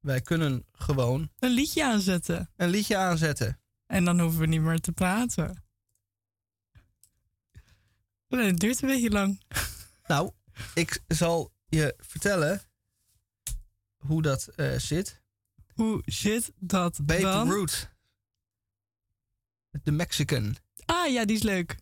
Wij 0.00 0.20
kunnen 0.20 0.64
gewoon 0.72 1.30
Een 1.38 1.50
liedje 1.50 1.84
aanzetten. 1.84 2.50
een 2.56 2.68
liedje 2.70 2.96
aanzetten. 2.96 3.60
En 3.86 4.04
dan 4.04 4.20
hoeven 4.20 4.40
we 4.40 4.46
niet 4.46 4.60
meer 4.60 4.80
te 4.80 4.92
praten. 4.92 5.64
Nee, 8.28 8.46
het 8.46 8.60
duurt 8.60 8.82
een 8.82 8.88
beetje 8.88 9.10
lang. 9.10 9.40
Nou, 10.06 10.30
ik 10.74 11.02
zal 11.08 11.52
je 11.66 11.94
vertellen 11.98 12.62
hoe 13.96 14.22
dat 14.22 14.46
eh, 14.48 14.78
zit. 14.78 15.22
Hoe 15.74 16.02
zit 16.04 16.52
dat 16.58 17.00
Babe 17.04 17.20
dan? 17.22 17.50
Root. 17.50 17.90
De 19.82 19.92
Mexican. 19.92 20.56
Ah 20.84 21.12
ja, 21.12 21.24
die 21.24 21.36
is 21.36 21.42
leuk. 21.42 21.76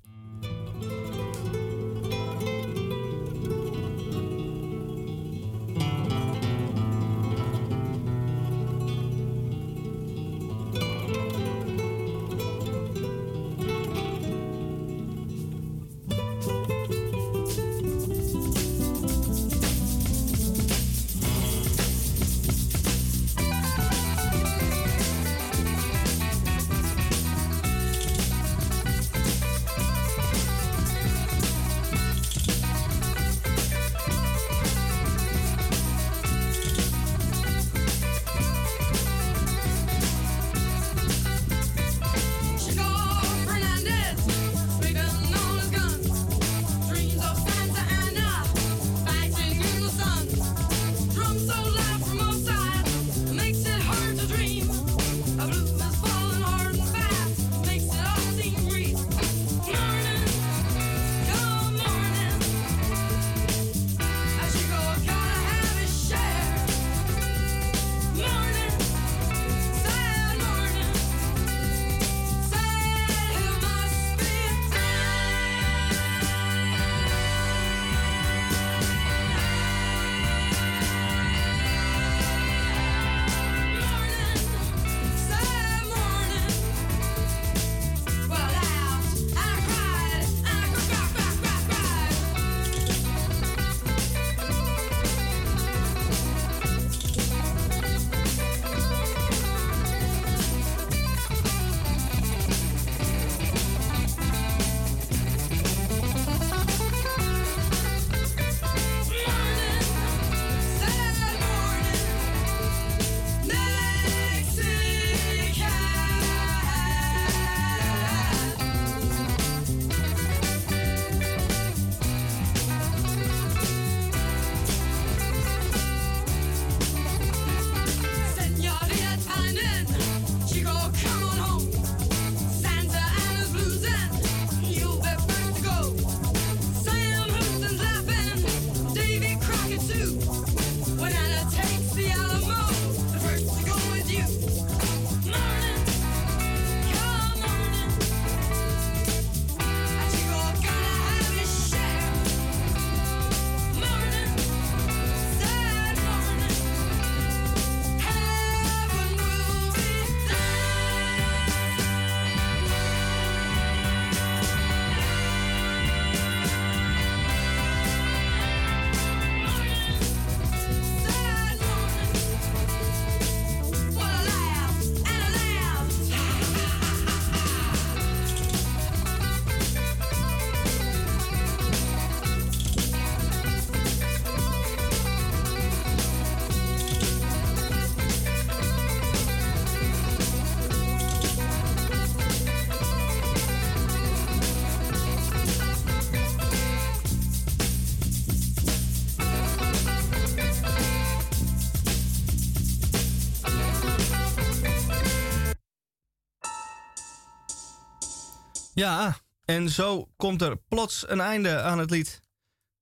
Ja, 208.78 209.18
en 209.44 209.68
zo 209.68 210.08
komt 210.16 210.42
er 210.42 210.56
plots 210.56 211.08
een 211.08 211.20
einde 211.20 211.60
aan 211.60 211.78
het 211.78 211.90
lied 211.90 212.20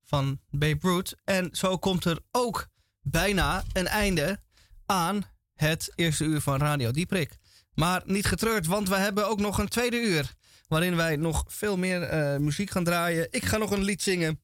van 0.04 0.40
Babe 0.50 0.78
Ruth. 0.80 1.14
En 1.24 1.48
zo 1.52 1.78
komt 1.78 2.04
er 2.04 2.18
ook 2.30 2.68
bijna 3.00 3.64
een 3.72 3.86
einde 3.86 4.40
aan 4.86 5.22
het 5.54 5.92
eerste 5.94 6.24
uur 6.24 6.40
van 6.40 6.60
Radio 6.60 6.90
Dieprik. 6.90 7.36
Maar 7.74 8.02
niet 8.04 8.26
getreurd, 8.26 8.66
want 8.66 8.88
we 8.88 8.96
hebben 8.96 9.28
ook 9.28 9.40
nog 9.40 9.58
een 9.58 9.68
tweede 9.68 10.00
uur. 10.00 10.34
Waarin 10.68 10.96
wij 10.96 11.16
nog 11.16 11.44
veel 11.46 11.76
meer 11.76 12.02
eh, 12.02 12.38
muziek 12.38 12.70
gaan 12.70 12.84
draaien. 12.84 13.28
Ik 13.30 13.44
ga 13.44 13.56
nog 13.56 13.70
een 13.70 13.84
lied 13.84 14.02
zingen. 14.02 14.40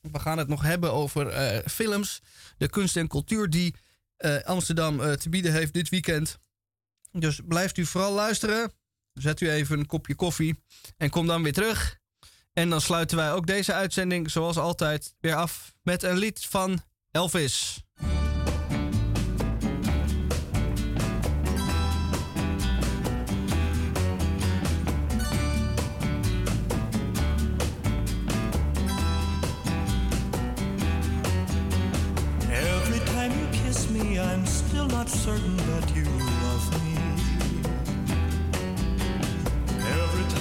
We 0.00 0.18
gaan 0.18 0.38
het 0.38 0.48
nog 0.48 0.62
hebben 0.62 0.92
over 0.92 1.28
eh, 1.28 1.66
films. 1.66 2.22
De 2.58 2.68
kunst 2.68 2.96
en 2.96 3.08
cultuur 3.08 3.50
die 3.50 3.74
eh, 4.16 4.42
Amsterdam 4.42 5.16
te 5.16 5.28
bieden 5.28 5.52
heeft 5.52 5.72
dit 5.72 5.88
weekend. 5.88 6.38
Dus 7.12 7.40
blijft 7.44 7.76
u 7.76 7.86
vooral 7.86 8.12
luisteren. 8.12 8.72
Zet 9.18 9.40
u 9.40 9.50
even 9.50 9.78
een 9.78 9.86
kopje 9.86 10.14
koffie. 10.14 10.62
En 10.96 11.10
kom 11.10 11.26
dan 11.26 11.42
weer 11.42 11.52
terug. 11.52 11.98
En 12.52 12.70
dan 12.70 12.80
sluiten 12.80 13.16
wij 13.16 13.32
ook 13.32 13.46
deze 13.46 13.72
uitzending, 13.72 14.30
zoals 14.30 14.56
altijd, 14.56 15.14
weer 15.20 15.34
af 15.34 15.74
met 15.82 16.02
een 16.02 16.16
lied 16.16 16.46
van 16.46 16.82
Elvis. 17.10 17.84
Every 32.50 33.04
time 33.04 33.32
you 33.38 33.64
kiss 33.64 33.88
me, 33.88 34.18
I'm 34.18 34.46
still 34.46 34.86
not 34.86 35.08
certain 35.08 35.56
that 35.56 35.90
you 35.94 36.15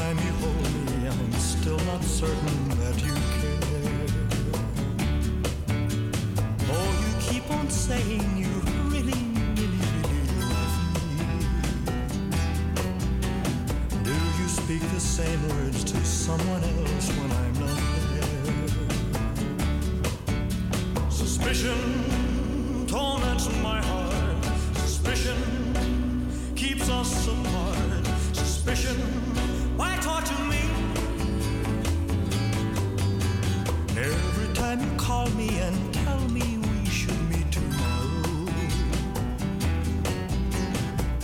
time 0.06 0.20
you 0.20 0.34
hold 0.34 0.68
me, 0.74 1.08
I'm 1.08 1.32
still 1.34 1.80
not 1.92 2.04
certain 2.04 2.70
that 2.82 2.98
you 3.04 3.14
care. 3.40 4.08
Oh, 6.76 6.90
you 7.04 7.12
keep 7.28 7.46
on 7.50 7.68
saying 7.70 8.26
you 8.38 8.54
really, 8.94 9.22
really, 9.58 9.84
really 10.10 10.30
love 10.54 10.76
me. 11.06 11.26
Do 14.04 14.16
you 14.40 14.48
speak 14.48 14.84
the 14.92 15.00
same 15.00 15.42
words 15.50 15.84
to 15.86 15.98
someone 16.06 16.64
else 16.64 17.08
when 17.18 17.32
I'm 17.44 17.56
not 17.66 17.82
there? 18.14 18.70
Suspicion 21.10 21.82
torments 22.86 23.46
my 23.64 23.82
heart. 23.82 24.46
Suspicion 24.76 25.40
keeps 26.56 26.90
us 26.90 27.28
apart. 27.28 28.06
Suspicion, 28.34 29.25
why 29.78 29.96
torture 30.02 30.44
me? 30.46 30.62
Every 33.98 34.54
time 34.54 34.80
you 34.82 34.98
call 34.98 35.30
me 35.32 35.60
and 35.60 35.94
tell 35.94 36.20
me 36.30 36.58
we 36.58 36.86
should 36.90 37.22
meet 37.30 37.52
tomorrow, 37.52 38.48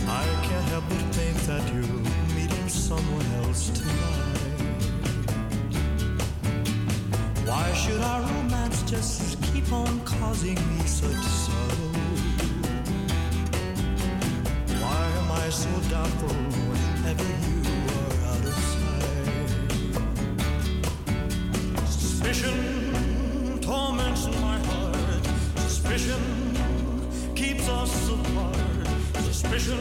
I 0.08 0.24
can't 0.46 0.68
help 0.68 0.84
but 0.88 1.14
think 1.14 1.36
that 1.50 1.64
you're 1.72 2.02
meeting 2.36 2.68
someone 2.68 3.26
else 3.44 3.70
tonight. 3.70 4.42
Why 7.46 7.72
should 7.74 8.00
our 8.00 8.22
romance 8.22 8.82
just 8.82 9.42
keep 9.52 9.72
on 9.72 10.00
causing 10.04 10.54
me 10.54 10.84
such 10.86 11.24
sorrow? 11.44 11.92
Why 14.82 15.06
am 15.20 15.30
I 15.32 15.48
so 15.50 15.70
doubtful 15.90 16.28
whenever 16.28 17.24
you 17.24 17.61
Suspicion 22.22 23.58
torments 23.60 24.26
my 24.40 24.56
heart. 24.56 25.26
Suspicion 25.56 26.22
keeps 27.34 27.68
us 27.68 28.10
apart. 28.10 28.56
Suspicion, 29.24 29.80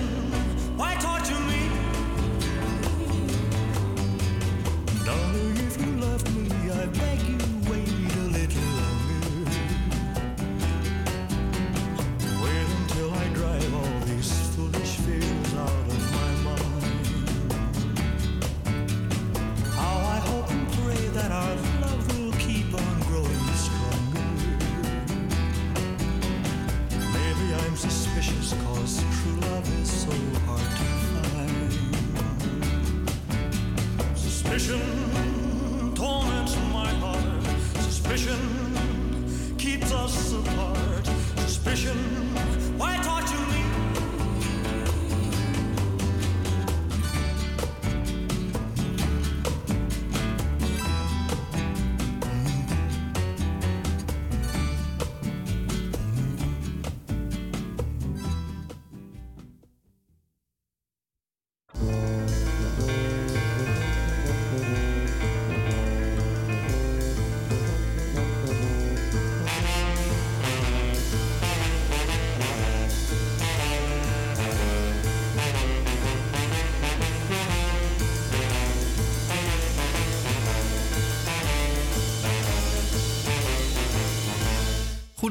why 0.75 0.95
torture 0.95 1.39
me? 1.41 1.80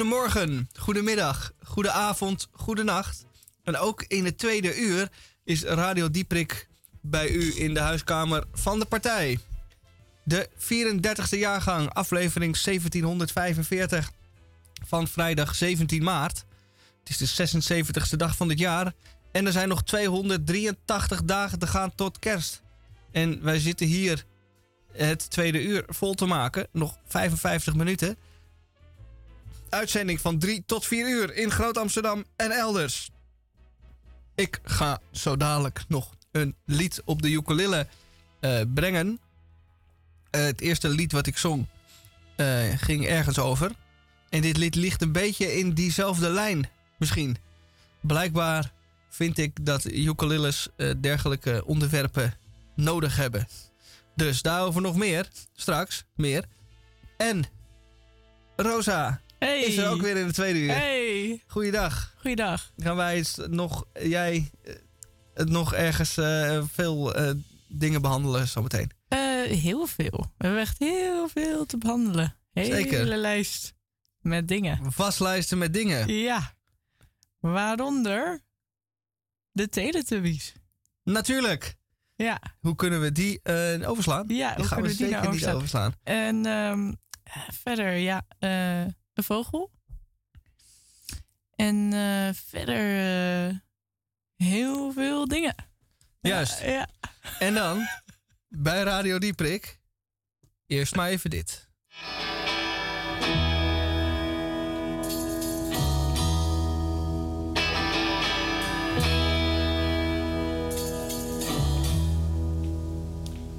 Goedemorgen, 0.01 0.69
goedemiddag, 0.79 1.53
goedenavond, 1.63 2.49
goedenacht. 2.53 3.27
En 3.63 3.77
ook 3.77 4.03
in 4.03 4.25
het 4.25 4.39
tweede 4.39 4.77
uur 4.77 5.09
is 5.45 5.63
Radio 5.63 6.11
Dieprik 6.11 6.69
bij 7.01 7.31
u 7.31 7.53
in 7.57 7.75
de 7.75 7.81
huiskamer 7.81 8.45
van 8.53 8.79
de 8.79 8.85
partij. 8.85 9.39
De 10.25 10.49
34e 10.59 11.39
jaargang, 11.39 11.93
aflevering 11.93 12.61
1745 12.61 14.11
van 14.87 15.09
vrijdag 15.09 15.55
17 15.55 16.03
maart. 16.03 16.45
Het 17.05 17.21
is 17.21 17.35
de 17.35 17.61
76e 18.15 18.17
dag 18.17 18.37
van 18.37 18.49
dit 18.49 18.59
jaar. 18.59 18.93
En 19.33 19.47
er 19.47 19.53
zijn 19.53 19.69
nog 19.69 19.83
283 19.83 21.25
dagen 21.25 21.59
te 21.59 21.67
gaan 21.67 21.95
tot 21.95 22.19
kerst. 22.19 22.63
En 23.13 23.43
wij 23.43 23.59
zitten 23.59 23.87
hier 23.87 24.25
het 24.93 25.31
tweede 25.31 25.63
uur 25.63 25.85
vol 25.87 26.15
te 26.15 26.27
maken. 26.27 26.67
Nog 26.73 26.99
55 27.07 27.75
minuten. 27.75 28.17
Uitzending 29.71 30.21
van 30.21 30.39
3 30.39 30.63
tot 30.67 30.87
4 30.87 31.09
uur 31.09 31.35
in 31.35 31.51
Groot 31.51 31.79
Amsterdam 31.79 32.25
en 32.37 32.51
elders. 32.51 33.11
Ik 34.35 34.61
ga 34.63 35.01
zo 35.11 35.37
dadelijk 35.37 35.85
nog 35.89 36.15
een 36.33 36.55
lied 36.65 37.03
op 37.05 37.23
de 37.23 37.31
ukulele 37.31 37.87
eh, 38.41 38.61
brengen. 38.75 39.21
Eh, 40.31 40.45
het 40.45 40.61
eerste 40.61 40.89
lied 40.89 41.13
wat 41.13 41.27
ik 41.27 41.37
zong 41.37 41.67
eh, 42.37 42.47
ging 42.77 43.07
ergens 43.07 43.39
over. 43.39 43.71
En 44.29 44.41
dit 44.41 44.57
lied 44.57 44.75
ligt 44.75 45.03
een 45.03 45.13
beetje 45.13 45.59
in 45.59 45.73
diezelfde 45.73 46.29
lijn, 46.29 46.71
misschien. 46.99 47.37
Blijkbaar 48.01 48.73
vind 49.09 49.39
ik 49.39 49.65
dat 49.67 49.85
ukuleles 49.85 50.69
dergelijke 51.01 51.63
onderwerpen 51.65 52.35
nodig 52.75 53.17
hebben. 53.17 53.49
Dus 54.15 54.43
daarover 54.43 54.81
nog 54.81 54.97
meer. 54.97 55.29
Straks 55.55 56.05
meer. 56.15 56.45
En 57.17 57.45
Rosa 58.57 59.21
Hey. 59.41 59.61
is 59.61 59.77
er 59.77 59.89
ook 59.89 60.01
weer 60.01 60.17
in 60.17 60.27
de 60.27 60.33
tweede 60.33 60.59
uur. 60.59 60.75
Hey. 60.75 61.43
Goeiedag. 61.47 62.15
Goeiedag. 62.21 62.73
Gaan 62.77 62.97
wij 62.97 63.25
nog, 63.49 63.85
jij, 63.93 64.51
eh, 64.63 64.75
het 65.35 65.49
nog 65.49 65.75
ergens 65.75 66.17
eh, 66.17 66.63
veel 66.73 67.15
eh, 67.15 67.31
dingen 67.69 68.03
behandelen 68.03 68.49
zometeen? 68.49 68.91
Eh, 69.09 69.19
heel 69.43 69.87
veel. 69.87 70.33
We 70.39 70.45
hebben 70.45 70.61
echt 70.61 70.79
heel 70.79 71.29
veel 71.29 71.67
te 71.67 71.79
behandelen. 71.79 72.37
Hele 72.53 72.75
Zeker. 72.75 73.05
lijst 73.05 73.75
met 74.21 74.49
dingen. 74.49 74.93
Vastlijsten 74.93 75.59
met 75.59 75.73
dingen. 75.73 76.09
Ja. 76.15 76.55
Waaronder 77.39 78.41
de 79.53 79.69
Teletubbies. 79.69 80.53
Natuurlijk. 81.05 81.77
Ja. 82.17 82.41
Hoe 82.61 82.75
kunnen 82.75 83.01
we 83.01 83.13
die 83.13 83.41
overslaan? 83.87 84.25
Ja, 84.29 84.55
hoe 84.57 84.65
gaan 84.65 84.83
kunnen 84.83 84.97
we 84.97 84.97
die 84.97 85.07
zeker 85.07 85.23
nou 85.23 85.35
niet 85.35 85.47
overslaan. 85.47 85.95
En 86.03 86.47
ehm, 86.47 86.93
verder, 87.63 87.93
ja, 87.93 88.27
een 89.15 89.25
vogel. 89.25 89.71
En 91.55 91.93
eh, 91.93 92.35
verder 92.35 92.99
eh, 93.49 93.57
heel 94.37 94.93
veel 94.93 95.29
dingen. 95.29 95.55
Juist. 96.21 96.61
Ja. 96.61 96.89
En 97.39 97.55
dan, 97.55 97.87
bij 98.49 98.83
Radio 98.83 99.19
Dieprik, 99.19 99.81
eerst 100.67 100.95
maar 100.95 101.09
even 101.09 101.31
dit. 101.31 101.69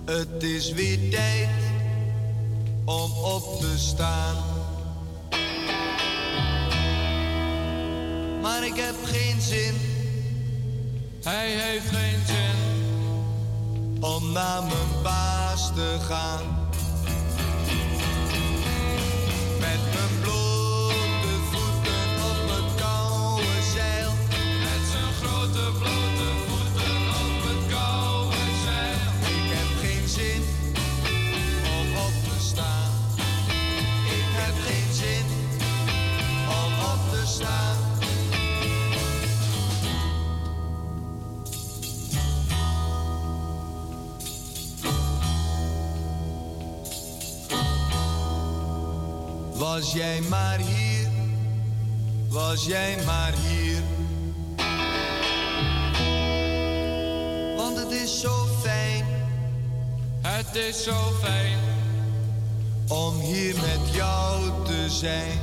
Het 0.06 0.43
is 0.43 0.72
weer 0.72 1.10
tijd 1.10 1.49
om 2.86 3.12
op 3.12 3.60
te 3.60 3.78
staan. 3.78 4.61
Maar 8.42 8.66
ik 8.66 8.76
heb 8.76 8.96
geen 9.04 9.42
zin. 9.42 9.76
Hij 11.24 11.50
heeft 11.50 11.89
geen 11.89 12.20
zin. 12.26 12.60
Om 14.00 14.32
naar 14.32 14.64
mijn 14.64 15.04
baas 15.04 15.74
te 15.74 15.98
gaan. 16.02 16.70
Met 19.60 19.80
mijn 19.94 20.22
blote 20.22 20.51
Was 49.62 49.91
jij 49.91 50.22
maar 50.22 50.57
hier, 50.57 51.07
was 52.30 52.66
jij 52.66 52.97
maar 53.05 53.34
hier. 53.34 53.82
Want 57.57 57.78
het 57.78 57.91
is 57.91 58.20
zo 58.20 58.47
fijn, 58.62 59.05
het 60.22 60.55
is 60.55 60.84
zo 60.84 61.12
fijn 61.22 61.57
om 62.88 63.20
hier 63.20 63.55
met 63.55 63.93
jou 63.93 64.66
te 64.66 64.89
zijn. 64.89 65.39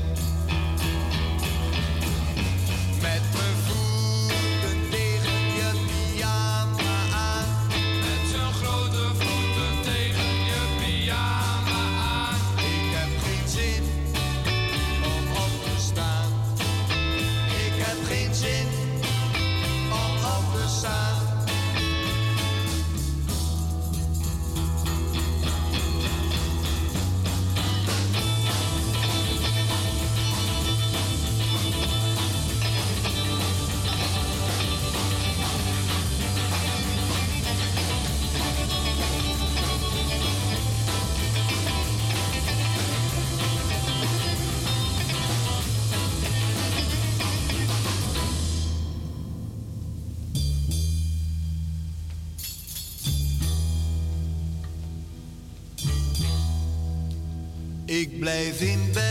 Ik 58.39 58.45
blijf 58.45 58.61
in 58.61 58.93
bed 58.93 59.08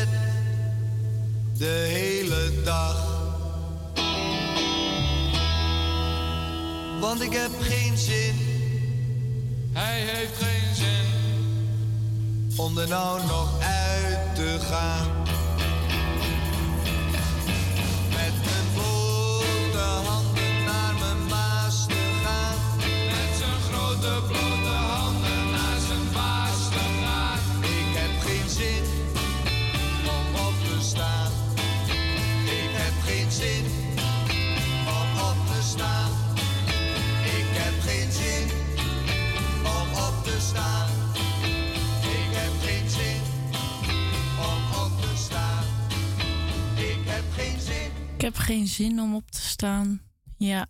zin 48.78 49.01
om 49.01 49.15
op 49.15 49.32
te 49.32 49.41
staan. 49.41 50.01
Ja, 50.38 50.67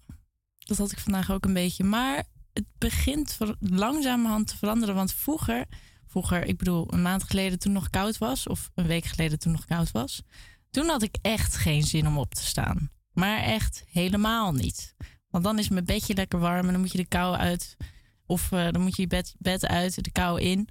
dat 0.59 0.77
had 0.77 0.91
ik 0.91 0.99
vandaag 0.99 1.31
ook 1.31 1.45
een 1.45 1.53
beetje. 1.53 1.83
Maar 1.83 2.23
het 2.53 2.65
begint 2.77 3.37
langzamerhand 3.59 4.47
te 4.47 4.57
veranderen. 4.57 4.95
Want 4.95 5.13
vroeger, 5.13 5.65
vroeger, 6.05 6.45
ik 6.45 6.57
bedoel 6.57 6.93
een 6.93 7.01
maand 7.01 7.23
geleden 7.23 7.59
toen 7.59 7.71
nog 7.71 7.89
koud 7.89 8.17
was, 8.17 8.47
of 8.47 8.69
een 8.75 8.87
week 8.87 9.05
geleden 9.05 9.39
toen 9.39 9.51
nog 9.51 9.65
koud 9.65 9.91
was, 9.91 10.21
toen 10.69 10.87
had 10.87 11.01
ik 11.01 11.17
echt 11.21 11.55
geen 11.55 11.83
zin 11.83 12.07
om 12.07 12.17
op 12.17 12.33
te 12.33 12.45
staan. 12.45 12.91
Maar 13.13 13.39
echt 13.39 13.83
helemaal 13.87 14.51
niet. 14.53 14.95
Want 15.29 15.43
dan 15.43 15.59
is 15.59 15.69
mijn 15.69 15.85
bedje 15.85 16.13
lekker 16.13 16.39
warm 16.39 16.65
en 16.65 16.71
dan 16.71 16.81
moet 16.81 16.91
je 16.91 16.97
de 16.97 17.05
kou 17.05 17.35
uit. 17.35 17.77
Of 18.25 18.51
eh, 18.51 18.71
dan 18.71 18.81
moet 18.81 18.95
je 18.95 19.01
je 19.01 19.07
bed, 19.07 19.35
bed 19.37 19.65
uit, 19.65 20.03
de 20.03 20.11
kou 20.11 20.41
in. 20.41 20.69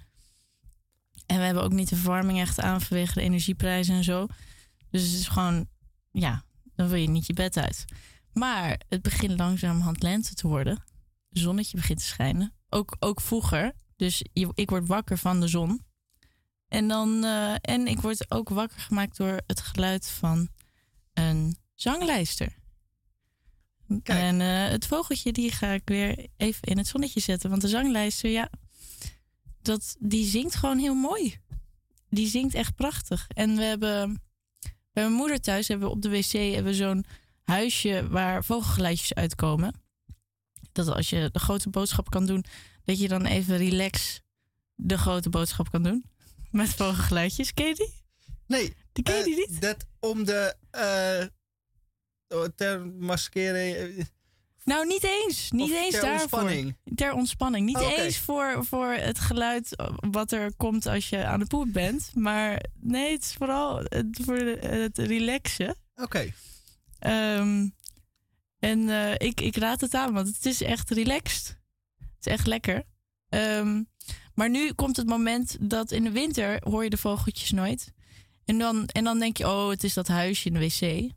En 1.25 1.37
we 1.37 1.43
hebben 1.43 1.63
ook 1.63 1.73
niet 1.73 1.89
de 1.89 1.95
verwarming 1.95 2.39
echt 2.39 2.59
aan 2.59 2.81
vanwege 2.81 3.13
de 3.13 3.21
energieprijzen 3.21 3.95
en 3.95 4.03
zo. 4.03 4.27
Dus 4.89 5.01
het 5.01 5.19
is 5.19 5.27
gewoon, 5.27 5.67
ja, 6.11 6.45
dan 6.77 6.87
wil 6.87 6.99
je 6.99 7.09
niet 7.09 7.25
je 7.25 7.33
bed 7.33 7.57
uit. 7.57 7.85
Maar 8.33 8.81
het 8.89 9.01
begint 9.01 9.37
langzamerhand 9.37 10.03
lente 10.03 10.33
te 10.33 10.47
worden. 10.47 10.83
Het 11.29 11.39
zonnetje 11.39 11.77
begint 11.77 11.99
te 11.99 12.05
schijnen. 12.05 12.53
Ook, 12.69 12.95
ook 12.99 13.21
vroeger. 13.21 13.73
Dus 13.95 14.23
je, 14.33 14.51
ik 14.53 14.69
word 14.69 14.87
wakker 14.87 15.17
van 15.17 15.39
de 15.39 15.47
zon. 15.47 15.85
En, 16.67 16.87
dan, 16.87 17.23
eh, 17.23 17.55
en 17.61 17.87
ik 17.87 17.99
word 17.99 18.31
ook 18.31 18.49
wakker 18.49 18.79
gemaakt 18.79 19.17
door 19.17 19.41
het 19.47 19.61
geluid 19.61 20.07
van 20.07 20.49
een 21.13 21.57
zanglijster. 21.73 22.55
En 24.03 24.41
eh, 24.41 24.67
het 24.67 24.87
vogeltje 24.87 25.31
die 25.31 25.51
ga 25.51 25.67
ik 25.67 25.81
weer 25.85 26.27
even 26.37 26.61
in 26.61 26.77
het 26.77 26.87
zonnetje 26.87 27.19
zetten. 27.19 27.49
Want 27.49 27.61
de 27.61 27.67
zanglijster, 27.67 28.29
ja, 28.29 28.49
dat, 29.61 29.95
die 29.99 30.25
zingt 30.25 30.55
gewoon 30.55 30.77
heel 30.77 30.95
mooi. 30.95 31.37
Die 32.09 32.27
zingt 32.27 32.53
echt 32.53 32.75
prachtig. 32.75 33.27
En 33.27 33.55
we 33.55 33.63
hebben 33.63 34.21
bij 34.97 35.05
mijn 35.05 35.17
moeder 35.17 35.41
thuis 35.41 35.67
hebben 35.67 35.87
we 35.87 35.93
op 35.93 36.01
de 36.01 36.09
wc 36.09 36.31
hebben 36.31 36.63
we 36.63 36.73
zo'n 36.73 37.05
huisje 37.43 38.07
waar 38.09 38.43
vogelgeluidjes 38.43 39.13
uitkomen. 39.13 39.81
Dat 40.71 40.87
als 40.87 41.09
je 41.09 41.29
de 41.31 41.39
grote 41.39 41.69
boodschap 41.69 42.09
kan 42.09 42.25
doen, 42.25 42.45
dat 42.85 42.99
je 42.99 43.07
dan 43.07 43.25
even 43.25 43.57
relax 43.57 44.21
de 44.75 44.97
grote 44.97 45.29
boodschap 45.29 45.71
kan 45.71 45.83
doen. 45.83 46.05
Met 46.51 46.69
vogelgeluidjes. 46.69 47.53
Ken 47.53 47.67
je 47.67 47.75
die? 47.75 47.93
Nee. 48.47 48.73
Die 48.91 49.03
ken 49.03 49.17
je 49.17 49.23
die 49.23 49.35
niet? 49.35 49.61
Dat 49.61 49.87
om 49.99 50.25
de... 50.25 50.55
eh 50.71 51.25
ter 52.55 52.87
maskeren... 52.87 53.95
Nou, 54.67 54.87
niet 54.87 55.03
eens. 55.03 55.51
Niet 55.51 55.71
Of 55.71 55.77
eens 55.77 55.91
ter 55.93 56.01
daarvoor. 56.01 56.39
ontspanning? 56.39 56.75
Ter 56.95 57.13
ontspanning. 57.13 57.65
Niet 57.65 57.77
Oh, 57.77 57.97
eens 57.97 58.17
voor, 58.17 58.65
voor 58.65 58.91
het 58.91 59.19
geluid 59.19 59.75
wat 60.09 60.31
er 60.31 60.55
komt 60.55 60.85
als 60.85 61.09
je 61.09 61.25
aan 61.25 61.39
de 61.39 61.45
poep 61.45 61.73
bent. 61.73 62.11
Maar 62.13 62.63
nee, 62.79 63.11
het 63.11 63.23
is 63.23 63.33
vooral 63.33 63.77
het, 63.83 64.19
voor 64.25 64.37
het 64.37 64.97
relaxen. 64.97 65.75
Oké. 65.95 66.33
Ehm, 66.99 67.67
en 68.59 68.89
eh, 68.89 69.13
ik, 69.27 69.41
ik 69.41 69.55
raad 69.57 69.81
het 69.81 69.93
aan, 69.93 70.13
want 70.13 70.27
het 70.27 70.45
is 70.45 70.61
echt 70.61 70.89
relaxed. 70.89 71.57
Het 71.97 72.25
is 72.25 72.31
echt 72.31 72.47
lekker. 72.47 72.83
Ehm, 73.29 73.83
maar 74.33 74.49
nu 74.49 74.73
komt 74.73 74.97
het 74.97 75.07
moment 75.07 75.57
dat 75.59 75.91
in 75.91 76.03
de 76.03 76.11
winter 76.11 76.61
hoor 76.63 76.83
je 76.83 76.89
de 76.89 76.97
vogeltjes 76.97 77.51
nooit. 77.51 77.93
En 78.45 78.57
dan, 78.57 78.85
en 78.87 79.03
dan 79.03 79.19
denk 79.19 79.37
je, 79.37 79.47
oh, 79.47 79.69
het 79.69 79.83
is 79.83 79.93
dat 79.93 80.07
huisje 80.07 80.47
in 80.47 80.53
de 80.53 80.59
wc. 80.59 81.11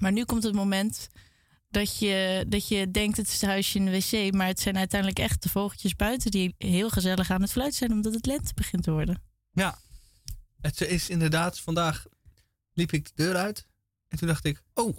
Maar 0.00 0.12
nu 0.12 0.24
komt 0.24 0.42
het 0.42 0.54
moment 0.54 1.08
dat 1.76 1.98
je, 1.98 2.44
dat 2.48 2.68
je 2.68 2.90
denkt, 2.90 3.16
het 3.16 3.26
is 3.26 3.40
het 3.40 3.50
huisje 3.50 3.78
in 3.78 3.84
de 3.84 3.90
wc. 3.90 4.34
Maar 4.34 4.46
het 4.46 4.60
zijn 4.60 4.76
uiteindelijk 4.76 5.20
echt 5.20 5.42
de 5.42 5.48
vogeltjes 5.48 5.96
buiten 5.96 6.30
die 6.30 6.54
heel 6.58 6.90
gezellig 6.90 7.30
aan 7.30 7.42
het 7.42 7.52
fluiten 7.52 7.78
zijn, 7.78 7.92
omdat 7.92 8.14
het 8.14 8.26
lente 8.26 8.54
begint 8.54 8.82
te 8.82 8.90
worden. 8.90 9.22
Ja, 9.52 9.78
het 10.60 10.80
is 10.80 11.08
inderdaad, 11.08 11.60
vandaag 11.60 12.04
liep 12.72 12.92
ik 12.92 13.04
de 13.04 13.12
deur 13.14 13.36
uit 13.36 13.66
en 14.08 14.18
toen 14.18 14.28
dacht 14.28 14.44
ik, 14.44 14.62
oh, 14.74 14.96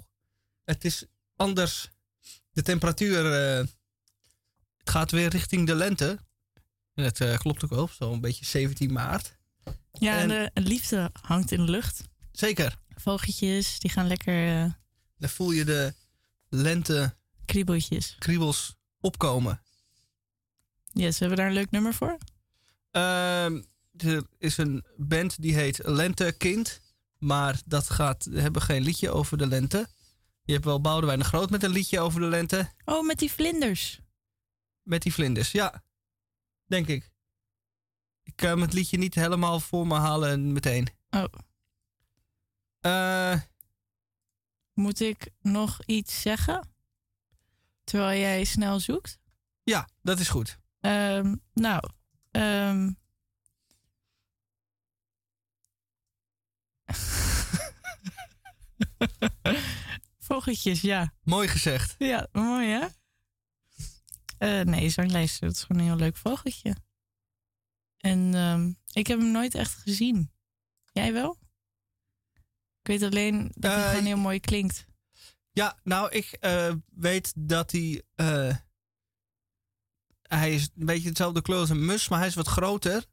het 0.63 0.85
is 0.85 1.05
anders. 1.35 1.89
De 2.51 2.61
temperatuur 2.61 3.33
eh, 3.33 3.57
het 4.77 4.89
gaat 4.89 5.11
weer 5.11 5.29
richting 5.29 5.67
de 5.67 5.75
lente. 5.75 6.19
En 6.93 7.03
het 7.03 7.21
eh, 7.21 7.37
klopt 7.37 7.63
ook 7.63 7.69
wel, 7.69 7.87
zo'n 7.87 8.21
beetje 8.21 8.45
17 8.45 8.91
maart. 8.91 9.37
Ja, 9.91 10.17
en, 10.17 10.27
de 10.27 10.61
liefde 10.61 11.09
hangt 11.21 11.51
in 11.51 11.65
de 11.65 11.71
lucht. 11.71 12.01
Zeker. 12.31 12.77
Vogeltjes, 12.95 13.79
die 13.79 13.91
gaan 13.91 14.07
lekker 14.07 14.63
eh, 14.63 14.71
Dan 15.17 15.29
voel 15.29 15.51
je 15.51 15.65
de 15.65 15.93
lente 16.49 17.17
kriebeltjes. 17.45 18.15
kriebels 18.19 18.75
opkomen. 18.99 19.61
Yes, 20.91 21.19
hebben 21.19 21.37
we 21.37 21.43
daar 21.43 21.51
een 21.51 21.57
leuk 21.57 21.71
nummer 21.71 21.93
voor? 21.93 22.17
Ehm, 22.91 23.61
er 23.97 24.23
is 24.37 24.57
een 24.57 24.85
band 24.97 25.41
die 25.41 25.55
heet 25.55 25.79
Lentekind. 25.83 26.81
Maar 27.17 27.61
dat 27.65 27.89
gaat, 27.89 28.25
we 28.25 28.41
hebben 28.41 28.61
geen 28.61 28.81
liedje 28.81 29.09
over 29.09 29.37
de 29.37 29.47
lente. 29.47 29.87
Je 30.43 30.53
hebt 30.53 30.65
wel 30.65 30.81
Boudewijn 30.81 31.19
de 31.19 31.25
Groot 31.25 31.49
met 31.49 31.63
een 31.63 31.69
liedje 31.69 31.99
over 31.99 32.19
de 32.19 32.25
lente. 32.25 32.71
Oh, 32.85 33.05
met 33.05 33.19
die 33.19 33.31
vlinders. 33.31 33.99
Met 34.83 35.01
die 35.01 35.13
vlinders, 35.13 35.51
ja. 35.51 35.83
Denk 36.65 36.87
ik. 36.87 37.11
Ik 38.23 38.35
kan 38.35 38.61
het 38.61 38.73
liedje 38.73 38.97
niet 38.97 39.15
helemaal 39.15 39.59
voor 39.59 39.87
me 39.87 39.95
halen 39.95 40.53
meteen. 40.53 40.87
Oh. 41.09 41.23
Eh, 42.79 43.41
Moet 44.77 44.99
ik 44.99 45.29
nog 45.41 45.79
iets 45.85 46.21
zeggen? 46.21 46.69
Terwijl 47.83 48.19
jij 48.19 48.43
snel 48.43 48.79
zoekt? 48.79 49.19
ja, 49.63 49.89
dat 50.01 50.19
is 50.19 50.29
goed. 50.29 50.59
Ehm, 50.79 51.35
nou, 51.53 51.89
ehm. 52.31 52.91
Vogeltjes, 60.27 60.81
ja. 60.81 61.13
Mooi 61.23 61.47
gezegd. 61.47 61.95
Ja, 61.97 62.27
mooi 62.31 62.67
hè? 62.67 62.87
Eh, 64.37 64.65
nee, 64.65 64.89
zanglijst, 64.89 65.39
dat 65.41 65.51
is 65.51 65.63
gewoon 65.63 65.81
een 65.81 65.87
heel 65.87 65.97
leuk 65.97 66.17
vogeltje. 66.17 66.75
En 67.97 68.33
ehm, 68.33 68.71
ik 68.91 69.07
heb 69.07 69.19
hem 69.19 69.31
nooit 69.31 69.55
echt 69.55 69.73
gezien. 69.73 70.31
Jij 70.91 71.13
wel? 71.13 71.37
Ik 72.87 72.99
weet 72.99 73.11
alleen 73.11 73.51
dat 73.55 73.71
hij 73.71 73.83
Eh, 73.83 73.89
gewoon 73.89 74.05
heel 74.05 74.17
mooi 74.17 74.39
klinkt. 74.39 74.85
Ja, 75.51 75.79
nou, 75.83 76.09
ik 76.11 76.25
eh, 76.31 76.73
weet 76.95 77.33
dat 77.35 77.71
hij. 77.71 78.03
eh, 78.15 78.55
hij 80.21 80.53
is 80.53 80.69
een 80.75 80.85
beetje 80.85 81.07
hetzelfde 81.07 81.41
kleur 81.41 81.59
als 81.59 81.69
een 81.69 81.85
mus, 81.85 82.07
maar 82.07 82.19
hij 82.19 82.27
is 82.27 82.35
wat 82.35 82.47
groter. 82.47 83.05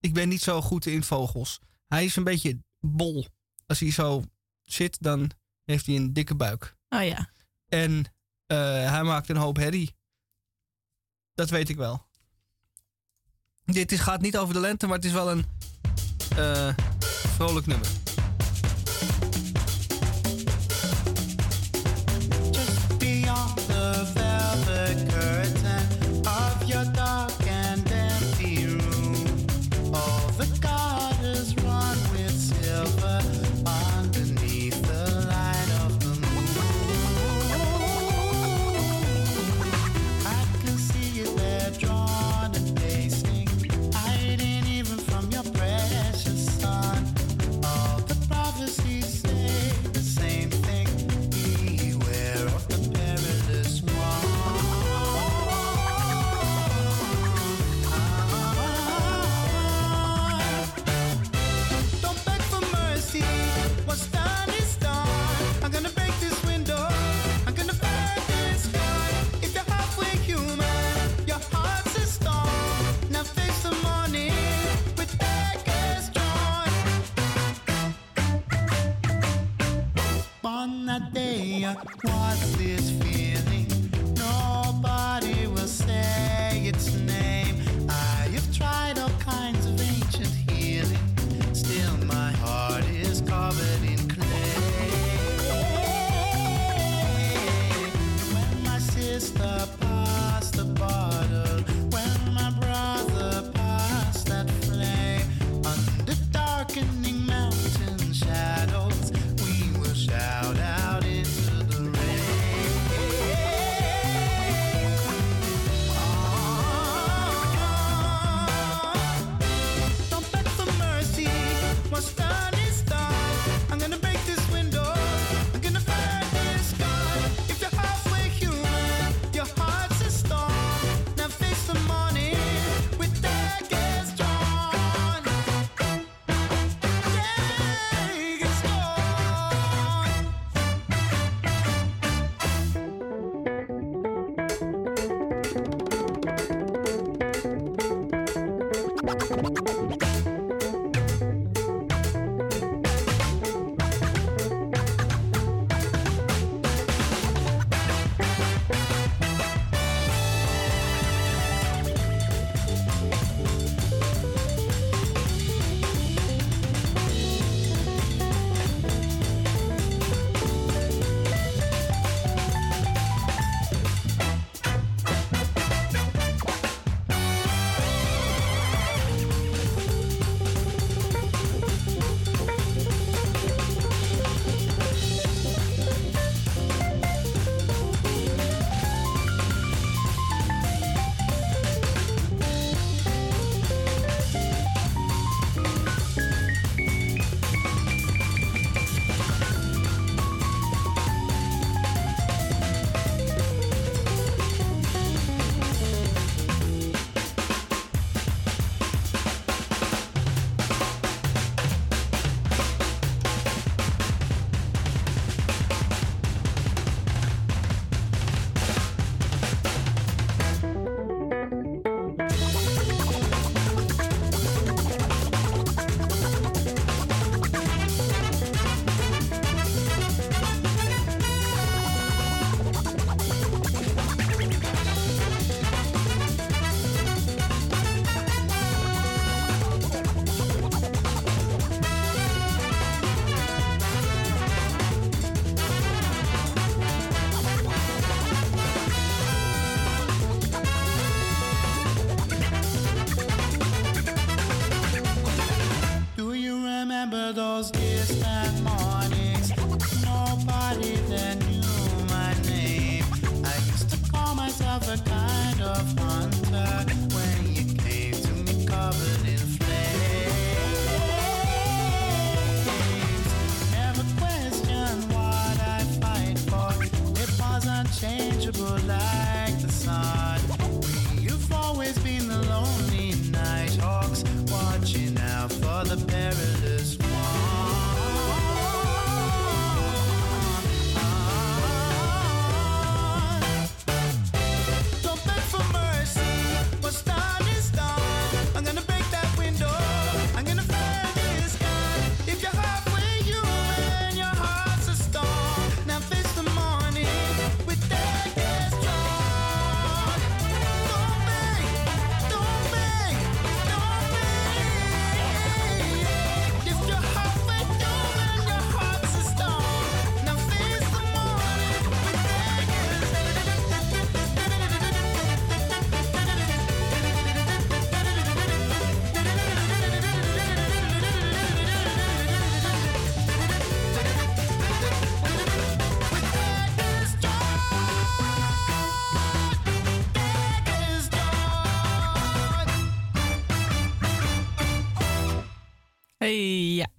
Ik 0.00 0.14
ben 0.14 0.28
niet 0.28 0.42
zo 0.42 0.60
goed 0.60 0.86
in 0.86 1.02
vogels. 1.04 1.58
Hij 1.86 2.04
is 2.04 2.16
een 2.16 2.24
beetje 2.24 2.58
bol. 2.80 3.26
Als 3.66 3.80
hij 3.80 3.90
zo 3.90 4.24
zit, 4.64 5.02
dan 5.02 5.30
heeft 5.64 5.86
hij 5.86 5.96
een 5.96 6.12
dikke 6.12 6.34
buik. 6.34 6.76
Oh 6.88 7.04
ja. 7.04 7.30
En 7.68 8.14
hij 8.46 9.02
maakt 9.02 9.28
een 9.28 9.36
hoop 9.36 9.56
herrie. 9.56 9.94
Dat 11.34 11.50
weet 11.50 11.68
ik 11.68 11.76
wel. 11.76 12.06
Dit 13.64 13.92
is, 13.92 14.00
gaat 14.00 14.20
niet 14.20 14.36
over 14.38 14.54
de 14.54 14.60
lente, 14.60 14.86
maar 14.86 14.96
het 14.96 15.04
is 15.04 15.12
wel 15.12 15.30
een 15.30 15.44
vrolijk 17.36 17.66
nummer. 17.66 17.88
Day, 80.68 81.64
what's 82.02 82.56
this 82.56 82.90
feeling? 82.90 83.17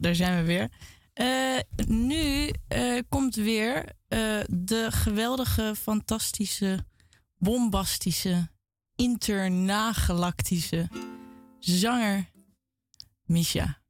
Daar 0.10 0.18
zijn 0.28 0.38
we 0.38 0.44
weer. 0.44 0.70
Eh, 1.14 1.60
nu 1.88 2.50
eh, 2.68 3.00
komt 3.10 3.36
weer 3.36 3.86
eh, 4.08 4.40
de 4.48 4.88
geweldige, 4.92 5.74
fantastische, 5.82 6.86
bombastische, 7.38 8.50
internagalactische 8.96 10.88
zanger 11.60 12.30
Misha. 13.26 13.82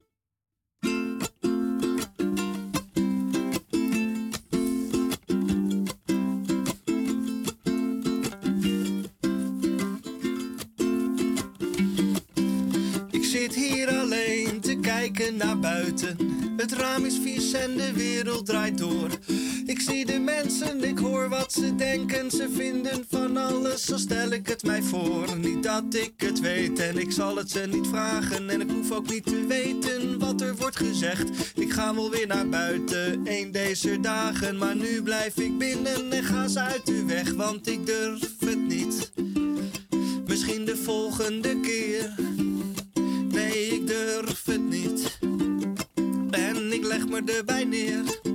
Naar 15.44 15.58
buiten. 15.58 16.16
Het 16.56 16.72
raam 16.72 17.04
is 17.04 17.18
vies 17.22 17.52
en 17.52 17.76
de 17.76 17.92
wereld 17.92 18.46
draait 18.46 18.78
door. 18.78 19.08
Ik 19.66 19.80
zie 19.80 20.06
de 20.06 20.18
mensen, 20.18 20.84
ik 20.84 20.98
hoor 20.98 21.28
wat 21.28 21.52
ze 21.52 21.76
denken. 21.76 22.30
Ze 22.30 22.48
vinden 22.54 23.04
van 23.08 23.36
alles, 23.36 23.84
zo 23.84 23.96
stel 23.96 24.30
ik 24.30 24.48
het 24.48 24.62
mij 24.62 24.82
voor. 24.82 25.36
Niet 25.36 25.62
dat 25.62 25.84
ik 25.90 26.12
het 26.16 26.40
weet 26.40 26.78
en 26.78 26.98
ik 26.98 27.12
zal 27.12 27.36
het 27.36 27.50
ze 27.50 27.66
niet 27.70 27.86
vragen. 27.86 28.50
En 28.50 28.60
ik 28.60 28.70
hoef 28.70 28.90
ook 28.90 29.10
niet 29.10 29.24
te 29.24 29.46
weten 29.46 30.18
wat 30.18 30.40
er 30.40 30.56
wordt 30.56 30.76
gezegd. 30.76 31.28
Ik 31.54 31.72
ga 31.72 31.94
wel 31.94 32.10
weer 32.10 32.26
naar 32.26 32.48
buiten, 32.48 33.20
een 33.24 33.50
deze 33.52 34.00
dagen. 34.00 34.58
Maar 34.58 34.76
nu 34.76 35.02
blijf 35.02 35.36
ik 35.36 35.58
binnen 35.58 36.12
en 36.12 36.24
ga 36.24 36.48
ze 36.48 36.60
uit 36.60 36.86
de 36.86 37.04
weg, 37.04 37.32
want 37.32 37.68
ik 37.68 37.86
durf 37.86 38.34
het 38.38 38.68
niet. 38.68 39.10
Misschien 40.26 40.64
de 40.64 40.76
volgende 40.76 41.60
keer. 41.60 42.14
Nee, 43.32 43.66
ik 43.66 43.86
durf 43.86 44.44
het 44.44 44.68
niet. 44.68 45.18
En 46.30 46.72
ik 46.72 46.84
leg 46.84 47.08
me 47.08 47.22
erbij 47.24 47.64
neer. 47.64 48.29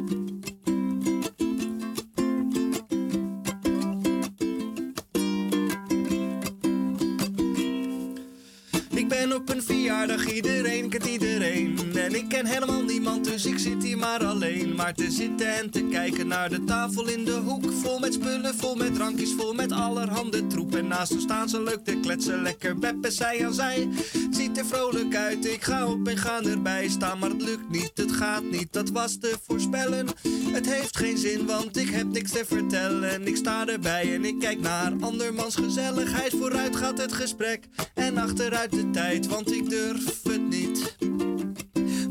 Verjaardag, 10.06 10.34
iedereen 10.34 10.90
kent 10.90 11.06
iedereen. 11.06 11.80
En 11.96 12.16
ik 12.16 12.28
ken 12.28 12.46
helemaal 12.46 12.84
niemand, 12.84 13.26
dus 13.26 13.46
ik 13.46 13.60
zit 13.60 13.84
hier 13.84 13.98
maar 13.98 14.26
alleen. 14.26 14.76
Maar 14.76 14.94
te 14.94 15.12
zitten 15.12 15.56
en 15.56 15.70
te 15.70 15.84
kijken 15.84 16.28
naar 16.28 16.50
de 16.50 16.64
tafel 16.64 17.08
in 17.08 17.26
de 17.26 17.32
hoek. 17.32 17.72
Vol 17.72 18.00
met 18.00 18.14
spullen, 18.14 18.56
vol 18.56 18.76
met 18.76 18.96
drankjes, 18.96 19.34
vol 19.38 19.54
met 19.54 19.72
allerhande 19.72 20.48
troep. 20.48 20.76
En 20.76 20.88
naast 20.88 21.10
hem 21.10 21.20
staan 21.20 21.50
ze 21.50 21.62
leuk 21.64 21.84
te 21.84 22.00
kletsen, 22.02 22.42
lekker 22.42 22.80
beppen 22.80 23.12
zij 23.12 23.46
aan 23.46 23.54
zij. 23.54 23.90
Ziet 24.32 24.58
er 24.58 24.66
vrolijk 24.66 25.16
uit, 25.16 25.46
ik 25.46 25.64
ga 25.64 25.88
op 25.88 26.08
en 26.08 26.18
ga 26.18 26.42
erbij 26.44 26.88
staan. 26.88 27.20
Maar 27.20 27.30
het 27.30 27.42
lukt 27.42 27.70
niet, 27.70 27.92
het 27.94 28.12
gaat 28.12 28.44
niet, 28.44 28.74
dat 28.74 28.90
was 28.90 29.18
te 29.18 29.38
voorspellen. 29.48 30.08
Het 30.52 30.70
heeft 30.70 30.98
geen 30.98 31.18
zin, 31.18 31.46
want 31.46 31.78
ik 31.78 31.90
heb 31.90 32.08
niks 32.08 32.32
te 32.32 32.46
vertellen. 32.48 33.28
Ik 33.28 33.36
sta 33.36 33.68
erbij 33.68 34.14
en 34.14 34.26
ik 34.26 34.40
kijk 34.40 34.60
naar 34.60 34.94
andermans 35.00 35.56
gezelligheid. 35.56 36.32
Vooruit 36.32 36.76
gaat 36.76 36.98
het 36.98 37.14
gesprek 37.14 37.68
en 37.94 38.18
achteruit 38.18 38.72
de 38.72 38.90
tijd, 38.90 39.28
want 39.28 39.52
ik 39.52 39.70
durf 39.70 39.95
het 40.04 40.50
niet. 40.50 40.96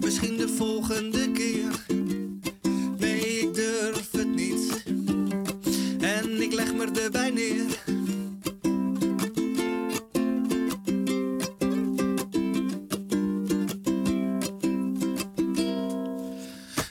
Misschien 0.01 0.36
de 0.36 0.48
volgende 0.48 1.31
keer. 1.32 1.85
Nee, 2.98 3.39
ik 3.39 3.55
durf 3.55 4.11
het 4.11 4.35
niet. 4.35 4.85
En 6.01 6.43
ik 6.43 6.52
leg 6.52 6.74
me 6.74 6.86
erbij 7.02 7.31
neer. 7.31 7.82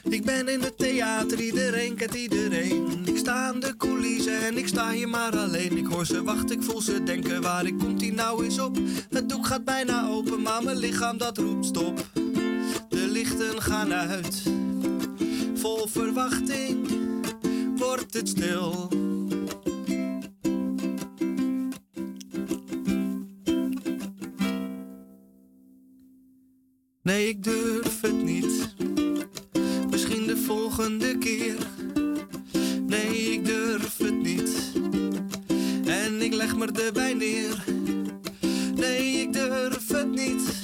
Ik 0.08 0.24
ben 0.24 0.48
in 0.48 0.60
het 0.60 0.78
theater, 0.78 1.40
iedereen 1.40 1.94
kent 1.94 2.14
iedereen. 2.14 3.03
Ik 3.24 3.30
sta 3.30 3.46
aan 3.46 3.60
de 3.60 3.76
coulissen 3.76 4.40
en 4.40 4.58
ik 4.58 4.68
sta 4.68 4.90
hier 4.90 5.08
maar 5.08 5.36
alleen. 5.36 5.76
Ik 5.76 5.86
hoor 5.86 6.06
ze 6.06 6.22
wachten, 6.22 6.56
ik 6.56 6.62
voel 6.62 6.80
ze 6.80 7.02
denken, 7.02 7.42
waar 7.42 7.66
ik 7.66 7.78
komt 7.78 8.00
die 8.00 8.12
nou 8.12 8.44
eens 8.44 8.58
op? 8.58 8.78
Het 9.10 9.28
doek 9.28 9.46
gaat 9.46 9.64
bijna 9.64 10.06
open, 10.08 10.42
maar 10.42 10.62
mijn 10.62 10.76
lichaam 10.76 11.18
dat 11.18 11.38
roept 11.38 11.66
stop. 11.66 12.06
De 12.88 13.06
lichten 13.08 13.62
gaan 13.62 13.92
uit, 13.92 14.42
vol 15.54 15.86
verwachting 15.86 16.88
wordt 17.76 18.14
het 18.14 18.28
stil. 18.28 18.88
Nee, 27.02 27.28
ik 27.28 27.42
durf 27.42 28.00
het 28.00 28.24
niet. 28.24 28.74
Misschien 29.90 30.26
de 30.26 30.36
volgende 30.36 31.18
keer. 31.18 31.83
Nee, 32.94 33.32
ik 33.32 33.44
durf 33.44 33.96
het 33.98 34.22
niet. 34.22 34.72
En 35.86 36.22
ik 36.22 36.34
leg 36.34 36.56
me 36.56 36.66
erbij 36.66 37.14
neer. 37.14 37.64
Nee, 38.74 39.20
ik 39.20 39.32
durf 39.32 39.88
het 39.88 40.10
niet. 40.10 40.63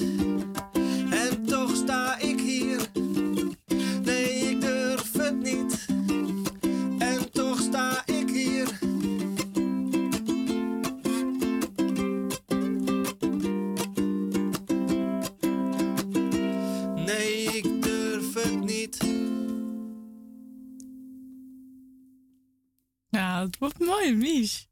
Wordt 23.59 23.79
mooi, 23.79 24.15
Mies. 24.15 24.69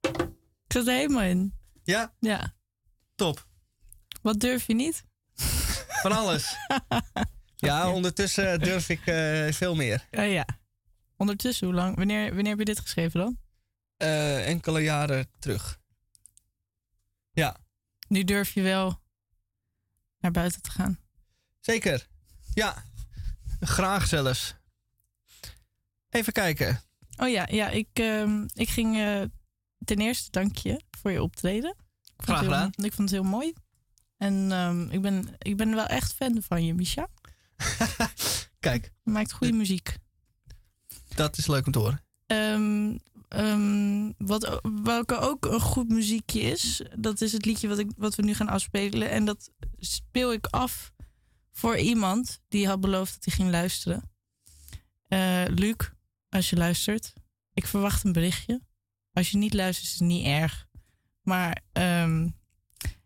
Ik 0.00 0.72
zat 0.72 0.86
er 0.86 0.94
helemaal 0.94 1.22
in. 1.22 1.54
Ja? 1.84 2.14
Ja. 2.20 2.54
Top. 3.14 3.46
Wat 4.22 4.40
durf 4.40 4.66
je 4.66 4.74
niet? 4.74 5.04
Van 6.02 6.12
alles. 6.12 6.56
ja, 7.56 7.90
ondertussen 7.90 8.60
durf 8.60 8.88
ik 8.88 9.06
eh, 9.06 9.52
veel 9.52 9.74
meer. 9.74 10.06
Ja, 10.10 10.22
ja. 10.22 10.46
Ondertussen, 11.16 11.66
hoe 11.66 11.76
lang? 11.76 11.96
Wanneer, 11.96 12.34
wanneer 12.34 12.48
heb 12.48 12.58
je 12.58 12.64
dit 12.64 12.80
geschreven 12.80 13.20
dan? 13.20 13.38
Eh, 13.96 14.48
enkele 14.48 14.80
jaren 14.80 15.30
terug. 15.38 15.80
Ja. 17.32 17.56
Nu 18.08 18.24
durf 18.24 18.50
je 18.52 18.62
wel 18.62 19.00
naar 20.18 20.30
buiten 20.30 20.62
te 20.62 20.70
gaan. 20.70 20.98
Zeker. 21.60 22.06
Ja. 22.54 22.84
Graag 23.60 24.06
zelfs. 24.06 24.54
Even 26.10 26.32
kijken. 26.32 26.80
Oh 27.16 27.28
ja, 27.28 27.46
ja 27.50 27.68
ik, 27.68 27.88
ehm, 27.92 28.46
ik 28.54 28.68
ging 28.68 28.96
eh, 28.96 29.22
ten 29.84 29.98
eerste 29.98 30.30
dank 30.30 30.56
je 30.56 30.80
voor 30.98 31.10
je 31.10 31.22
optreden. 31.22 31.74
Ik 32.16 32.24
Graag 32.24 32.40
heel- 32.40 32.48
gedaan. 32.48 32.70
Ik 32.76 32.92
vond 32.92 33.10
het 33.10 33.20
heel 33.20 33.30
mooi. 33.30 33.52
En 34.16 34.52
ehm, 34.52 34.88
ik, 34.90 35.00
ben, 35.02 35.28
ik 35.38 35.56
ben 35.56 35.74
wel 35.74 35.86
echt 35.86 36.12
fan 36.12 36.42
van 36.42 36.64
je, 36.64 36.74
Misha. 36.74 37.08
Kijk. 38.60 38.92
Je 39.02 39.10
maakt 39.10 39.32
goede 39.32 39.52
muziek. 39.52 39.96
Dat 41.14 41.36
is 41.38 41.46
leuk 41.46 41.66
om 41.66 41.72
te 41.72 41.78
horen. 41.78 42.00
Ehm, 43.28 44.12
wat, 44.18 44.60
welke 44.82 45.18
ook 45.18 45.44
een 45.44 45.60
goed 45.60 45.88
muziekje 45.88 46.40
is, 46.40 46.82
dat 46.98 47.20
is 47.20 47.32
het 47.32 47.44
liedje 47.44 47.68
wat, 47.68 47.78
ik, 47.78 47.90
wat 47.96 48.14
we 48.14 48.22
nu 48.22 48.34
gaan 48.34 48.48
afspelen. 48.48 49.10
En 49.10 49.24
dat 49.24 49.50
speel 49.78 50.32
ik 50.32 50.46
af 50.46 50.92
voor 51.52 51.76
iemand 51.78 52.40
die 52.48 52.66
had 52.66 52.80
beloofd 52.80 53.14
dat 53.14 53.24
hij 53.24 53.34
ging 53.34 53.50
luisteren. 53.50 54.10
Eh, 55.08 55.44
Luc, 55.48 55.74
als 56.36 56.50
je 56.50 56.56
luistert, 56.56 57.12
ik 57.54 57.66
verwacht 57.66 58.04
een 58.04 58.12
berichtje. 58.12 58.60
Als 59.12 59.30
je 59.30 59.36
niet 59.36 59.54
luistert, 59.54 59.86
is 59.86 59.92
het 59.92 60.08
niet 60.08 60.26
erg. 60.26 60.66
Maar 61.22 61.62
ehm, 61.72 62.28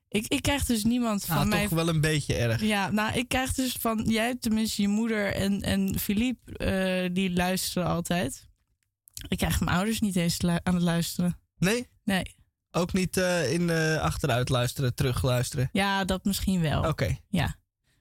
ik, 0.09 0.27
ik 0.27 0.43
krijg 0.43 0.65
dus 0.65 0.85
niemand 0.85 1.25
van 1.25 1.37
Ah, 1.37 1.47
mij. 1.47 1.63
toch 1.63 1.71
wel 1.71 1.89
een 1.89 2.01
beetje 2.01 2.35
erg. 2.35 2.61
Ja, 2.63 2.91
nou, 2.91 3.15
ik 3.19 3.29
krijg 3.29 3.55
dus 3.55 3.73
van 3.73 4.05
jij, 4.09 4.37
tenminste 4.37 4.83
je 4.83 4.89
moeder 4.89 5.35
en, 5.35 5.63
en 5.63 5.99
Philippe, 5.99 6.57
eh, 6.59 7.15
die 7.15 7.33
luisteren 7.33 7.89
altijd. 7.89 8.49
Ik 9.29 9.39
krijg 9.39 9.61
mijn 9.61 9.77
ouders 9.77 10.01
niet 10.01 10.17
eens 10.17 10.39
aan 10.45 10.75
het 10.75 10.83
luisteren. 10.83 11.39
Nee? 11.59 11.89
Nee. 12.05 12.35
Ook 12.71 12.93
niet 12.93 13.17
eh, 13.17 13.53
in 13.53 13.71
eh, 13.71 13.97
achteruit 13.97 14.49
luisteren, 14.49 14.95
terug 14.95 15.23
luisteren. 15.23 15.69
Ja, 15.73 16.05
dat 16.05 16.25
misschien 16.25 16.61
wel. 16.61 16.83
Oké. 16.89 17.19
Ja. 17.29 17.57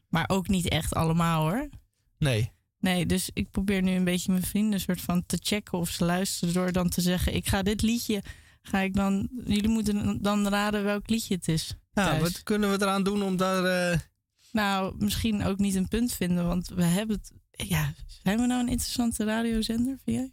Maar 0.08 0.30
ook 0.30 0.48
niet 0.48 0.70
echt 0.70 0.94
allemaal 0.94 1.42
hoor. 1.50 1.70
Nee. 2.18 2.52
Nee, 2.80 3.06
dus 3.06 3.30
ik 3.34 3.52
probeer 3.52 3.82
nu 3.82 3.92
een 3.92 4.04
beetje 4.04 4.32
mijn 4.32 4.44
vrienden 4.44 4.80
soort 4.80 5.02
van 5.02 5.24
te 5.26 5.38
checken 5.42 5.78
of 5.78 5.90
ze 5.90 6.06
luisteren 6.06 6.54
door 6.54 6.72
dan 6.72 6.90
te 6.90 7.02
zeggen: 7.02 7.34
ik 7.36 7.48
ga 7.48 7.62
dit 7.62 7.82
liedje, 7.82 8.24
ga 8.62 8.80
ik 8.80 8.94
dan, 8.96 9.30
jullie 9.46 9.68
moeten 9.70 10.22
dan 10.22 10.48
raden 10.48 10.84
welk 10.84 11.10
liedje 11.10 11.36
het 11.36 11.48
is. 11.48 11.74
Ja, 11.94 12.06
thuis. 12.06 12.22
wat 12.22 12.44
kunnen 12.44 12.70
we 12.72 12.82
eraan 12.82 13.04
doen 13.04 13.24
om 13.24 13.38
daar... 13.38 13.92
eh, 13.92 14.00
Nou, 14.52 14.96
misschien 14.98 15.44
ook 15.44 15.58
niet 15.58 15.76
een 15.76 15.88
punt 15.88 16.14
vinden, 16.14 16.48
want 16.48 16.68
we 16.68 16.84
hebben 16.84 17.16
het. 17.16 17.32
Ja, 17.68 17.94
zijn 18.24 18.40
we 18.40 18.46
nou 18.46 18.62
een 18.62 18.70
interessante 18.70 19.24
radiozender, 19.26 19.98
vind 20.06 20.18
jij? 20.18 20.32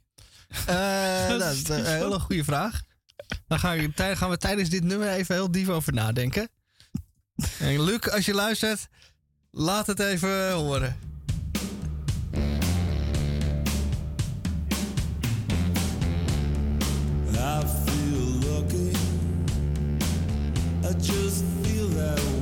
eh, 0.66 1.28
Dat 1.28 1.38
nou, 1.38 1.52
is 1.54 1.68
een 1.68 1.84
hele 1.84 2.18
goede 2.20 2.44
vraag. 2.44 2.82
Dan 3.46 3.58
gaan 3.58 3.76
we, 3.78 3.92
tij- 3.94 4.16
gaan 4.16 4.30
we 4.30 4.36
tijdens 4.36 4.68
dit 4.68 4.84
nummer 4.84 5.08
even 5.08 5.34
heel 5.34 5.50
diep 5.50 5.68
over 5.68 5.92
nadenken. 5.92 6.48
En 7.58 7.82
Luc, 7.84 8.00
als 8.10 8.24
je 8.24 8.34
luistert, 8.34 8.88
laat 9.50 9.86
het 9.86 9.98
even 10.00 10.52
horen. 10.52 10.96
I 17.38 17.62
feel 17.64 18.50
lucky. 18.50 18.92
I 20.84 20.92
just 20.94 21.44
feel 21.62 21.88
that 21.88 22.18
way. 22.18 22.35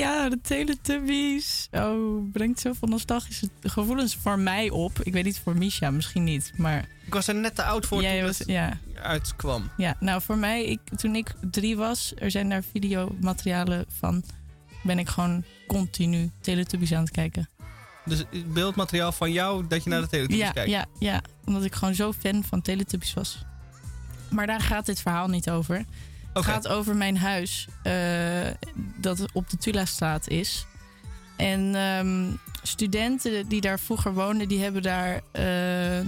Ja, 0.00 0.28
de 0.28 0.38
Teletubbies. 0.42 1.68
Oh, 1.70 2.30
brengt 2.32 2.60
zoveel 2.60 2.88
nostalgische 2.88 3.48
gevoelens 3.62 4.16
voor 4.16 4.38
mij 4.38 4.70
op. 4.70 5.00
Ik 5.02 5.12
weet 5.12 5.24
niet 5.24 5.38
voor 5.38 5.56
Misha, 5.56 5.90
misschien 5.90 6.24
niet. 6.24 6.52
Maar 6.56 6.88
Ik 7.06 7.12
was 7.14 7.28
er 7.28 7.34
net 7.34 7.54
te 7.54 7.62
oud 7.62 7.86
voor 7.86 8.02
Jij 8.02 8.18
toen 8.18 8.26
was- 8.26 8.38
het 8.38 8.48
ja. 8.48 8.78
uitkwam. 9.02 9.70
ja, 9.76 9.96
nou 10.00 10.22
voor 10.22 10.38
mij, 10.38 10.64
ik, 10.64 10.80
toen 10.96 11.14
ik 11.16 11.34
drie 11.50 11.76
was, 11.76 12.12
er 12.16 12.30
zijn 12.30 12.48
daar 12.48 12.62
videomaterialen 12.72 13.84
van. 13.98 14.22
Ben 14.82 14.98
ik 14.98 15.08
gewoon 15.08 15.44
continu 15.66 16.30
Teletubbies 16.40 16.92
aan 16.92 17.00
het 17.02 17.10
kijken. 17.10 17.48
Dus 18.04 18.24
beeldmateriaal 18.46 19.12
van 19.12 19.32
jou 19.32 19.66
dat 19.66 19.84
je 19.84 19.90
naar 19.90 20.00
de 20.00 20.06
Teletubbies 20.08 20.44
ja, 20.46 20.50
kijkt. 20.50 20.70
Ja, 20.70 20.86
ja, 20.98 21.20
omdat 21.44 21.64
ik 21.64 21.74
gewoon 21.74 21.94
zo 21.94 22.12
fan 22.12 22.44
van 22.44 22.62
Teletubbies 22.62 23.14
was. 23.14 23.44
Maar 24.30 24.46
daar 24.46 24.60
gaat 24.60 24.86
dit 24.86 25.00
verhaal 25.00 25.28
niet 25.28 25.50
over. 25.50 25.84
Het 26.32 26.44
gaat 26.44 26.68
over 26.68 26.96
mijn 26.96 27.16
huis 27.16 27.68
eh, 27.82 28.50
dat 28.96 29.32
op 29.32 29.50
de 29.50 29.56
Tula-straat 29.56 30.28
is. 30.28 30.66
En 31.40 31.74
ehm, 31.74 32.32
studenten 32.62 33.48
die 33.48 33.60
daar 33.60 33.80
vroeger 33.80 34.14
woonden, 34.14 34.48
die 34.48 34.62
hebben 34.62 34.82
daar 34.82 35.20
eh, 35.32 35.98
eh, 36.00 36.06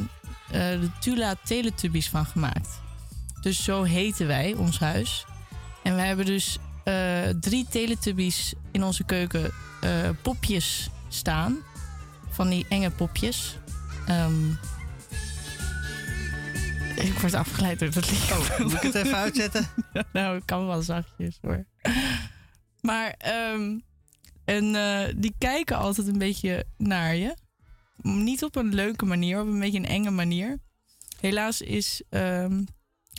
de 0.50 0.90
Tula 1.00 1.34
Teletubbies 1.44 2.08
van 2.08 2.26
gemaakt. 2.26 2.80
Dus 3.40 3.64
zo 3.64 3.82
heten 3.82 4.26
wij, 4.26 4.54
ons 4.54 4.78
huis. 4.78 5.24
En 5.82 5.94
wij 5.94 6.06
hebben 6.06 6.26
dus 6.26 6.58
eh, 6.84 6.94
drie 7.40 7.66
Teletubbies 7.70 8.54
in 8.70 8.84
onze 8.84 9.04
keuken 9.04 9.50
popjes 10.22 10.90
staan. 11.08 11.56
Van 12.30 12.48
die 12.48 12.66
enge 12.68 12.90
popjes. 12.90 13.56
Ehm, 14.06 14.50
ik 17.02 17.18
word 17.18 17.34
afgeleid 17.34 17.78
door 17.78 17.90
dat 17.90 18.10
lied. 18.10 18.30
Oh, 18.32 18.58
moet 18.58 18.72
ik 18.72 18.80
het 18.80 18.94
even 18.94 19.16
uitzetten? 19.16 19.68
nou, 20.12 20.36
ik 20.36 20.46
kan 20.46 20.66
wel 20.66 20.82
zachtjes 20.82 21.38
hoor. 21.40 21.66
Maar, 22.80 23.14
ehm, 23.18 23.78
en 24.44 24.74
eh, 24.74 25.14
die 25.16 25.34
kijken 25.38 25.76
altijd 25.76 26.06
een 26.06 26.18
beetje 26.18 26.64
naar 26.76 27.16
je. 27.16 27.36
Niet 28.02 28.44
op 28.44 28.56
een 28.56 28.74
leuke 28.74 29.04
manier, 29.04 29.40
op 29.40 29.46
een 29.46 29.60
beetje 29.60 29.78
een 29.78 29.86
enge 29.86 30.10
manier. 30.10 30.58
Helaas 31.20 31.60
is 31.60 32.02
ehm, 32.08 32.64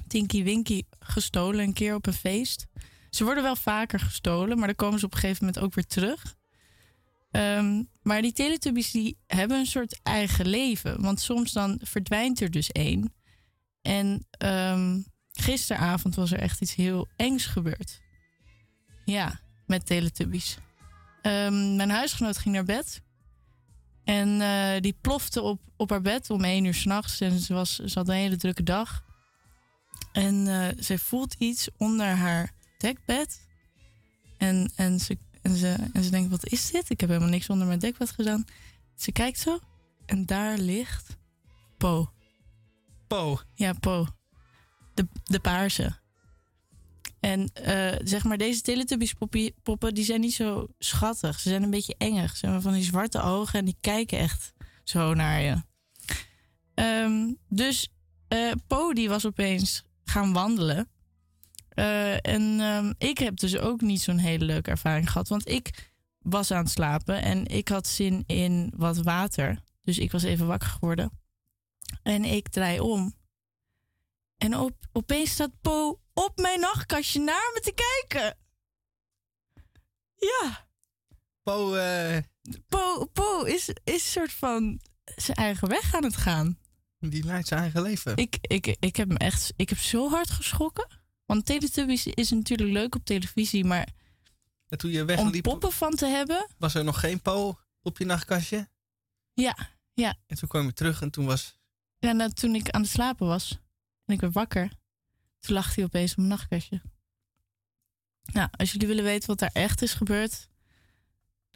Tinky 0.07 0.43
Winky 0.43 0.83
gestolen 0.99 1.65
een 1.65 1.73
keer 1.73 1.95
op 1.95 2.07
een 2.07 2.13
feest. 2.13 2.67
Ze 3.09 3.23
worden 3.23 3.43
wel 3.43 3.55
vaker 3.55 3.99
gestolen, 3.99 4.57
maar 4.57 4.67
dan 4.67 4.75
komen 4.75 4.99
ze 4.99 5.05
op 5.05 5.13
een 5.13 5.19
gegeven 5.19 5.45
moment 5.45 5.63
ook 5.63 5.73
weer 5.73 5.87
terug. 5.87 6.35
Ehm, 7.31 7.83
maar 8.01 8.21
die 8.21 8.33
Teletubbies 8.33 8.91
die 8.91 9.17
hebben 9.27 9.57
een 9.57 9.65
soort 9.65 9.99
eigen 10.03 10.47
leven. 10.47 11.01
Want 11.01 11.19
soms 11.21 11.51
dan 11.51 11.79
verdwijnt 11.83 12.41
er 12.41 12.51
dus 12.51 12.71
één. 12.71 13.13
En 13.83 14.27
ehm, 14.31 14.99
gisteravond 15.31 16.15
was 16.15 16.31
er 16.31 16.39
echt 16.39 16.61
iets 16.61 16.75
heel 16.75 17.07
engs 17.15 17.45
gebeurd. 17.45 18.01
Ja, 19.05 19.39
met 19.65 19.85
Teletubbies. 19.85 20.57
Ehm, 21.21 21.75
mijn 21.75 21.89
huisgenoot 21.89 22.37
ging 22.37 22.55
naar 22.55 22.63
bed. 22.63 23.01
En 24.03 24.41
eh, 24.41 24.81
die 24.81 24.97
plofte 25.01 25.41
op, 25.41 25.61
op 25.77 25.89
haar 25.89 26.01
bed 26.01 26.29
om 26.29 26.43
één 26.43 26.65
uur 26.65 26.73
s'nachts. 26.73 27.21
En 27.21 27.39
ze, 27.39 27.53
was, 27.53 27.75
ze 27.75 27.99
had 27.99 28.07
een 28.07 28.15
hele 28.15 28.35
drukke 28.35 28.63
dag. 28.63 29.03
En 30.11 30.47
eh, 30.47 30.77
zij 30.77 30.97
voelt 30.97 31.35
iets 31.37 31.69
onder 31.77 32.07
haar 32.07 32.53
dekbed. 32.77 33.47
En, 34.37 34.71
en, 34.75 34.99
ze, 34.99 35.17
en, 35.41 35.55
ze, 35.55 35.75
en 35.93 36.03
ze 36.03 36.09
denkt, 36.09 36.29
wat 36.29 36.47
is 36.47 36.71
dit? 36.71 36.89
Ik 36.89 36.99
heb 36.99 37.09
helemaal 37.09 37.29
niks 37.29 37.49
onder 37.49 37.67
mijn 37.67 37.79
dekbed 37.79 38.11
gedaan. 38.11 38.45
Ze 38.95 39.11
kijkt 39.11 39.39
zo. 39.39 39.59
En 40.05 40.25
daar 40.25 40.57
ligt 40.57 41.17
Po. 41.77 42.11
Po? 43.13 43.39
Ja, 43.53 43.73
Po. 43.73 44.07
De, 44.93 45.07
de 45.23 45.39
paarse. 45.39 45.99
En 47.19 47.49
eh, 47.53 47.99
zeg 48.03 48.23
maar, 48.23 48.37
deze 48.37 48.61
Teletubbies 48.61 49.13
poppen, 49.63 49.93
die 49.93 50.03
zijn 50.03 50.21
niet 50.21 50.33
zo 50.33 50.67
schattig. 50.79 51.39
Ze 51.39 51.49
zijn 51.49 51.63
een 51.63 51.69
beetje 51.69 51.95
engig. 51.97 52.37
Ze 52.37 52.45
hebben 52.45 52.63
van 52.63 52.73
die 52.73 52.83
zwarte 52.83 53.21
ogen 53.21 53.59
en 53.59 53.65
die 53.65 53.77
kijken 53.81 54.17
echt 54.17 54.53
zo 54.83 55.13
naar 55.13 55.41
je. 55.41 55.61
Ehm, 56.73 57.33
dus 57.49 57.89
eh 58.27 58.51
Po 58.67 58.93
die 58.93 59.09
was 59.09 59.25
opeens 59.25 59.83
gaan 60.03 60.33
wandelen. 60.33 60.89
Eh, 61.69 62.13
en 62.13 62.59
ehm, 62.59 62.93
ik 62.97 63.17
heb 63.17 63.37
dus 63.37 63.57
ook 63.57 63.81
niet 63.81 64.01
zo'n 64.01 64.17
hele 64.17 64.45
leuke 64.45 64.69
ervaring 64.69 65.11
gehad. 65.11 65.27
Want 65.27 65.47
ik 65.47 65.91
was 66.19 66.51
aan 66.51 66.63
het 66.63 66.71
slapen 66.71 67.21
en 67.21 67.45
ik 67.45 67.67
had 67.67 67.87
zin 67.87 68.23
in 68.25 68.73
wat 68.75 68.97
water. 68.97 69.59
Dus 69.83 69.97
ik 69.97 70.11
was 70.11 70.23
even 70.23 70.47
wakker 70.47 70.69
geworden. 70.69 71.22
En 72.03 72.23
ik 72.23 72.49
draai 72.49 72.79
om. 72.79 73.15
En 74.37 74.57
op, 74.57 74.75
opeens 74.91 75.31
staat 75.31 75.61
Po 75.61 76.01
op 76.13 76.37
mijn 76.37 76.59
nachtkastje 76.59 77.19
naar 77.19 77.51
me 77.53 77.59
te 77.59 77.73
kijken. 77.73 78.37
Ja. 80.15 80.67
Po, 81.43 81.75
eh, 81.75 82.17
Po, 82.67 83.05
Po 83.05 83.41
is, 83.43 83.69
is 83.69 83.93
een 83.93 83.99
soort 83.99 84.31
van 84.31 84.79
zijn 85.15 85.37
eigen 85.37 85.67
weg 85.67 85.95
aan 85.95 86.03
het 86.03 86.15
gaan. 86.15 86.59
Die 86.99 87.23
leidt 87.23 87.47
zijn 87.47 87.59
eigen 87.59 87.81
leven. 87.81 88.17
Ik, 88.17 88.37
ik, 88.41 88.75
ik 88.79 88.95
heb 88.95 89.07
me 89.07 89.17
echt 89.17 89.53
ik 89.55 89.69
heb 89.69 89.77
zo 89.77 90.09
hard 90.09 90.29
geschrokken. 90.29 90.87
Want 91.25 91.45
Teletubbies 91.45 92.07
is 92.07 92.29
natuurlijk 92.29 92.71
leuk 92.71 92.95
op 92.95 93.05
televisie, 93.05 93.65
maar 93.65 93.87
En 94.67 94.77
toen 94.77 94.91
je 94.91 95.17
om 95.17 95.41
poppen 95.41 95.71
van 95.71 95.95
te 95.95 96.05
hebben, 96.05 96.47
was 96.57 96.75
er 96.75 96.83
nog 96.83 96.99
geen 96.99 97.21
Po 97.21 97.59
op 97.81 97.97
je 97.97 98.05
nachtkastje. 98.05 98.69
ja, 99.33 99.57
ja. 99.93 100.15
En 100.27 100.37
toen 100.37 100.49
kwam 100.49 100.65
je 100.65 100.73
terug 100.73 101.01
en 101.01 101.09
toen 101.11 101.25
was... 101.25 101.61
Ja, 102.03 102.11
nou, 102.11 102.31
toen 102.31 102.55
ik 102.55 102.69
aan 102.69 102.81
het 102.81 102.89
slapen 102.89 103.27
was 103.27 103.59
en 104.05 104.13
ik 104.13 104.21
werd 104.21 104.33
wakker, 104.33 104.69
toen 105.39 105.53
lag 105.55 105.75
hij 105.75 105.83
opeens 105.83 106.11
op 106.11 106.17
mijn 106.17 106.29
nachtkastje. 106.29 106.81
Nou, 108.33 108.49
als 108.51 108.71
jullie 108.71 108.87
willen 108.87 109.03
weten 109.03 109.27
wat 109.27 109.39
daar 109.39 109.49
echt 109.53 109.81
is 109.81 109.93
gebeurd, 109.93 110.49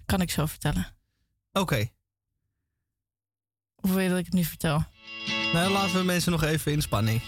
kan 0.06 0.22
ik 0.22 0.32
zo 0.32 0.46
vertellen. 0.46 0.96
Oké. 1.52 1.90
Of 3.76 3.90
wil 3.90 4.00
je 4.00 4.10
dat 4.10 4.18
ik 4.18 4.26
het 4.26 4.34
nu 4.34 4.44
vertel? 4.44 4.86
Nou, 5.54 5.72
laten 5.72 5.98
we 5.98 6.04
mensen 6.04 6.32
nog 6.32 6.44
even 6.44 6.72
in 6.72 6.82
spanning. 6.82 7.22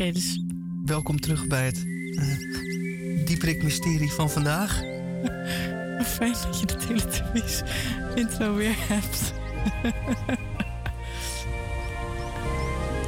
Dus 0.00 0.40
Welkom 0.84 1.20
terug 1.20 1.46
bij 1.46 1.66
het 1.66 1.84
Dieprik 3.26 3.62
Mysterie 3.62 4.10
van 4.10 4.30
vandaag. 4.30 4.74
fijn 6.16 6.32
dat 6.32 6.60
je 6.60 6.66
de 6.66 6.76
Teletubbies 6.76 7.62
intro 8.14 8.54
weer 8.54 8.74
hebt. 8.78 9.32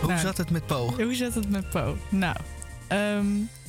Hoe 0.03 0.19
zat 0.19 0.37
het 0.37 0.51
met 0.51 0.67
Po? 0.67 0.95
Hoe 0.97 1.15
zat 1.15 1.35
het 1.35 1.51
met 1.51 1.71
Po? 1.71 1.97
Nou, 2.09 2.37
ehm, 2.89 3.27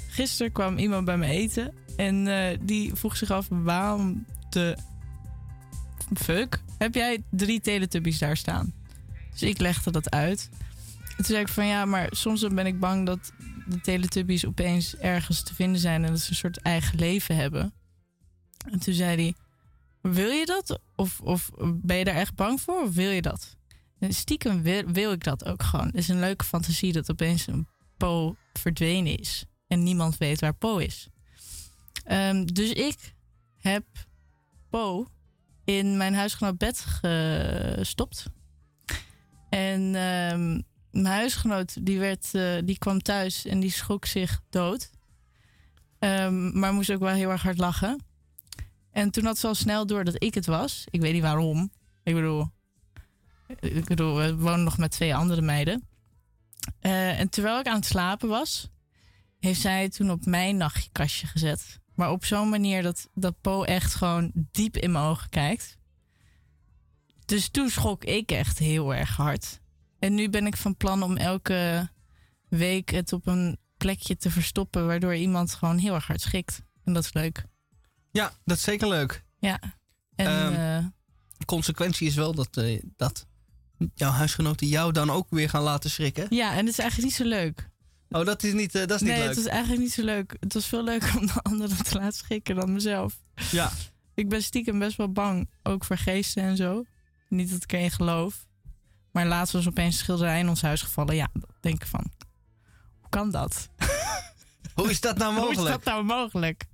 gisteren 0.07 0.51
kwam 0.51 0.77
iemand 0.77 1.05
bij 1.05 1.17
me 1.17 1.27
eten. 1.27 1.73
En 1.95 2.27
eh, 2.27 2.57
die 2.61 2.95
vroeg 2.95 3.17
zich 3.17 3.31
af 3.31 3.47
waarom 3.49 4.25
de 4.49 4.77
fuck 6.13 6.61
heb 6.77 6.93
jij 6.93 7.23
drie 7.29 7.61
Teletubbies 7.61 8.19
daar 8.19 8.37
staan? 8.37 8.73
Dus 9.31 9.41
ik 9.41 9.59
legde 9.59 9.91
dat 9.91 10.11
uit. 10.11 10.49
En 11.17 11.23
toen 11.23 11.25
zei 11.25 11.39
ik 11.39 11.47
van 11.47 11.65
ja, 11.65 11.85
maar 11.85 12.07
soms 12.11 12.47
ben 12.47 12.65
ik 12.65 12.79
bang 12.79 13.05
dat 13.05 13.31
de 13.67 13.81
Teletubbies 13.81 14.45
opeens 14.45 14.95
ergens 14.95 15.43
te 15.43 15.53
vinden 15.55 15.81
zijn 15.81 16.03
en 16.03 16.11
dat 16.11 16.19
ze 16.19 16.29
een 16.29 16.35
soort 16.35 16.57
eigen 16.57 16.99
leven 16.99 17.35
hebben. 17.35 17.73
En 18.71 18.79
toen 18.79 18.93
zei 18.93 19.15
hij: 19.15 19.33
Wil 20.11 20.29
je 20.29 20.45
dat? 20.45 20.79
Of, 20.95 21.19
of 21.19 21.51
ben 21.73 21.97
je 21.97 22.03
daar 22.03 22.15
echt 22.15 22.35
bang 22.35 22.61
voor? 22.61 22.81
Of 22.81 22.93
wil 22.93 23.09
je 23.09 23.21
dat? 23.21 23.57
En 23.99 24.13
stiekem 24.13 24.61
wil, 24.93 25.11
ik 25.11 25.23
dat 25.23 25.45
ook 25.45 25.63
gewoon. 25.63 25.85
Het 25.85 25.95
is 25.95 26.07
een 26.07 26.19
leuke 26.19 26.45
fantasie 26.45 26.93
dat 26.93 27.11
opeens 27.11 27.47
een 27.47 27.67
Po 27.97 28.35
verdwenen 28.53 29.17
is. 29.17 29.45
En 29.67 29.83
niemand 29.83 30.17
weet 30.17 30.39
waar 30.39 30.55
Po 30.55 30.77
is. 30.77 31.07
Ehm, 32.03 32.45
dus 32.45 32.71
ik 32.71 33.13
heb 33.57 33.85
Po 34.69 35.07
in 35.63 35.97
mijn 35.97 36.13
huisgenoot 36.13 36.57
bed 36.57 36.79
gestopt. 36.79 38.25
En 39.49 39.95
ehm, 39.95 40.61
mijn 40.93 41.05
huisgenoot 41.05 41.85
die, 41.85 41.99
werd, 41.99 42.29
eh, 42.33 42.57
die 42.63 42.77
kwam 42.77 43.01
thuis 43.01 43.45
en 43.45 43.59
die 43.59 43.71
schrok 43.71 44.05
zich 44.05 44.41
dood. 44.49 44.91
Ehm, 45.99 46.59
maar 46.59 46.73
moest 46.73 46.91
ook 46.91 46.99
wel 46.99 47.13
heel 47.13 47.29
erg 47.29 47.41
hard 47.41 47.57
lachen. 47.57 48.05
En 48.91 49.11
toen 49.11 49.25
had 49.25 49.37
ze 49.37 49.47
al 49.47 49.55
snel 49.55 49.85
door 49.85 50.03
dat 50.03 50.23
ik 50.23 50.33
het 50.33 50.45
was. 50.45 50.83
Ik 50.89 51.01
weet 51.01 51.13
niet 51.13 51.21
waarom. 51.21 51.71
Ik 52.03 52.13
bedoel, 52.13 52.51
ik 53.59 53.85
bedoel 53.85 54.15
we 54.15 54.35
wonen 54.35 54.63
nog 54.63 54.77
met 54.77 54.91
twee 54.91 55.15
andere 55.15 55.41
meiden. 55.41 55.87
Eh, 56.79 57.19
en 57.19 57.29
terwijl 57.29 57.59
ik 57.59 57.67
aan 57.67 57.75
het 57.75 57.85
slapen 57.85 58.29
was, 58.29 58.69
heeft 59.39 59.61
zij 59.61 59.83
het 59.83 59.95
toen 59.95 60.11
op 60.11 60.25
mijn 60.25 60.57
nachtkastje 60.57 61.27
gezet. 61.27 61.79
Maar 61.95 62.11
op 62.11 62.25
zo'n 62.25 62.49
manier 62.49 62.81
dat, 62.81 63.09
dat 63.13 63.41
Po 63.41 63.63
echt 63.63 63.95
gewoon 63.95 64.31
diep 64.33 64.77
in 64.77 64.91
mijn 64.91 65.05
ogen 65.05 65.29
kijkt. 65.29 65.77
Dus 67.25 67.49
toen 67.49 67.69
schrok 67.69 68.03
ik 68.03 68.31
echt 68.31 68.59
heel 68.59 68.95
erg 68.95 69.15
hard. 69.15 69.61
En 70.03 70.13
nu 70.13 70.29
ben 70.29 70.45
ik 70.45 70.57
van 70.57 70.77
plan 70.77 71.03
om 71.03 71.17
elke 71.17 71.89
week 72.49 72.89
het 72.89 73.13
op 73.13 73.27
een 73.27 73.57
plekje 73.77 74.17
te 74.17 74.31
verstoppen, 74.31 74.85
waardoor 74.87 75.15
iemand 75.15 75.53
gewoon 75.53 75.77
heel 75.77 75.93
erg 75.93 76.07
hard 76.07 76.21
schikt. 76.21 76.61
En 76.83 76.93
dat 76.93 77.03
is 77.03 77.13
leuk. 77.13 77.45
Ja, 78.11 78.31
dat 78.45 78.57
is 78.57 78.63
zeker 78.63 78.87
leuk. 78.87 79.23
Ja. 79.39 79.59
En, 80.15 80.25
Ehm, 80.27 80.53
eh, 80.53 80.85
De 81.37 81.45
consequentie 81.45 82.07
is 82.07 82.15
wel 82.15 82.33
dat, 82.33 82.57
eh, 82.57 82.81
dat 82.95 83.27
jouw 83.93 84.11
huisgenoten 84.11 84.67
jou 84.67 84.91
dan 84.91 85.09
ook 85.09 85.27
weer 85.29 85.49
gaan 85.49 85.63
laten 85.63 85.89
schrikken. 85.89 86.27
ja, 86.29 86.51
en 86.51 86.57
het 86.57 86.67
is 86.67 86.79
eigenlijk 86.79 87.09
niet 87.09 87.17
zo 87.17 87.35
leuk. 87.35 87.69
Oh, 88.09 88.25
dat 88.25 88.43
is 88.43 88.53
niet, 88.53 88.75
eh, 88.75 88.81
dat 88.81 88.95
is 88.95 89.01
niet 89.01 89.09
nee, 89.09 89.19
leuk. 89.19 89.29
het 89.29 89.37
is 89.37 89.45
eigenlijk 89.45 89.81
niet 89.81 89.93
zo 89.93 90.03
leuk. 90.03 90.35
Het 90.39 90.53
was 90.53 90.67
veel 90.67 90.83
leuker 90.83 91.17
om 91.17 91.25
de 91.25 91.41
anderen 91.51 91.83
te 91.83 91.97
laten 91.97 92.17
schrikken 92.17 92.55
dan 92.55 92.73
mezelf. 92.73 93.19
Ja. 93.51 93.71
Ik 94.13 94.29
ben 94.29 94.43
stiekem 94.43 94.79
best 94.79 94.97
wel 94.97 95.11
bang, 95.11 95.49
ook 95.63 95.85
voor 95.85 95.97
geesten 95.97 96.43
en 96.43 96.55
zo. 96.57 96.83
Niet 97.29 97.49
dat 97.49 97.63
ik 97.63 97.71
erin 97.73 97.91
geloof. 97.91 98.47
Maar 99.13 99.25
laatst 99.25 99.53
was 99.53 99.67
opeens 99.67 99.95
een 99.95 99.99
schilderij 100.01 100.39
in 100.39 100.49
ons 100.49 100.61
huis 100.61 100.81
gevallen. 100.81 101.15
Ja, 101.15 101.27
denk 101.59 101.81
ik 101.81 101.87
van, 101.87 102.11
hoe 102.99 103.09
kan 103.09 103.31
dat? 103.31 103.69
Hoe 104.73 104.89
is 104.89 105.01
dat 105.01 105.17
nou 105.17 105.33
Hoe 105.39 105.49
is 105.49 105.55
mogelijk? 105.55 105.83
dat 105.83 105.93
nou 105.93 106.03
mogelijk? 106.03 106.65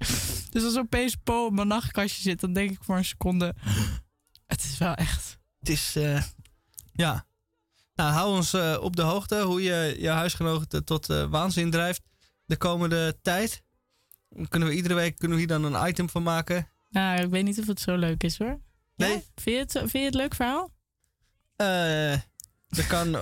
Dus 0.49 0.63
als 0.63 0.77
opeens 0.77 1.15
Po 1.15 1.45
op 1.45 1.53
mijn 1.53 1.67
nachtkastje 1.67 2.21
zit, 2.21 2.39
dan 2.39 2.53
denk 2.53 2.71
ik 2.71 2.83
voor 2.83 2.97
een 2.97 3.05
seconde... 3.05 3.55
Het 4.45 4.63
is 4.63 4.77
wel 4.77 4.93
echt... 4.93 5.39
Het 5.59 5.69
is, 5.69 5.95
eh, 5.95 6.23
ja. 6.91 7.25
Nou, 7.95 8.11
hou 8.11 8.35
ons 8.35 8.53
eh, 8.53 8.77
op 8.81 8.95
de 8.95 9.01
hoogte 9.01 9.41
hoe 9.41 9.61
je 9.61 9.95
je 9.99 10.09
huisgenoten 10.09 10.85
tot 10.85 11.09
eh, 11.09 11.23
waanzin 11.25 11.71
drijft 11.71 12.01
de 12.45 12.57
komende 12.57 13.19
tijd. 13.21 13.63
Dan 14.29 14.47
Kunnen 14.47 14.69
we 14.69 14.75
iedere 14.75 14.93
week 14.93 15.17
kunnen 15.17 15.37
we 15.37 15.43
hier 15.43 15.59
dan 15.59 15.73
een 15.73 15.87
item 15.87 16.09
van 16.09 16.23
maken? 16.23 16.69
Nou, 16.89 17.21
ik 17.21 17.29
weet 17.29 17.43
niet 17.43 17.59
of 17.59 17.67
het 17.67 17.79
zo 17.79 17.95
leuk 17.95 18.23
is 18.23 18.37
hoor. 18.37 18.59
Nee? 18.95 19.11
Ja? 19.11 19.21
Vind, 19.35 19.55
je 19.55 19.57
het, 19.57 19.71
vind 19.71 19.91
je 19.91 19.99
het 19.99 20.13
leuk 20.13 20.35
verhaal? 20.35 20.71
Eh, 21.55 22.19
er 22.69 22.85
kan, 22.87 23.15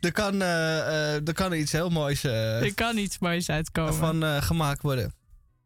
er 0.00 0.12
kan, 0.12 0.42
eh, 0.42 0.78
eh, 0.78 1.28
er 1.28 1.32
kan 1.32 1.52
iets 1.52 1.72
heel 1.72 1.88
moois 1.90 2.24
eh, 2.24 2.62
er 2.62 2.74
kan 2.74 2.96
iets 2.96 3.18
moois 3.18 3.50
uitkomen. 3.50 3.94
van 3.94 4.42
gemaakt 4.42 4.82
worden. 4.82 5.14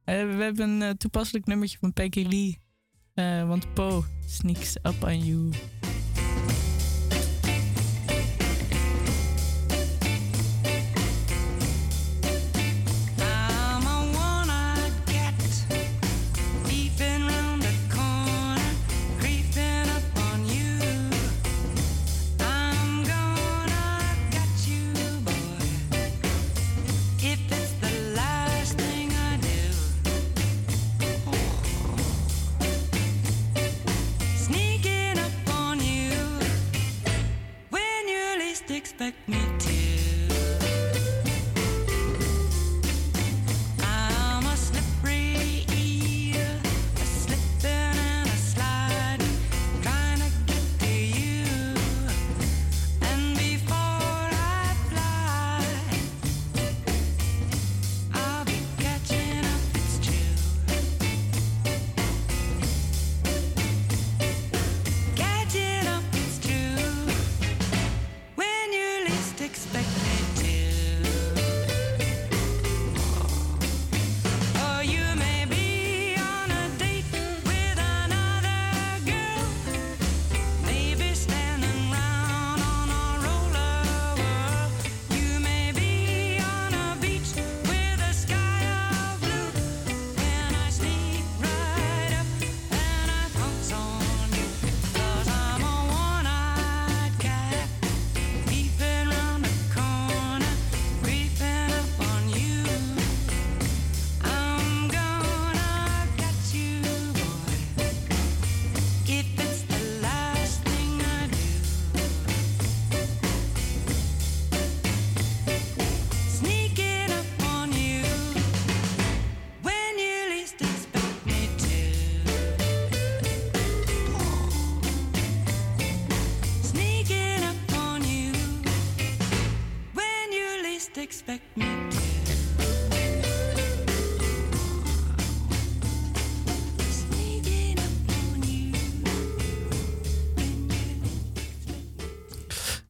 We 0.05 0.13
hebben 0.13 0.81
een 0.81 0.97
toepasselijk 0.97 1.47
nummertje 1.47 1.79
van 1.81 1.93
Peggy 1.93 2.27
Lee. 2.29 2.63
Want 3.47 3.75
Po 3.75 4.05
sneaks 4.27 4.77
up 4.83 5.05
on 5.05 5.25
you. 5.25 5.51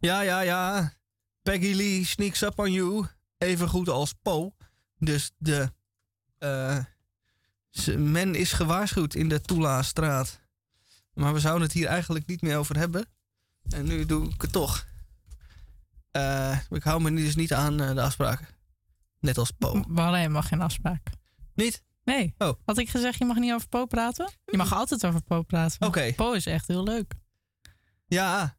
Ja, 0.04 0.20
ja, 0.20 0.40
ja. 0.40 0.92
Peggy 1.42 1.72
Lee 1.74 2.04
sneaks 2.04 2.42
up 2.42 2.58
on 2.58 2.72
you. 2.72 3.06
Even 3.38 3.68
goed 3.68 3.88
als 3.88 4.12
Po. 4.22 4.54
Dus 4.98 5.30
de. 5.38 5.72
ze- 7.70 7.98
men 7.98 8.34
is 8.34 8.52
gewaarschuwd 8.52 9.14
in 9.14 9.28
de 9.28 9.40
Tula-straat. 9.40 10.40
Maar 11.14 11.32
we 11.32 11.40
zouden 11.40 11.62
het 11.62 11.72
hier 11.72 11.86
eigenlijk 11.86 12.26
niet 12.26 12.42
meer 12.42 12.56
over 12.56 12.76
hebben. 12.76 13.06
En 13.68 13.84
nu 13.84 14.06
doe 14.06 14.28
ik 14.28 14.40
het 14.42 14.52
toch. 14.52 14.86
Eh, 16.10 16.58
ik 16.70 16.82
hou 16.82 17.02
me 17.02 17.14
dus 17.14 17.34
niet 17.36 17.52
aan 17.52 17.80
eh, 17.80 17.94
de 17.94 18.02
afspraken. 18.02 18.46
Net 19.20 19.38
als 19.38 19.50
Po. 19.50 19.72
We 19.72 20.00
hadden 20.00 20.20
helemaal 20.20 20.42
geen 20.42 20.60
afspraak. 20.60 21.06
Niet? 21.54 21.82
Nee. 22.04 22.34
Oh. 22.38 22.52
Had 22.64 22.78
ik 22.78 22.88
gezegd, 22.90 23.18
je 23.18 23.24
mag 23.24 23.36
niet 23.36 23.52
over 23.52 23.68
Po 23.68 23.86
praten? 23.86 24.30
Je 24.44 24.56
mag 24.56 24.72
altijd 24.72 25.06
over 25.06 25.22
Po 25.22 25.42
praten. 25.42 25.86
Oké. 25.86 26.12
Po 26.14 26.32
is 26.32 26.46
echt 26.46 26.66
heel 26.66 26.82
leuk. 26.84 27.14
Ja. 28.06 28.56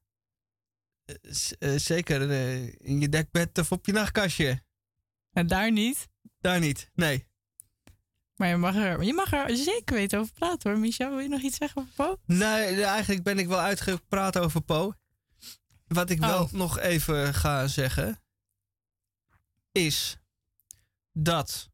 Eh, 1.05 1.15
eh, 1.59 1.79
zeker 1.79 2.29
eh, 2.29 2.63
in 2.63 2.99
je 2.99 3.09
dekbed 3.09 3.57
of 3.57 3.71
op 3.71 3.85
je 3.85 3.91
nachtkastje. 3.91 4.63
En 5.31 5.47
daar 5.47 5.71
niet? 5.71 6.07
Daar 6.39 6.59
niet, 6.59 6.91
nee. 6.93 7.27
Maar 8.35 8.47
je 8.47 8.57
mag 8.57 8.75
er, 8.75 9.03
je 9.03 9.13
mag 9.13 9.33
er 9.33 9.57
zeker 9.57 9.95
weten 9.95 10.19
over 10.19 10.33
praten 10.33 10.71
hoor. 10.71 10.79
Michel, 10.79 11.09
wil 11.09 11.19
je 11.19 11.27
nog 11.27 11.41
iets 11.41 11.57
zeggen 11.57 11.81
over 11.81 11.93
Po? 11.93 12.19
Nee, 12.25 12.83
eigenlijk 12.83 13.23
ben 13.23 13.39
ik 13.39 13.47
wel 13.47 13.59
uitgepraat 13.59 14.37
over 14.37 14.61
Po. 14.61 14.93
Wat 15.87 16.09
ik 16.09 16.19
wel 16.19 16.43
Oh. 16.43 16.51
nog 16.51 16.79
even 16.79 17.33
ga 17.33 17.67
zeggen... 17.67 18.21
is 19.71 20.17
dat... 21.11 21.69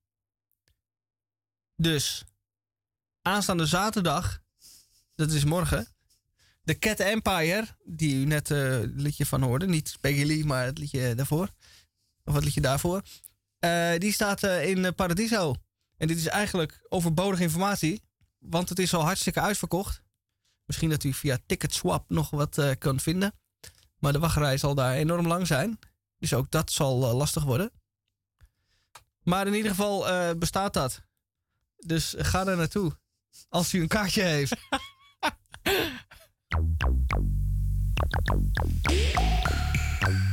dus 1.76 2.24
aanstaande 3.22 3.66
zaterdag... 3.66 4.42
dat 5.16 5.32
is 5.32 5.44
morgen... 5.44 5.91
de 6.64 6.78
Cat 6.80 7.00
Empire, 7.00 7.68
die 7.84 8.16
u 8.16 8.26
net 8.26 8.52
eh, 8.52 8.70
het 8.70 9.02
liedje 9.02 9.26
van 9.26 9.42
hoorde... 9.42 9.68
niet 9.68 9.98
Peggy 10.00 10.24
Lee, 10.24 10.46
maar 10.46 10.66
het 10.66 10.78
liedje 10.78 11.16
daarvoor... 11.16 11.50
of 12.24 12.34
het 12.34 12.44
liedje 12.44 12.62
daarvoor... 12.62 13.02
eh, 13.60 13.98
die 13.98 14.14
staat 14.14 14.44
eh, 14.44 14.70
in 14.70 14.96
Paradiso. 14.96 15.56
En 15.98 16.08
dit 16.08 16.18
is 16.18 16.28
eigenlijk 16.28 16.86
overbodige 16.90 17.44
informatie... 17.44 18.02
want 18.38 18.70
het 18.70 18.80
is 18.80 18.94
al 18.94 19.04
hartstikke 19.04 19.40
uitverkocht... 19.40 20.02
Misschien 20.66 20.90
dat 20.90 21.04
u 21.04 21.14
via 21.14 21.38
Ticketswap 21.46 22.10
nog 22.10 22.30
wat 22.30 22.76
kan 22.78 23.00
vinden. 23.00 23.34
Maar 23.98 24.14
de 24.14 24.20
wachtrij 24.20 24.58
zal 24.58 24.76
daar 24.76 24.94
enorm 24.94 25.28
lang 25.28 25.48
zijn. 25.48 25.80
Dus 26.18 26.34
ook 26.34 26.52
dat 26.52 26.72
zal 26.72 27.16
lastig 27.16 27.44
worden. 27.44 27.72
Maar 29.24 29.48
in 29.48 29.54
ieder 29.54 29.72
geval 29.72 30.06
bestaat 30.38 30.74
dat. 30.74 31.02
Dus 31.76 32.16
ga 32.18 32.48
er 32.48 32.58
naartoe. 32.58 32.98
Als 33.50 33.74
u 33.74 33.82
een 33.82 33.88
kaartje 33.88 34.22
heeft. 34.22 34.56
Thank 36.52 36.84
you. 40.08 40.31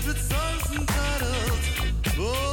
Favorite 0.00 0.18
song's 0.18 0.76
entitled 0.78 2.49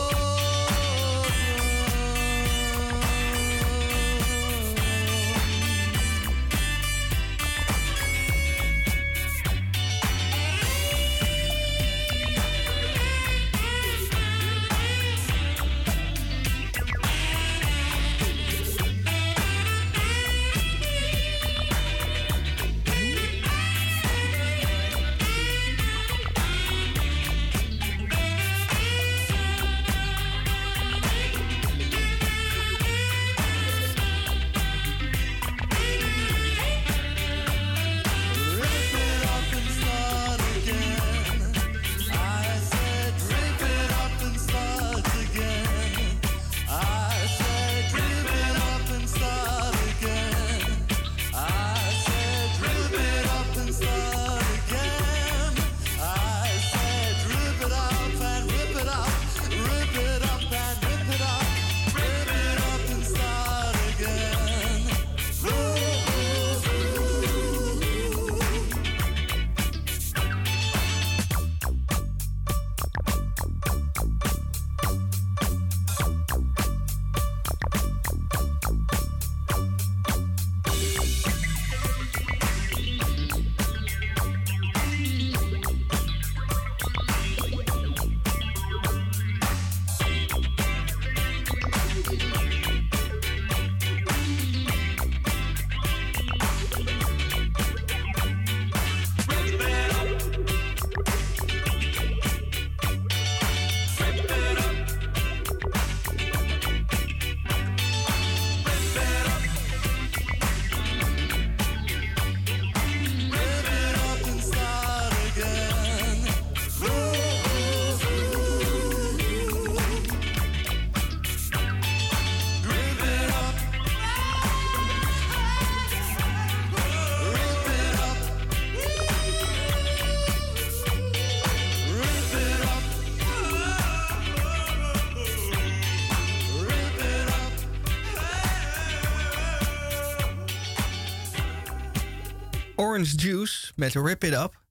Orange 142.98 143.16
Juice 143.18 143.72
met 143.76 143.94
Rip 143.94 144.24
It 144.24 144.34
Up. 144.34 144.66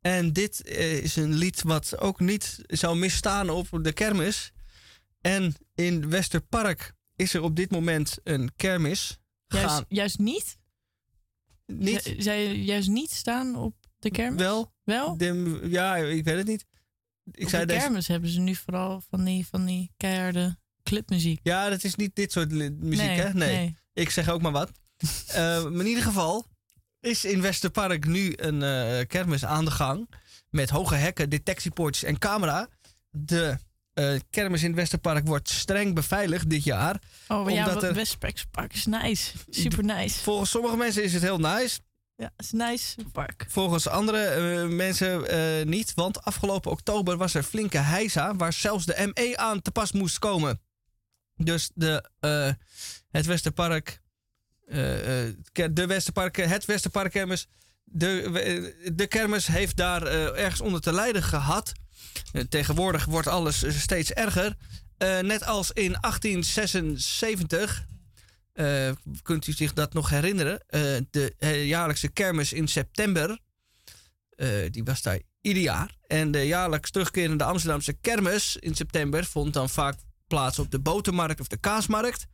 En 0.00 0.32
dit 0.32 0.62
eh, 0.62 1.02
is 1.02 1.16
een 1.16 1.34
lied 1.34 1.62
wat 1.62 1.98
ook 1.98 2.20
niet 2.20 2.58
zou 2.66 2.96
misstaan 2.96 3.50
op 3.50 3.68
de 3.82 3.92
kermis. 3.92 4.52
En 5.20 5.54
in 5.74 6.08
Westerpark 6.10 6.92
is 7.16 7.34
er 7.34 7.42
op 7.42 7.56
dit 7.56 7.70
moment 7.70 8.18
een 8.24 8.52
kermis. 8.56 9.18
Juist, 9.46 9.68
Gaan- 9.68 9.84
juist 9.88 10.18
niet? 10.18 10.56
Niet? 11.66 12.14
Zij 12.18 12.56
juist 12.56 12.88
niet 12.88 13.10
staan 13.10 13.56
op 13.56 13.74
de 13.98 14.10
kermis? 14.10 14.40
Wel. 14.40 14.72
Wel? 14.84 15.16
De- 15.16 15.60
ja, 15.64 15.96
ik 15.96 16.24
weet 16.24 16.36
het 16.36 16.46
niet. 16.46 16.66
Ik 17.30 17.42
op 17.44 17.48
zei 17.48 17.62
de 17.66 17.72
deze- 17.72 17.80
kermis 17.84 18.08
hebben 18.08 18.30
ze 18.30 18.40
nu 18.40 18.54
vooral 18.54 19.02
van 19.08 19.24
die, 19.24 19.46
van 19.46 19.64
die 19.64 19.92
keiharde 19.96 20.58
clubmuziek. 20.82 21.40
Ja, 21.42 21.68
dat 21.68 21.84
is 21.84 21.94
niet 21.94 22.14
dit 22.14 22.32
soort 22.32 22.50
muziek, 22.50 22.80
Nee, 23.06 23.20
hè? 23.20 23.32
Nee. 23.32 23.56
nee. 23.56 23.76
Ik 23.92 24.10
zeg 24.10 24.28
ook 24.28 24.42
maar 24.42 24.52
wat. 24.52 24.70
Maar 25.34 25.62
in 25.80 25.86
ieder 25.86 26.02
geval 26.02 26.50
is 27.02 27.24
in 27.24 27.40
Westerpark 27.40 28.06
nu 28.06 28.32
een 28.36 28.62
eh, 28.62 29.06
kermis 29.06 29.44
aan 29.44 29.64
de 29.64 29.70
gang. 29.70 30.10
Met 30.50 30.70
hoge 30.70 30.94
hekken, 30.94 31.30
detectiepoortjes 31.30 32.08
en 32.08 32.18
camera. 32.18 32.68
De 33.10 33.58
eh, 33.92 34.14
kermis 34.30 34.62
in 34.62 34.74
Westerpark 34.74 35.26
wordt 35.26 35.48
streng 35.48 35.94
beveiligd 35.94 36.50
dit 36.50 36.64
jaar. 36.64 37.02
Oh, 37.28 37.44
maar 37.44 37.52
ja, 37.52 37.58
omdat 37.58 37.74
wat 37.74 37.82
er- 37.82 37.94
Westpark 37.94 38.44
Park 38.50 38.74
is 38.74 38.86
nice. 38.86 39.32
Super 39.50 39.84
nice. 39.84 40.20
Volgens 40.22 40.50
sommige 40.50 40.76
mensen 40.76 41.02
is 41.04 41.12
het 41.12 41.22
heel 41.22 41.38
nice. 41.38 41.80
Ja, 42.16 42.32
het 42.36 42.44
is 42.46 42.52
een 42.52 42.58
nice 42.58 42.96
park. 43.12 43.46
Volgens 43.48 43.88
andere 43.88 44.24
eh, 44.24 44.68
mensen 44.68 45.24
niet. 45.68 45.94
Want 45.94 46.24
afgelopen 46.24 46.70
oktober 46.70 47.16
was 47.16 47.34
er 47.34 47.42
flinke 47.42 47.78
heisa. 47.78 48.36
Waar 48.36 48.52
zelfs 48.52 48.86
de 48.86 49.12
ME 49.14 49.36
aan 49.36 49.62
te 49.62 49.70
pas 49.70 49.92
moest 49.92 50.18
komen. 50.18 50.60
Dus 51.36 51.70
de, 51.74 52.04
het 53.10 53.26
Westerpark. 53.26 54.00
Eh, 54.72 55.28
eh, 55.28 55.34
de 55.72 55.86
Westerpark, 55.86 56.36
het 56.36 56.64
Westerpark 56.64 57.12
kermis. 57.12 57.48
De, 57.84 58.22
eh, 58.22 58.92
de 58.94 59.06
kermis 59.06 59.46
heeft 59.46 59.76
daar 59.76 60.02
eh, 60.06 60.38
ergens 60.44 60.60
onder 60.60 60.80
te 60.80 60.92
lijden 60.92 61.22
gehad. 61.22 61.72
Eh, 62.32 62.42
tegenwoordig 62.42 63.04
wordt 63.04 63.26
alles 63.28 63.62
eh, 63.62 63.72
steeds 63.72 64.12
erger. 64.12 64.56
Eh, 64.98 65.18
net 65.18 65.44
als 65.44 65.70
in 65.70 65.96
1876. 66.00 67.86
eh, 68.52 68.90
kunt 69.22 69.46
u 69.46 69.52
zich 69.52 69.72
dat 69.72 69.92
nog 69.92 70.08
herinneren? 70.10 70.60
Eh, 70.66 70.80
de 71.10 71.34
eh, 71.38 71.66
jaarlijkse 71.66 72.08
kermis 72.08 72.52
in 72.52 72.68
september. 72.68 73.38
eh, 74.30 74.48
die 74.70 74.84
was 74.84 75.02
daar 75.02 75.18
ieder 75.40 75.62
jaar. 75.62 75.96
En 76.06 76.30
de 76.30 76.46
jaarlijks 76.46 76.90
terugkerende 76.90 77.44
Amsterdamse 77.44 77.92
kermis 77.92 78.56
in 78.56 78.74
september 78.74 79.24
vond 79.24 79.52
dan 79.52 79.68
vaak 79.70 79.98
plaats 80.26 80.58
op 80.58 80.70
de 80.70 80.78
botermarkt 80.80 81.40
of 81.40 81.46
de 81.46 81.56
kaasmarkt. 81.56 82.26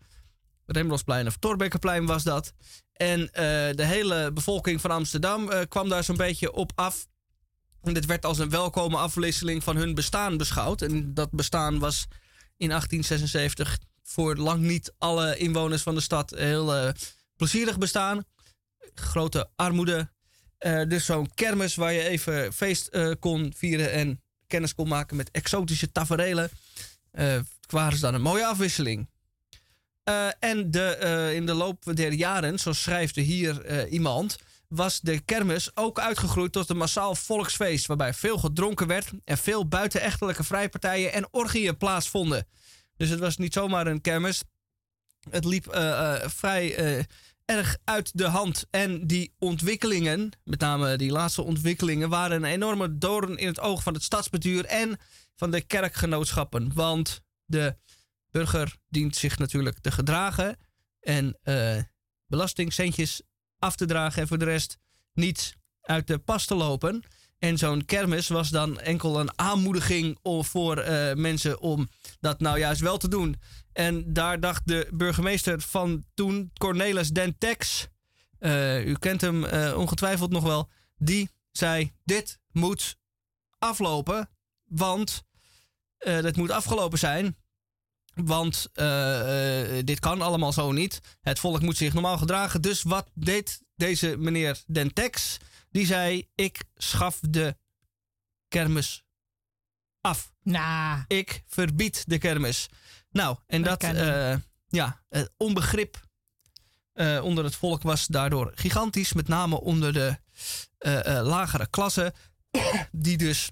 Rembrandtsplein 0.69 1.27
of 1.27 1.37
Torbekkenplein 1.37 2.07
was 2.07 2.23
dat. 2.23 2.53
En 2.93 3.33
eh, 3.33 3.43
de 3.75 3.85
hele 3.85 4.33
bevolking 4.33 4.81
van 4.81 4.91
Amsterdam 4.91 5.51
eh, 5.51 5.61
kwam 5.69 5.89
daar 5.89 6.05
zo'n 6.05 6.17
beetje 6.17 6.53
op 6.53 6.73
af. 6.75 7.07
En 7.83 7.95
dit 7.95 8.07
werd 8.07 8.25
als 8.25 8.39
een 8.39 8.51
welkome 8.51 8.97
afwisseling 8.97 9.63
van 9.65 9.77
hun 9.77 9.95
bestaan 9.95 10.37
beschouwd. 10.37 10.83
En 10.83 11.15
dat 11.15 11.31
bestaan 11.31 11.79
was 11.79 12.07
in 12.57 12.69
1876 12.69 13.79
voor 14.03 14.37
lang 14.37 14.61
niet 14.61 14.95
alle 14.99 15.37
inwoners 15.37 15.83
van 15.83 15.95
de 15.95 16.01
stad 16.01 16.31
heel 16.31 16.75
eh, 16.75 16.93
plezierig 17.37 17.79
bestaan. 17.79 18.25
Grote 18.95 19.49
armoede. 19.57 20.11
Dus 20.89 21.05
zo'n 21.05 21.31
kermis 21.35 21.75
waar 21.75 21.93
je 21.93 22.03
even 22.03 22.53
feest 22.53 22.91
kon 23.19 23.53
vieren 23.57 23.93
en 23.93 24.23
kennis 24.47 24.75
kon 24.75 24.89
maken 24.89 25.17
met 25.17 25.31
exotische 25.31 25.93
taferelen. 25.93 26.51
eh 27.11 27.39
waren 27.69 27.95
ze 27.95 28.01
dan 28.01 28.15
een 28.15 28.23
mooie 28.23 28.47
afwisseling. 28.47 29.09
Eh, 30.09 30.29
en 30.39 30.71
de, 30.71 30.81
eh, 30.81 31.35
in 31.35 31.47
de 31.47 31.55
loop 31.55 31.85
der 31.95 32.13
jaren, 32.13 32.59
zo 32.59 32.73
schrijft 32.73 33.17
er 33.17 33.23
hier 33.23 33.65
eh, 33.65 33.93
iemand, 33.93 34.39
was 34.69 35.01
de 35.01 35.21
kermis 35.21 35.77
ook 35.77 36.01
uitgegroeid 36.01 36.53
tot 36.53 36.71
een 36.71 36.77
massaal 36.77 37.15
volksfeest. 37.15 37.87
Waarbij 37.87 38.15
veel 38.15 38.39
gedronken 38.39 38.87
werd 38.87 39.11
en 39.25 39.39
veel 39.39 39.69
buitenechtelijke 39.69 40.45
vrijpartijen 40.45 41.13
en 41.13 41.29
orgieën 41.31 41.77
plaatsvonden. 41.77 42.47
Dus 42.97 43.09
het 43.09 43.19
was 43.19 43.37
niet 43.37 43.53
zomaar 43.53 43.87
een 43.87 44.01
kermis. 44.01 44.43
Het 45.31 45.45
liep 45.45 45.65
vrij 46.27 47.07
erg 47.45 47.77
uit 47.85 48.11
de 48.15 48.27
hand. 48.27 48.67
En 48.71 49.07
die 49.07 49.35
ontwikkelingen, 49.39 50.31
met 50.45 50.61
name 50.61 50.97
die 50.97 51.11
laatste 51.11 51.43
ontwikkelingen, 51.43 52.09
waren 52.09 52.37
een 52.37 52.51
enorme 52.51 52.99
doorn 52.99 53.37
in 53.37 53.47
het 53.47 53.61
oog 53.61 53.83
van 53.83 53.95
het 53.95 54.03
stadsbestuur 54.03 54.65
en 54.65 54.99
van 55.37 55.51
de 55.51 55.61
kerkgenootschappen. 55.61 56.71
Want 56.75 57.23
de 57.45 57.77
burger 58.31 58.77
dient 58.89 59.17
zich 59.17 59.39
natuurlijk 59.39 59.79
te 59.79 59.91
gedragen 59.91 60.57
en 61.01 61.39
eh 61.43 61.79
belastingcentjes 62.29 63.23
af 63.59 63.77
te 63.77 63.87
dragen 63.87 64.23
en 64.23 64.29
voor 64.29 64.39
de 64.39 64.45
rest 64.45 64.79
niet 65.13 65.57
uit 65.81 66.07
de 66.07 66.19
pas 66.19 66.47
te 66.47 66.55
lopen. 66.55 67.03
En 67.39 67.59
zo'n 67.59 67.85
kermis 67.85 68.29
was 68.29 68.49
dan 68.49 68.81
enkel 68.81 69.21
een 69.21 69.39
aanmoediging 69.39 70.19
voor 70.23 70.79
eh, 70.79 71.15
mensen 71.15 71.61
om 71.61 71.89
dat 72.21 72.41
nou 72.41 72.59
juist 72.59 72.81
wel 72.81 72.99
te 72.99 73.09
doen. 73.09 73.37
En 73.73 74.13
daar 74.13 74.41
dacht 74.41 74.67
de 74.67 74.89
burgemeester 74.93 75.61
van 75.61 76.05
toen, 76.15 76.51
Cornelis 76.59 77.09
Dentex, 77.09 77.89
eh, 78.39 78.87
u 78.87 78.95
kent 78.95 79.21
hem 79.21 79.45
ongetwijfeld 79.75 80.31
nog 80.31 80.43
wel, 80.43 80.71
die 80.97 81.31
zei: 81.51 81.93
Dit 82.05 82.39
moet 82.51 82.99
aflopen, 83.59 84.31
want 84.65 85.23
dat 85.99 86.37
moet 86.37 86.51
afgelopen 86.51 86.99
zijn. 86.99 87.37
Want 88.25 88.69
eh, 88.73 89.79
eh, 89.79 89.85
dit 89.85 90.01
kan 90.01 90.23
allemaal 90.23 90.53
zo 90.53 90.73
niet. 90.73 91.01
Het 91.21 91.39
volk 91.39 91.63
moet 91.63 91.77
zich 91.77 91.93
normaal 91.93 92.19
gedragen. 92.19 92.63
Dus 92.63 92.83
wat 92.83 93.11
deed 93.15 93.63
deze 93.75 94.17
meneer 94.17 94.63
Dentex? 94.67 95.37
Die 95.71 95.87
zei: 95.87 96.29
Ik 96.35 96.63
schaf 96.75 97.19
de 97.21 97.57
kermis 98.49 99.05
af. 100.01 100.33
Nou. 100.43 101.05
Ik 101.07 101.43
verbied 101.47 102.05
de 102.07 102.19
kermis. 102.19 102.69
Nou, 103.11 103.37
en 103.47 103.63
dat, 103.63 103.83
eh, 103.83 104.37
ja, 104.69 105.03
het 105.09 105.33
onbegrip 105.37 106.07
onder 107.23 107.45
het 107.45 107.57
volk 107.57 107.83
was 107.83 108.07
daardoor 108.07 108.53
gigantisch. 108.55 109.13
Met 109.13 109.29
name 109.29 109.61
onder 109.61 109.93
de 109.93 110.17
lagere 111.23 111.67
klasse. 111.71 112.15
Die 112.93 113.17
dus, 113.17 113.51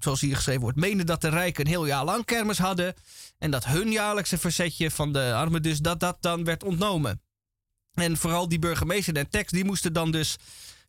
zoals 0.00 0.20
hier 0.20 0.36
geschreven 0.36 0.60
wordt, 0.60 0.78
meenden 0.78 1.06
dat 1.06 1.20
de 1.20 1.28
rijken 1.28 1.64
een 1.64 1.70
heel 1.70 1.86
jaar 1.86 2.04
lang 2.04 2.24
kermis 2.24 2.58
hadden. 2.58 2.94
En 3.38 3.50
dat 3.50 3.64
hun 3.64 3.92
jaarlijkse 3.92 4.38
verzetje 4.38 4.90
van 4.90 5.12
de 5.12 5.32
armen 5.34 5.62
dus 5.62 5.78
dat 5.78 6.00
dat 6.00 6.16
dan 6.20 6.44
werd 6.44 6.64
ontnomen. 6.64 7.22
En 7.94 8.16
vooral 8.16 8.48
die 8.48 8.58
burgemeester 8.58 9.16
en 9.16 9.30
tekst, 9.30 9.54
die 9.54 9.64
moesten 9.64 9.92
dan 9.92 10.10
dus 10.10 10.36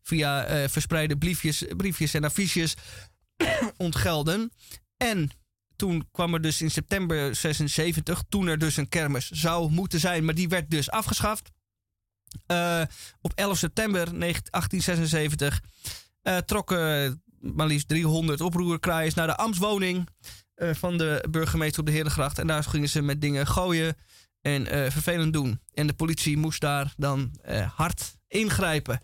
via 0.02 0.44
eh, 0.44 0.68
verspreide 0.68 1.16
briefjes, 1.16 1.64
briefjes 1.76 2.14
en 2.14 2.24
affiches 2.24 2.74
ontgelden. 3.76 4.52
En 4.96 5.30
toen 5.76 6.08
kwam 6.12 6.34
er 6.34 6.40
dus 6.40 6.62
in 6.62 6.70
september 6.70 7.36
76, 7.36 8.22
toen 8.28 8.46
er 8.46 8.58
dus 8.58 8.76
een 8.76 8.88
kermis 8.88 9.30
zou 9.30 9.70
moeten 9.70 10.00
zijn, 10.00 10.24
maar 10.24 10.34
die 10.34 10.48
werd 10.48 10.70
dus 10.70 10.90
afgeschaft. 10.90 11.50
Eh, 12.46 12.82
op 13.20 13.32
11 13.34 13.58
september 13.58 14.06
19- 14.06 14.10
1876 14.10 15.60
eh, 16.22 16.36
trokken 16.36 17.22
maar 17.42 17.66
liefst 17.66 17.88
300 17.88 18.40
oproerkraaiers 18.40 19.14
naar 19.14 19.26
de 19.26 19.36
ambtswoning 19.36 20.08
eh, 20.54 20.74
van 20.74 20.98
de 20.98 21.26
burgemeester 21.30 21.80
op 21.80 21.86
de 21.86 21.92
Herengracht. 21.92 22.38
En 22.38 22.46
daar 22.46 22.64
gingen 22.64 22.88
ze 22.88 23.02
met 23.02 23.20
dingen 23.20 23.46
gooien 23.46 23.96
en 24.40 24.66
eh, 24.66 24.90
vervelend 24.90 25.32
doen. 25.32 25.60
En 25.74 25.86
de 25.86 25.94
politie 25.94 26.36
moest 26.36 26.60
daar 26.60 26.94
dan 26.96 27.34
eh, 27.42 27.70
hard 27.72 28.16
ingrijpen. 28.28 29.02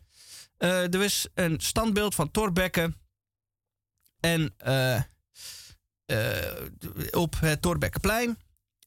Er 0.56 0.98
was 0.98 1.28
een 1.34 1.60
standbeeld 1.60 2.14
van 2.14 2.30
Torbekke. 2.30 2.94
En 4.20 4.54
op 7.10 7.40
het 7.40 7.62
Torbekkenplein. 7.62 8.38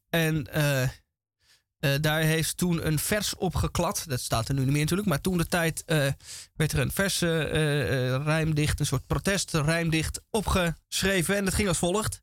En 0.09 0.47
eh, 1.81 1.91
daar 2.01 2.21
heeft 2.21 2.57
toen 2.57 2.87
een 2.87 2.99
vers 2.99 3.35
opgeklad. 3.35 4.03
Dat 4.07 4.19
staat 4.19 4.47
er 4.47 4.53
nu 4.53 4.59
niet 4.61 4.71
meer 4.71 4.81
natuurlijk. 4.81 5.09
Maar 5.09 5.21
toen 5.21 5.37
de 5.37 5.47
tijd 5.47 5.83
eh, 5.85 6.07
werd 6.55 6.71
er 6.71 6.79
een 6.79 6.91
vers 6.91 7.21
eh, 7.21 7.41
eh, 7.41 8.23
rijmdicht, 8.23 8.79
een 8.79 8.85
soort 8.85 9.07
protest 9.07 9.53
rijmdicht 9.53 10.21
opgeschreven. 10.29 11.35
En 11.35 11.45
dat 11.45 11.53
ging 11.53 11.67
als 11.67 11.77
volgt. 11.77 12.21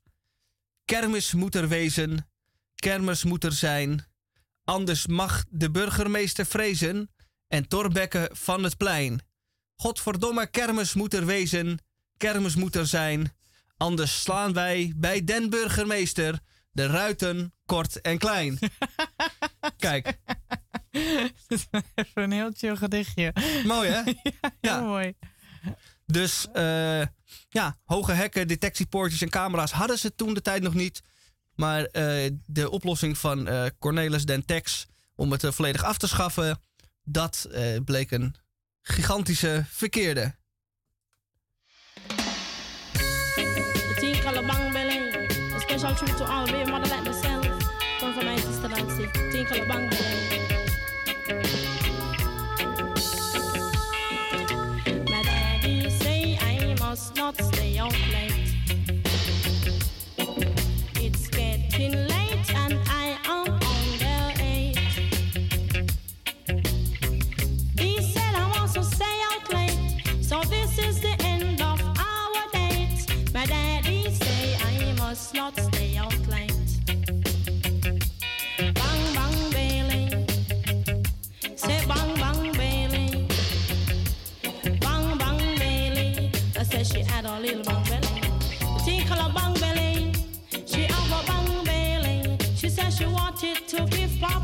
Kermis 0.84 1.32
moet 1.32 1.54
er 1.54 1.68
wezen, 1.68 2.28
kermis 2.74 3.24
moet 3.24 3.44
er 3.44 3.52
zijn. 3.52 4.06
Anders 4.64 5.06
mag 5.06 5.44
de 5.48 5.70
burgemeester 5.70 6.46
vrezen 6.46 7.10
en 7.48 7.68
Torbekke 7.68 8.30
van 8.32 8.62
het 8.62 8.76
plein. 8.76 9.20
Godverdomme, 9.76 10.46
kermis 10.46 10.94
moet 10.94 11.14
er 11.14 11.26
wezen, 11.26 11.78
kermis 12.16 12.54
moet 12.54 12.76
er 12.76 12.86
zijn. 12.86 13.32
Anders 13.76 14.22
slaan 14.22 14.52
wij 14.52 14.92
bij 14.96 15.24
den 15.24 15.50
burgemeester 15.50 16.38
de 16.70 16.86
ruiten 16.86 17.52
kort 17.66 18.00
en 18.00 18.18
klein. 18.18 18.58
Kijk, 19.76 20.18
Even 21.94 22.22
een 22.22 22.32
heel 22.32 22.50
chill 22.56 22.76
gedichtje. 22.76 23.32
mooi 23.64 23.88
hè? 23.88 24.02
ja, 24.60 24.78
heel 24.78 24.84
mooi. 24.84 25.14
Dus 26.06 26.46
eh, 26.52 27.02
ja, 27.48 27.76
hoge 27.84 28.12
hekken, 28.12 28.48
detectiepoortjes 28.48 29.22
en 29.22 29.30
camera's 29.30 29.72
hadden 29.72 29.98
ze 29.98 30.14
toen 30.14 30.34
de 30.34 30.42
tijd 30.42 30.62
nog 30.62 30.74
niet. 30.74 31.02
Maar 31.54 31.84
eh, 31.84 32.30
de 32.46 32.70
oplossing 32.70 33.18
van 33.18 33.48
eh, 33.48 33.66
Cornelis 33.78 34.24
Dentex 34.24 34.86
om 35.14 35.32
het 35.32 35.44
volledig 35.48 35.84
af 35.84 35.98
te 35.98 36.08
schaffen, 36.08 36.60
dat 37.04 37.48
eh, 37.52 37.76
bleek 37.84 38.10
een 38.10 38.34
gigantische 38.82 39.64
verkeerde. 39.68 40.36
Special 45.58 45.94
to 45.94 46.24
all 46.24 46.46
mother 46.66 46.96
like 46.96 47.02
myself. 47.02 47.46
My 48.00 48.47
My 48.98 49.04
daddy 55.22 55.88
say 55.88 56.36
I 56.40 56.74
must 56.80 57.14
not 57.14 57.40
stay 57.40 57.78
out 57.78 57.92
late. 58.12 58.27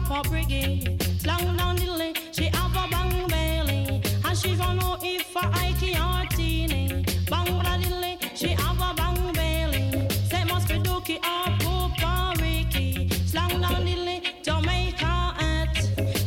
Papa 0.06 0.28
Briggy. 0.28 1.26
Long 1.26 1.56
down 1.56 1.76
the 1.76 1.86
lane, 1.86 2.14
she 2.32 2.44
have 2.44 2.76
a 2.76 2.88
bang 2.90 3.26
belly, 3.26 4.02
and 4.24 4.36
she 4.38 4.54
gonna 4.54 4.80
know 4.80 4.98
if 5.00 5.34
I 5.34 5.44
Ike 5.68 5.98
or 5.98 6.36
Teeny. 6.36 7.04
Bang 7.30 7.62
down 7.62 7.80
the 7.80 7.90
lane, 8.02 8.18
she 8.34 8.48
have 8.48 8.78
a 8.78 8.94
bang 8.94 9.32
belly. 9.32 10.08
Say 10.28 10.44
must 10.44 10.68
be 10.68 10.74
Dookie 10.74 11.18
or 11.24 11.48
Poopa 11.58 12.38
Ricky. 12.40 13.08
Slang 13.26 13.60
down 13.62 13.84
the 13.84 13.96
lane, 13.96 14.22
Jamaica 14.42 15.34
at. 15.38 15.74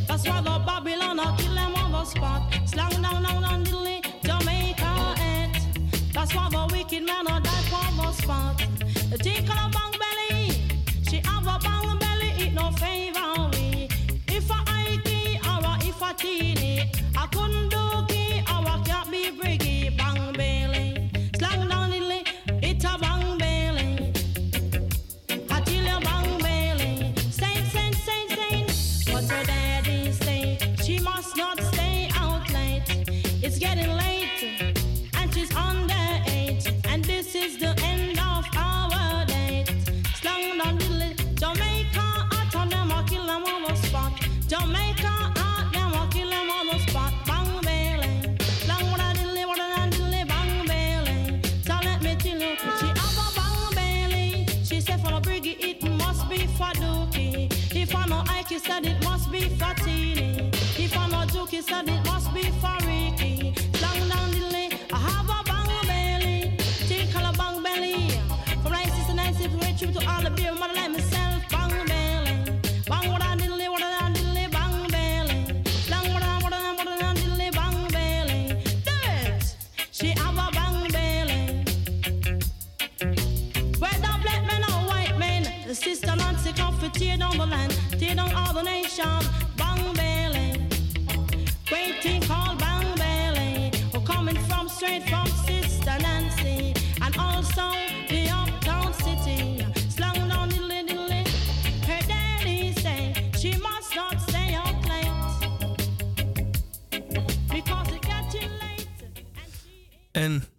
That's 0.08 0.28
why 0.28 0.42
the 0.42 0.60
Babylon 0.66 1.20
are 1.20 1.38
kill 1.38 1.54
them 1.54 1.76
on 1.76 1.92
the 1.92 2.06
spot. 2.06 2.42
Slang 2.66 3.02
down 3.02 3.22
down 3.24 3.42
down 3.44 3.64
the 3.64 3.78
lane, 3.78 4.02
Jamaica 4.24 4.92
at. 5.20 5.62
That's 6.14 6.34
why 6.34 6.50
the 6.50 6.68
wicked 6.74 7.04
man 7.04 7.28
are 7.28 7.47
a 16.24 16.57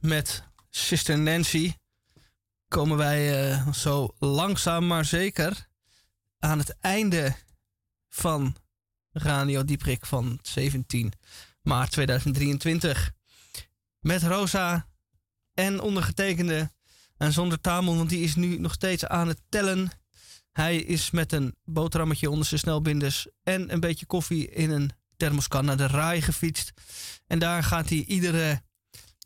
met 0.08 0.42
Sister 0.70 1.18
Nancy 1.18 1.72
komen 2.68 2.96
wij 2.96 3.50
eh, 3.50 3.72
zo 3.72 4.14
langzaam 4.18 4.86
maar 4.86 5.04
zeker 5.04 5.68
aan 6.38 6.58
het 6.58 6.76
einde 6.80 7.36
van 8.08 8.56
Radio 9.12 9.64
Dieprik 9.64 10.06
van 10.06 10.38
17 10.42 11.12
maart 11.62 11.90
2023. 11.90 13.12
Met 14.00 14.22
Rosa 14.22 14.88
en 15.54 15.80
ondergetekende 15.80 16.72
en 17.16 17.32
zonder 17.32 17.60
Tamon, 17.60 17.96
want 17.96 18.08
die 18.08 18.24
is 18.24 18.34
nu 18.34 18.58
nog 18.58 18.72
steeds 18.72 19.06
aan 19.06 19.28
het 19.28 19.40
tellen. 19.48 19.90
Hij 20.52 20.76
is 20.76 21.10
met 21.10 21.32
een 21.32 21.54
boterhammetje 21.64 22.30
onder 22.30 22.46
zijn 22.46 22.60
snelbinders 22.60 23.26
en 23.42 23.72
een 23.72 23.80
beetje 23.80 24.06
koffie 24.06 24.50
in 24.50 24.70
een 24.70 24.90
thermoskan 25.16 25.64
naar 25.64 25.76
de 25.76 25.86
raai 25.86 26.22
gefietst. 26.22 26.72
En 27.26 27.38
daar 27.38 27.62
gaat 27.62 27.88
hij 27.88 28.04
iedere 28.04 28.66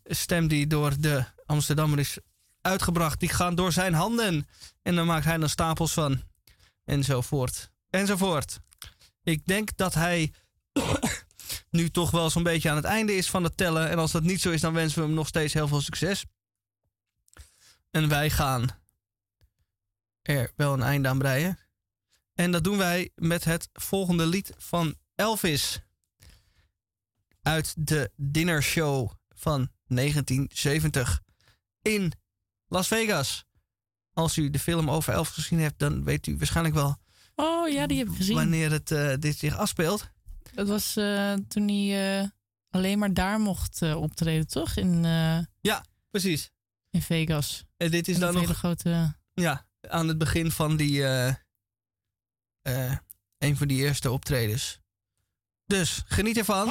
stem 0.03 0.47
die 0.47 0.67
door 0.67 0.93
de 0.99 1.25
Amsterdammer 1.45 1.99
is 1.99 2.17
uitgebracht, 2.61 3.19
die 3.19 3.29
gaan 3.29 3.55
door 3.55 3.71
zijn 3.71 3.93
handen. 3.93 4.47
En 4.81 4.95
dan 4.95 5.05
maakt 5.05 5.25
hij 5.25 5.39
er 5.39 5.49
stapels 5.49 5.93
van. 5.93 6.21
Enzovoort. 6.85 7.71
Enzovoort. 7.89 8.59
Ik 9.23 9.45
denk 9.45 9.77
dat 9.77 9.93
hij 9.93 10.33
nu 11.69 11.89
toch 11.89 12.11
wel 12.11 12.29
zo'n 12.29 12.43
beetje 12.43 12.69
aan 12.69 12.75
het 12.75 12.85
einde 12.85 13.15
is 13.15 13.29
van 13.29 13.43
het 13.43 13.57
tellen. 13.57 13.89
En 13.89 13.97
als 13.99 14.11
dat 14.11 14.23
niet 14.23 14.41
zo 14.41 14.51
is, 14.51 14.61
dan 14.61 14.73
wensen 14.73 14.99
we 14.99 15.05
hem 15.05 15.15
nog 15.15 15.27
steeds 15.27 15.53
heel 15.53 15.67
veel 15.67 15.81
succes. 15.81 16.25
En 17.91 18.09
wij 18.09 18.29
gaan 18.29 18.67
er 20.21 20.51
wel 20.55 20.73
een 20.73 20.81
einde 20.81 21.07
aan 21.07 21.17
breien. 21.17 21.57
En 22.33 22.51
dat 22.51 22.63
doen 22.63 22.77
wij 22.77 23.09
met 23.15 23.43
het 23.43 23.69
volgende 23.73 24.25
lied 24.25 24.53
van 24.57 24.95
Elvis. 25.15 25.81
Uit 27.41 27.73
de 27.77 28.11
dinnershow 28.15 29.11
van 29.29 29.69
1970 29.95 31.21
in 31.81 32.11
Las 32.67 32.87
Vegas. 32.87 33.45
Als 34.13 34.37
u 34.37 34.49
de 34.49 34.59
film 34.59 34.89
over 34.89 35.13
Elvis 35.13 35.33
gezien 35.33 35.59
hebt, 35.59 35.79
dan 35.79 36.03
weet 36.03 36.27
u 36.27 36.37
waarschijnlijk 36.37 36.75
wel 36.75 37.01
Oh 37.35 37.69
ja, 37.69 37.87
die 37.87 37.97
heb 37.97 38.07
ik 38.07 38.15
gezien. 38.15 38.35
wanneer 38.35 38.71
het, 38.71 38.91
eh, 38.91 39.13
dit 39.19 39.37
zich 39.37 39.57
afspeelt. 39.57 40.09
Dat 40.53 40.67
was 40.67 40.95
eh, 40.95 41.33
toen 41.47 41.67
hij 41.67 42.19
eh, 42.21 42.27
alleen 42.69 42.99
maar 42.99 43.13
daar 43.13 43.39
mocht 43.39 43.81
eh, 43.81 44.01
optreden, 44.01 44.47
toch? 44.47 44.75
In, 44.75 45.05
eh, 45.05 45.39
Ja, 45.61 45.85
precies. 46.09 46.51
in 46.89 47.01
Vegas. 47.01 47.63
En 47.77 47.91
dit 47.91 48.07
is 48.07 48.19
dan 48.19 48.33
nog 48.33 48.41
hele 48.41 48.53
grote... 48.53 49.15
ja, 49.33 49.67
aan 49.81 50.07
het 50.07 50.17
begin 50.17 50.51
van 50.51 50.75
die 50.77 51.03
eh, 51.03 51.27
eh, 52.61 52.97
een 53.37 53.57
van 53.57 53.67
die 53.67 53.77
eerste 53.77 54.11
optredens. 54.11 54.79
Dus 55.65 56.01
geniet 56.05 56.37
ervan. 56.37 56.67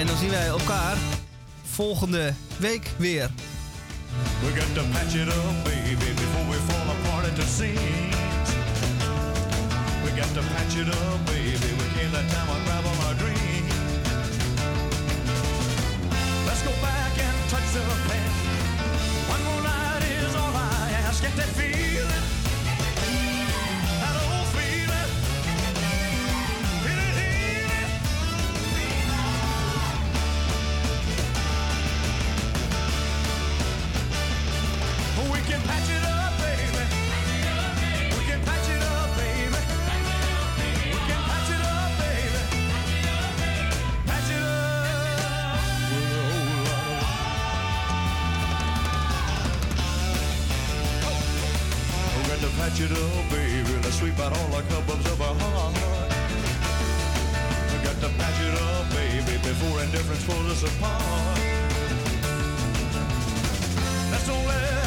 En 0.00 0.06
dan 0.06 0.16
zien 0.16 0.30
wij 0.30 0.46
elkaar 0.46 0.96
volgende 1.70 2.32
week 2.56 2.90
weer. 2.96 3.30
We 4.40 4.60
got 4.60 4.74
to 4.74 4.82
patch 4.92 5.14
it 5.14 5.28
up, 5.28 5.64
baby, 5.64 6.14
before 6.14 6.46
we 6.50 6.56
fall 6.68 6.88
apart 6.96 7.24
at 7.26 7.36
the 7.36 7.46
seams. 7.56 8.48
We 10.04 10.10
got 10.20 10.32
to 10.34 10.42
patch 10.54 10.74
it 10.76 10.88
up, 10.88 11.24
baby. 11.24 11.70
We 11.80 11.86
can't 11.94 12.12
let 12.12 12.28
time 12.30 12.48
unravel 12.56 12.96
our 13.06 13.14
dreams. 13.14 13.74
Let's 16.46 16.62
go 16.62 16.72
back 16.80 17.14
and 17.26 17.36
touch 17.50 17.68
the 17.72 17.82
past. 18.08 18.36
One 19.32 19.42
more 19.48 19.62
night 19.62 20.04
is 20.24 20.34
all 20.34 20.54
I 20.54 20.90
ask. 21.04 21.22
Get 21.22 21.36
that 21.36 21.52
feeling, 21.58 21.79
it 52.82 52.92
up, 52.92 53.30
baby, 53.30 53.74
Let's 53.82 53.98
sweep 53.98 54.18
out 54.20 54.32
all 54.36 54.48
the 54.48 54.62
cobwebs 54.62 55.06
of 55.12 55.20
our 55.20 55.34
heart. 55.34 55.76
I 57.74 57.84
got 57.84 57.96
to 58.00 58.08
patch 58.16 58.40
it 58.40 58.54
up, 58.62 58.90
baby, 58.90 59.36
before 59.42 59.82
indifference 59.82 60.24
pulls 60.24 60.50
us 60.50 60.62
apart. 60.62 61.38
That's 64.10 64.28
all. 64.28 64.79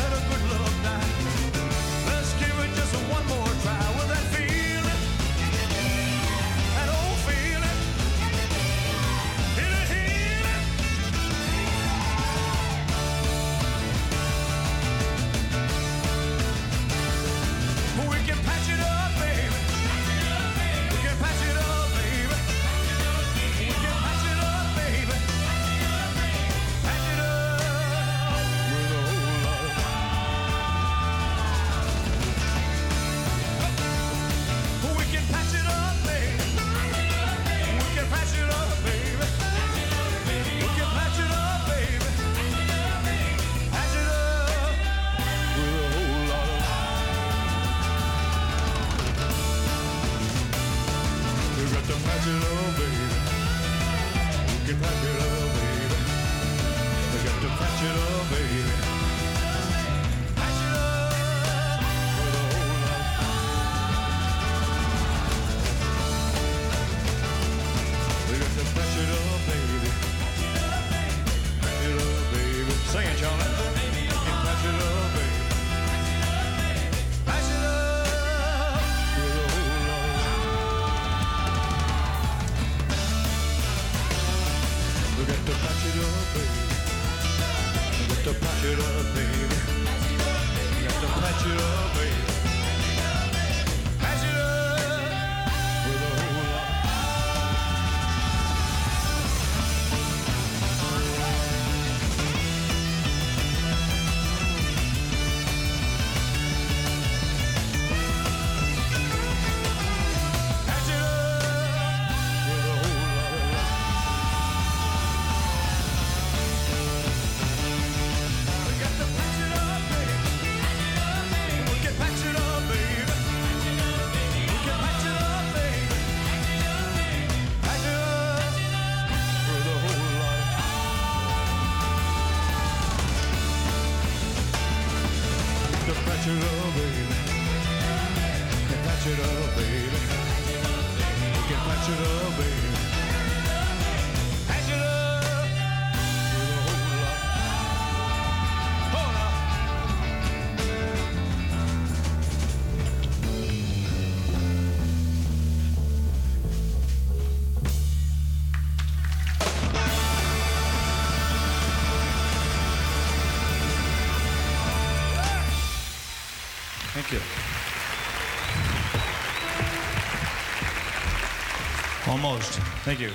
Thank 172.93 173.01
you. 173.01 173.09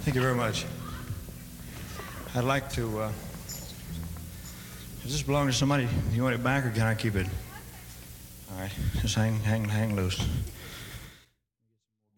Thank 0.00 0.14
you 0.14 0.22
very 0.22 0.34
much. 0.34 0.64
I'd 2.34 2.44
like 2.44 2.72
to. 2.72 3.00
Uh, 3.00 3.12
does 5.02 5.12
this 5.12 5.20
belong 5.20 5.48
to 5.48 5.52
somebody? 5.52 5.86
You 6.12 6.22
want 6.22 6.36
it 6.36 6.42
back 6.42 6.64
or 6.64 6.70
can 6.70 6.86
I 6.86 6.94
keep 6.94 7.16
it? 7.16 7.26
All 8.50 8.60
right, 8.62 8.72
just 9.02 9.14
hang, 9.14 9.40
hang, 9.40 9.66
hang 9.66 9.94
loose. 9.94 10.26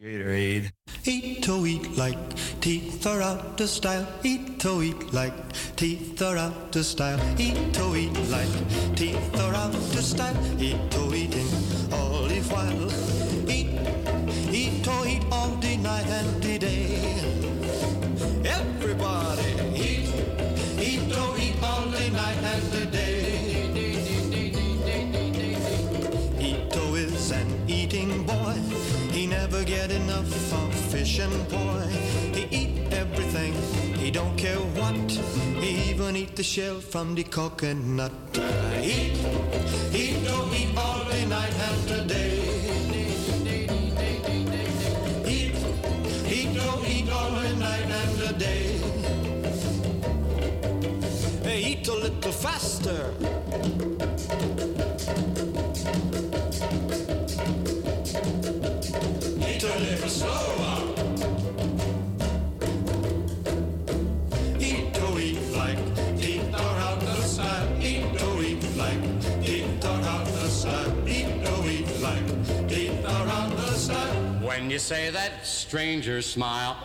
Gatorade. 0.01 0.71
Eat 1.05 1.43
to 1.43 1.67
eat 1.67 1.97
like 1.97 2.37
teeth 2.61 3.05
are 3.05 3.21
out 3.21 3.61
of 3.61 3.69
style. 3.69 4.07
Eat 4.23 4.61
to 4.61 4.81
eat 4.81 5.13
like 5.13 5.35
teeth 5.75 6.23
are 6.23 6.37
out 6.37 6.77
of 6.77 6.87
style. 6.87 7.19
Eat 7.37 7.75
to 7.75 7.97
eat 7.97 8.17
like 8.31 8.95
teeth 8.95 9.41
are 9.41 9.55
out 9.55 9.75
of 9.75 10.05
style. 10.05 10.37
Eat 10.63 10.79
to 10.93 11.13
eating. 11.13 11.74
Asian 31.15 31.45
boy. 31.45 31.87
He 32.35 32.43
eat 32.51 32.93
everything, 32.93 33.55
he 33.99 34.11
don't 34.11 34.37
care 34.37 34.59
what. 34.75 35.13
He 35.63 35.91
even 35.91 36.17
eat 36.17 36.35
the 36.35 36.43
shell 36.43 36.81
from 36.81 37.15
the 37.15 37.23
coconut. 37.23 38.11
Eat, 38.83 39.15
eat, 39.95 40.27
oh, 40.27 40.51
eat 40.53 40.77
all 40.77 41.05
the 41.05 41.27
night 41.27 41.55
and 41.69 41.89
today. 41.89 42.41
Eat, 45.25 45.55
eat, 46.27 46.57
oh, 46.59 46.85
eat 46.85 47.09
all 47.09 47.31
day, 47.31 47.55
night 47.61 47.91
and 48.01 48.19
today. 48.19 48.65
Hey, 51.45 51.61
eat 51.63 51.87
a 51.87 51.95
little 51.95 52.33
faster. 52.33 53.15
you 74.75 74.81
say 74.81 75.09
that 75.09 75.47
stranger 75.47 76.21
smile. 76.21 76.77